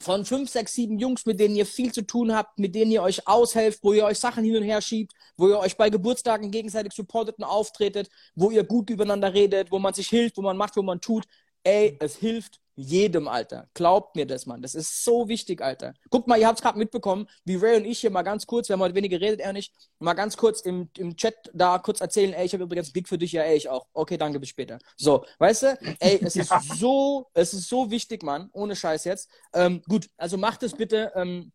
[0.00, 3.02] von fünf, sechs, sieben Jungs, mit denen ihr viel zu tun habt, mit denen ihr
[3.02, 6.50] euch aushelft, wo ihr euch Sachen hin und her schiebt, wo ihr euch bei Geburtstagen
[6.50, 10.58] gegenseitig supportet und auftretet, wo ihr gut übereinander redet, wo man sich hilft, wo man
[10.58, 11.24] macht, wo man tut.
[11.64, 13.68] Ey, es hilft jedem, Alter.
[13.74, 14.62] Glaubt mir das, Mann.
[14.62, 15.94] Das ist so wichtig, Alter.
[16.10, 18.68] Guckt mal, ihr habt es gerade mitbekommen, wie Ray und ich hier mal ganz kurz,
[18.68, 22.00] wir haben heute wenig geredet, er nicht, mal ganz kurz im, im Chat da kurz
[22.00, 23.88] erzählen, ey, ich habe übrigens Gig für dich, ja, ey, ich auch.
[23.92, 24.78] Okay, danke, bis später.
[24.96, 29.28] So, weißt du, ey, es ist so, es ist so wichtig, Mann, ohne Scheiß jetzt.
[29.52, 31.10] Ähm, gut, also macht es bitte.
[31.16, 31.50] Ähm,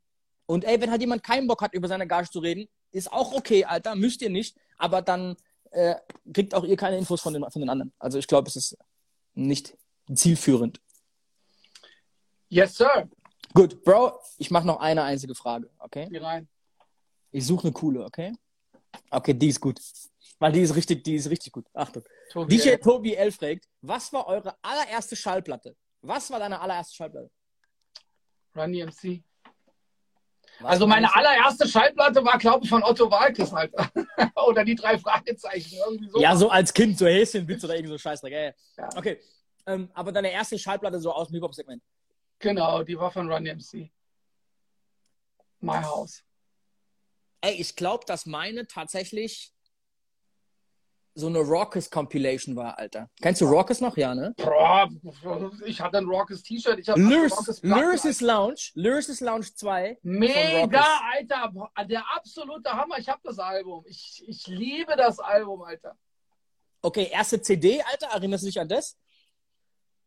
[0.45, 3.34] und ey, wenn halt jemand keinen Bock hat, über seine Gage zu reden, ist auch
[3.34, 5.38] okay, Alter, müsst ihr nicht, aber dann
[5.71, 5.95] äh,
[6.34, 7.93] kriegt auch ihr keine Infos von den, von den anderen.
[7.97, 8.78] Also ich glaube, es ist
[9.36, 9.78] nicht
[10.13, 10.82] zielführend.
[12.53, 13.09] Yes, sir.
[13.55, 16.07] Gut, Bro, ich mache noch eine einzige Frage, okay?
[16.11, 16.47] Geh rein.
[17.31, 18.31] Ich suche eine coole, okay?
[19.09, 19.79] Okay, die ist gut.
[20.37, 21.65] Weil die ist richtig, die ist richtig gut.
[21.73, 22.03] Achtung.
[22.31, 22.77] Tobi, DJ ey.
[22.77, 25.75] Tobi L fragt, was war eure allererste Schallplatte?
[26.03, 27.31] Was war deine allererste Schallplatte?
[28.55, 29.23] Run DMC.
[30.59, 33.89] Was Also meine allererste Schallplatte war, glaube ich, von Otto Walkes, Alter.
[34.47, 36.19] oder die drei Fragezeichen, irgendwie so.
[36.19, 38.31] Ja, so als Kind, so Häschenwitz oder irgend so Scheißdreck.
[38.31, 38.53] Ja.
[38.77, 38.89] Ja.
[38.95, 39.19] Okay.
[39.65, 41.81] Ähm, aber deine erste Schallplatte so aus dem Hip-Hop-Segment.
[42.43, 43.89] Genau, die war von Run DMC.
[45.61, 46.23] My House.
[47.39, 49.53] Ey, ich glaube, dass meine tatsächlich
[51.15, 53.09] so eine Raucous Compilation war, Alter.
[53.21, 53.95] Kennst du Raucous noch?
[53.95, 54.33] Ja, ne?
[54.35, 54.89] Boah,
[55.65, 56.79] ich hatte ein Rockes T-Shirt.
[56.79, 59.99] Ich Rockes Lounge, Lyric's Lounge 2.
[60.01, 60.81] von Mega, Rockes.
[61.13, 61.71] Alter.
[61.87, 62.97] Der absolute Hammer.
[62.97, 63.85] Ich habe das Album.
[63.87, 65.97] Ich, ich liebe das Album, Alter.
[66.81, 68.97] Okay, erste CD, Alter, erinnerst du dich an das?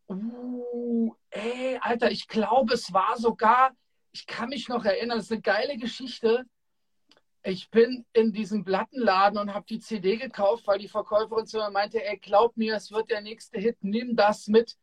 [0.09, 3.73] Uh, ey, Alter, ich glaube, es war sogar,
[4.13, 6.45] ich kann mich noch erinnern, das ist eine geile Geschichte.
[7.43, 11.71] Ich bin in diesem Plattenladen und habe die CD gekauft, weil die Verkäuferin zu mir
[11.71, 14.77] meinte, ey, glaub mir, es wird der nächste Hit, nimm das mit.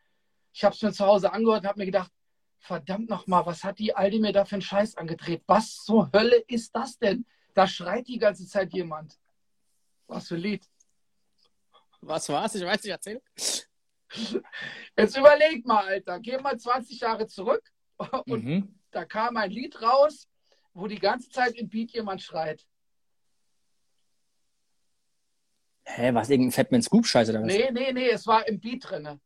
[0.54, 2.12] Ich habe es mir zu Hause angehört und habe mir gedacht,
[2.60, 5.44] verdammt nochmal, was hat die Aldi mir da für einen Scheiß angedreht?
[5.48, 7.26] Was zur Hölle ist das denn?
[7.54, 9.20] Da schreit die ganze Zeit jemand.
[10.08, 10.70] Was für ein Lied.
[12.02, 12.56] Was war's?
[12.56, 13.22] Ich weiß nicht, erzähl.
[14.98, 17.64] Jetzt überleg mal, Alter, geh mal 20 Jahre zurück
[18.26, 18.80] und Mhm.
[18.92, 20.28] da kam ein Lied raus,
[20.74, 22.66] wo die ganze Zeit im Beat jemand schreit.
[25.86, 26.30] Hä, was?
[26.30, 27.48] Irgendein Fatman Scoop-Scheiße oder was?
[27.48, 29.20] Nee, nee, nee, es war im Beat drin.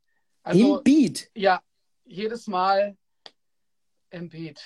[0.44, 1.30] Also, Im Beat.
[1.36, 1.62] ja,
[2.06, 2.98] jedes Mal
[4.10, 4.62] im Beat.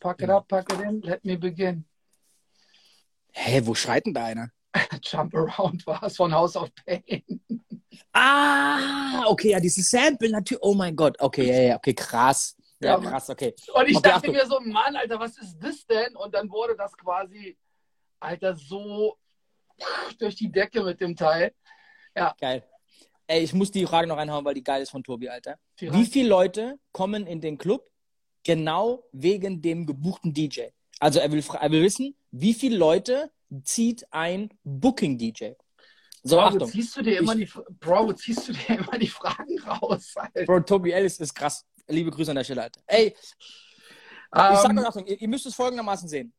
[0.00, 1.84] Pack it up, pack it in, let me begin.
[3.32, 4.50] Hä, wo schreit denn da einer?
[5.02, 7.22] Jump around war es von House of Pain.
[8.12, 10.62] Ah, okay, ja, dieses Sample natürlich.
[10.62, 12.56] Oh mein Gott, okay, ja, ja, okay, krass.
[12.80, 13.54] Ja, Ja, krass, okay.
[13.74, 14.32] Und ich Okay, dachte Achtung.
[14.34, 16.16] mir so, Mann, Alter, was ist das denn?
[16.16, 17.56] Und dann wurde das quasi,
[18.20, 19.16] Alter, so
[20.18, 21.52] durch die Decke mit dem Teil.
[22.40, 22.64] Geil.
[23.26, 25.58] Ey, ich muss die Frage noch reinhauen, weil die geil ist von Tobi, Alter.
[25.78, 27.88] Wie rein- viele Leute kommen in den Club
[28.42, 30.64] genau wegen dem gebuchten DJ?
[30.98, 33.30] Also er will, er will wissen, wie viele Leute
[33.64, 35.52] zieht ein Booking-DJ?
[36.22, 36.68] So, Bro, Achtung.
[36.68, 37.48] ziehst du dir immer die,
[37.80, 40.44] Bro, ziehst du dir immer die Fragen raus, Alter?
[40.44, 41.66] Bro, Tobi Ellis ist krass.
[41.88, 42.80] Liebe Grüße an der Stelle, Alter.
[42.86, 43.18] Ey, ich
[44.30, 46.32] sag Ähm, euch Achtung, ihr, ihr müsst es folgendermaßen sehen.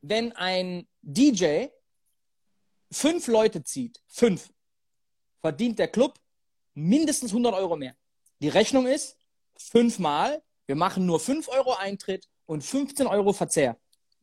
[0.00, 1.66] Wenn ein DJ
[2.90, 4.50] fünf Leute zieht, fünf,
[5.40, 6.18] verdient der Club
[6.74, 7.94] mindestens 100 Euro mehr.
[8.40, 9.16] Die Rechnung ist
[9.56, 13.76] fünfmal, wir machen nur 5 Euro Eintritt und 15 Euro Verzehr.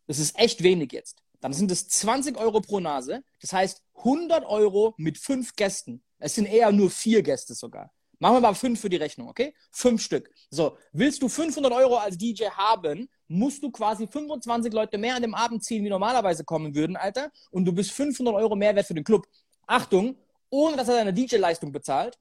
[0.08, 1.22] Das ist echt wenig jetzt.
[1.40, 3.24] Dann sind es 20 Euro pro Nase.
[3.42, 6.02] Das heißt 100 Euro mit fünf Gästen.
[6.20, 7.92] Es sind eher nur vier Gäste sogar.
[8.20, 9.54] Machen wir mal fünf für die Rechnung, okay?
[9.72, 10.32] Fünf Stück.
[10.50, 15.22] So, willst du 500 Euro als DJ haben, musst du quasi 25 Leute mehr an
[15.22, 17.30] dem Abend ziehen, wie normalerweise kommen würden, Alter.
[17.52, 19.28] Und du bist 500 Euro Mehrwert für den Club.
[19.68, 20.18] Achtung,
[20.50, 22.18] ohne dass er deine DJ-Leistung bezahlt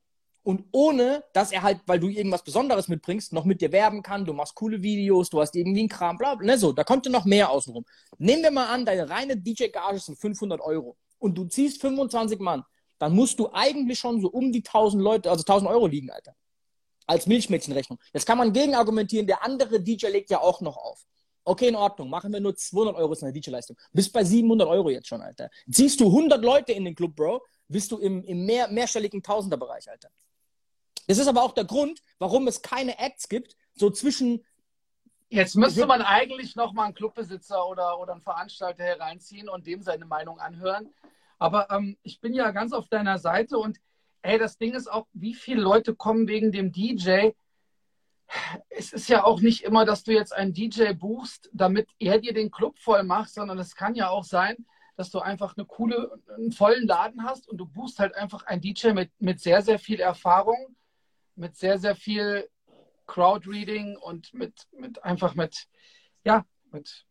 [0.46, 4.24] und ohne, dass er halt, weil du irgendwas Besonderes mitbringst, noch mit dir werben kann.
[4.24, 6.70] Du machst coole Videos, du hast irgendwie einen Kram, bla, bla, ne, so.
[6.70, 7.84] Da kommt ja noch mehr außenrum.
[8.18, 12.62] Nehmen wir mal an, deine reine DJ-Gage sind 500 Euro und du ziehst 25 Mann.
[13.00, 16.36] Dann musst du eigentlich schon so um die 1000 Leute, also 1000 Euro liegen, Alter.
[17.08, 17.98] Als Milchmädchenrechnung.
[18.12, 21.04] Jetzt kann man gegen argumentieren, der andere DJ legt ja auch noch auf.
[21.42, 22.08] Okay, in Ordnung.
[22.08, 23.76] Machen wir nur 200 Euro ist eine DJ-Leistung.
[23.92, 25.50] Bist bei 700 Euro jetzt schon, Alter.
[25.68, 29.90] Ziehst du 100 Leute in den Club, Bro, bist du im, im mehr, mehrstelligen Tausenderbereich,
[29.90, 30.08] Alter.
[31.06, 34.44] Das ist aber auch der Grund, warum es keine Acts gibt, so zwischen.
[35.28, 39.82] Jetzt müsste man eigentlich noch mal einen Clubbesitzer oder, oder einen Veranstalter hereinziehen und dem
[39.82, 40.88] seine Meinung anhören.
[41.38, 43.78] Aber ähm, ich bin ja ganz auf deiner Seite und
[44.22, 47.30] ey, das Ding ist auch, wie viele Leute kommen wegen dem DJ?
[48.68, 52.32] Es ist ja auch nicht immer, dass du jetzt einen DJ buchst, damit er dir
[52.32, 54.66] den Club voll macht, sondern es kann ja auch sein,
[54.96, 58.62] dass du einfach eine coole, einen vollen Laden hast und du buchst halt einfach einen
[58.62, 60.75] DJ mit, mit sehr, sehr viel Erfahrung,
[61.36, 62.48] mit sehr, sehr viel
[63.06, 65.66] Crowdreading und mit, mit einfach mit,
[66.24, 67.04] ja, mit.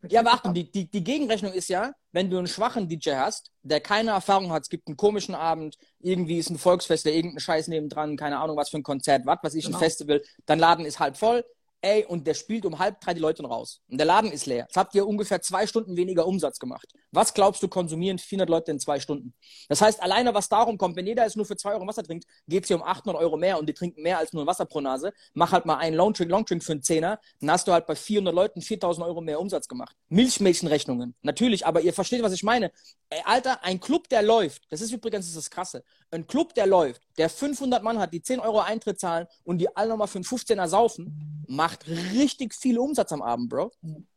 [0.00, 3.12] mit ja, aber Achtung, die, die, die Gegenrechnung ist ja, wenn du einen schwachen DJ
[3.12, 7.14] hast, der keine Erfahrung hat, es gibt einen komischen Abend, irgendwie ist ein Volksfest, der
[7.14, 9.76] irgendeinen Scheiß nebendran, keine Ahnung, was für ein Konzert, was weiß ich, genau.
[9.76, 11.44] ein Festival, dein Laden ist halb voll,
[11.82, 13.80] ey, und der spielt um halb drei die Leute raus.
[13.90, 14.64] Und der Laden ist leer.
[14.68, 16.88] Jetzt habt ihr ungefähr zwei Stunden weniger Umsatz gemacht.
[17.10, 19.34] Was glaubst du, konsumieren 400 Leute in zwei Stunden?
[19.68, 22.24] Das heißt, alleine was darum kommt, wenn jeder jetzt nur für zwei Euro Wasser trinkt,
[22.46, 24.64] geht es hier um 800 Euro mehr und die trinken mehr als nur ein Wasser
[24.64, 25.12] pro Nase.
[25.34, 28.34] Mach halt mal einen Longdrink, Longdrink für einen Zehner, dann hast du halt bei 400
[28.34, 29.96] Leuten 4000 Euro mehr Umsatz gemacht.
[30.08, 32.70] Milchmädchenrechnungen, natürlich, aber ihr versteht, was ich meine.
[33.10, 36.54] Ey, Alter, ein Club, der läuft, das ist übrigens das, ist das Krasse, ein Club,
[36.54, 40.08] der läuft, der 500 Mann hat, die 10 Euro Eintritt zahlen und die alle nochmal
[40.08, 43.72] für einen 15er saufen, macht richtig viel Umsatz am Abend, Bro.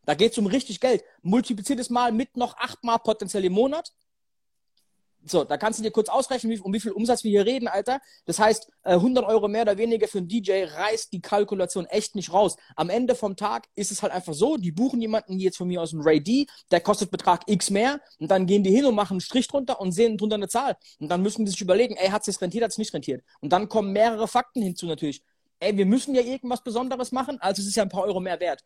[0.05, 1.03] Da geht es um richtig Geld.
[1.21, 3.91] Multipliziert es mal mit noch achtmal potenziell im Monat.
[5.27, 7.67] So, da kannst du dir kurz ausrechnen, wie, um wie viel Umsatz wir hier reden,
[7.67, 7.99] Alter.
[8.25, 12.15] Das heißt, 100 äh, Euro mehr oder weniger für einen DJ reißt die Kalkulation echt
[12.15, 12.55] nicht raus.
[12.75, 15.81] Am Ende vom Tag ist es halt einfach so, die buchen jemanden jetzt von mir
[15.81, 18.93] aus dem Ray D, der kostet Betrag X mehr und dann gehen die hin und
[18.93, 20.77] machen einen Strich drunter und sehen drunter eine Zahl.
[20.99, 23.23] Und dann müssen die sich überlegen, ey, hat es rentiert, hat es nicht rentiert.
[23.41, 25.23] Und dann kommen mehrere Fakten hinzu natürlich.
[25.65, 28.39] Ey, wir müssen ja irgendwas Besonderes machen, also es ist ja ein paar Euro mehr
[28.39, 28.63] wert.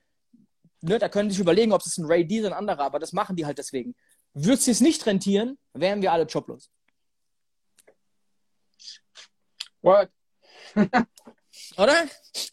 [0.82, 3.00] Ne, da können die sich überlegen, ob es ein Ray D oder ein anderer, aber
[3.00, 3.96] das machen die halt deswegen.
[4.34, 6.70] Würde es nicht rentieren, wären wir alle joblos.
[9.82, 10.10] What?
[11.80, 12.04] Oder?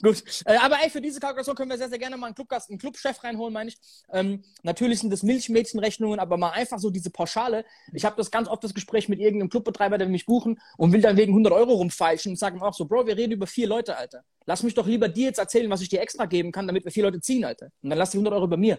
[0.03, 0.23] Gut.
[0.45, 2.79] Äh, aber ey, für diese Kalkulation können wir sehr, sehr gerne mal einen Clubgast, einen
[2.79, 3.77] Clubchef reinholen, meine ich.
[4.13, 7.65] Ähm, natürlich sind das Milchmädchenrechnungen, aber mal einfach so diese Pauschale.
[7.93, 11.01] Ich habe das ganz oft das Gespräch mit irgendeinem Clubbetreiber, der mich buchen und will
[11.01, 13.97] dann wegen 100 Euro rumfeilschen und sagen auch so, Bro, wir reden über vier Leute,
[13.97, 14.23] Alter.
[14.45, 16.93] Lass mich doch lieber dir jetzt erzählen, was ich dir extra geben kann, damit wir
[16.93, 17.71] vier Leute ziehen, Alter.
[17.83, 18.79] Und dann lass die 100 Euro bei mir.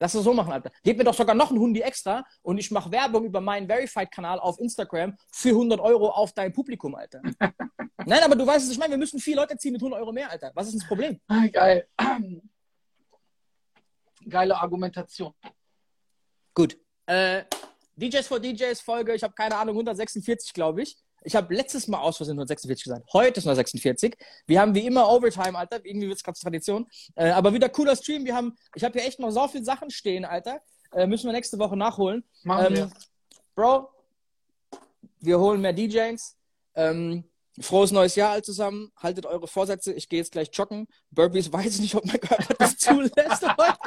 [0.00, 0.70] Lass es so machen, Alter.
[0.82, 4.38] Gib mir doch sogar noch einen Hundi extra und ich mache Werbung über meinen Verified-Kanal
[4.38, 7.20] auf Instagram für 100 Euro auf dein Publikum, Alter.
[8.06, 10.12] Nein, aber du weißt es, ich meine, wir müssen vier Leute ziehen mit 100 Euro
[10.12, 10.52] mehr, Alter.
[10.54, 11.20] Was ist das Problem?
[11.26, 11.88] Ah, geil.
[14.28, 15.32] Geile Argumentation.
[16.54, 16.76] Gut.
[17.06, 17.44] Äh,
[17.96, 20.96] DJs for DJs Folge, ich habe keine Ahnung, 146, glaube ich.
[21.22, 23.06] Ich habe letztes Mal aus Versehen 146 gesagt.
[23.12, 24.16] Heute ist 146.
[24.46, 25.84] Wir haben wie immer Overtime, Alter.
[25.84, 26.86] Irgendwie wird es gerade Tradition.
[27.16, 28.24] Äh, aber wieder cooler Stream.
[28.24, 30.60] Wir haben, ich habe hier echt noch so viele Sachen stehen, Alter.
[30.92, 32.24] Äh, müssen wir nächste Woche nachholen.
[32.44, 32.90] Machen ähm, wir.
[33.54, 33.90] Bro,
[35.20, 36.36] wir holen mehr DJs.
[36.74, 37.24] Ähm,
[37.60, 38.92] Frohes neues Jahr all zusammen.
[38.96, 39.92] Haltet eure Vorsätze.
[39.92, 40.86] Ich gehe jetzt gleich joggen.
[41.10, 43.78] Burpees weiß ich nicht, ob mein Körper das zulässt heute.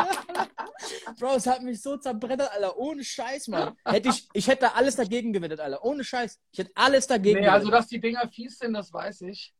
[1.19, 2.77] Bro, es hat mich so zerbrettert, Alter.
[2.77, 3.75] Ohne Scheiß, Mann.
[3.85, 5.83] Hätte ich, ich hätte alles dagegen gewettet, Alter.
[5.83, 6.39] Ohne Scheiß.
[6.51, 9.53] Ich hätte alles dagegen nee, also, dass die Dinger fies sind, das weiß ich.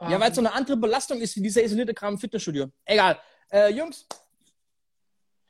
[0.00, 2.68] Ja, weil es so eine andere Belastung ist wie dieser isolierte Kram im Fitnessstudio.
[2.84, 3.18] Egal.
[3.50, 4.06] Äh, Jungs,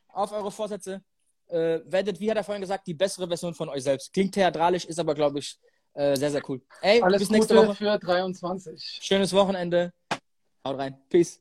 [0.08, 1.02] auf eure Vorsätze.
[1.48, 4.12] Äh, werdet, wie hat er vorhin gesagt, die bessere Version von euch selbst.
[4.12, 5.58] Klingt theatralisch, ist aber, glaube ich,
[5.98, 6.60] äh, sehr, sehr cool.
[6.80, 7.74] Ey, Alles bis nächste Gute Woche.
[7.76, 9.00] für 23.
[9.02, 9.92] Schönes Wochenende.
[10.64, 10.96] Haut rein.
[11.08, 11.40] Peace.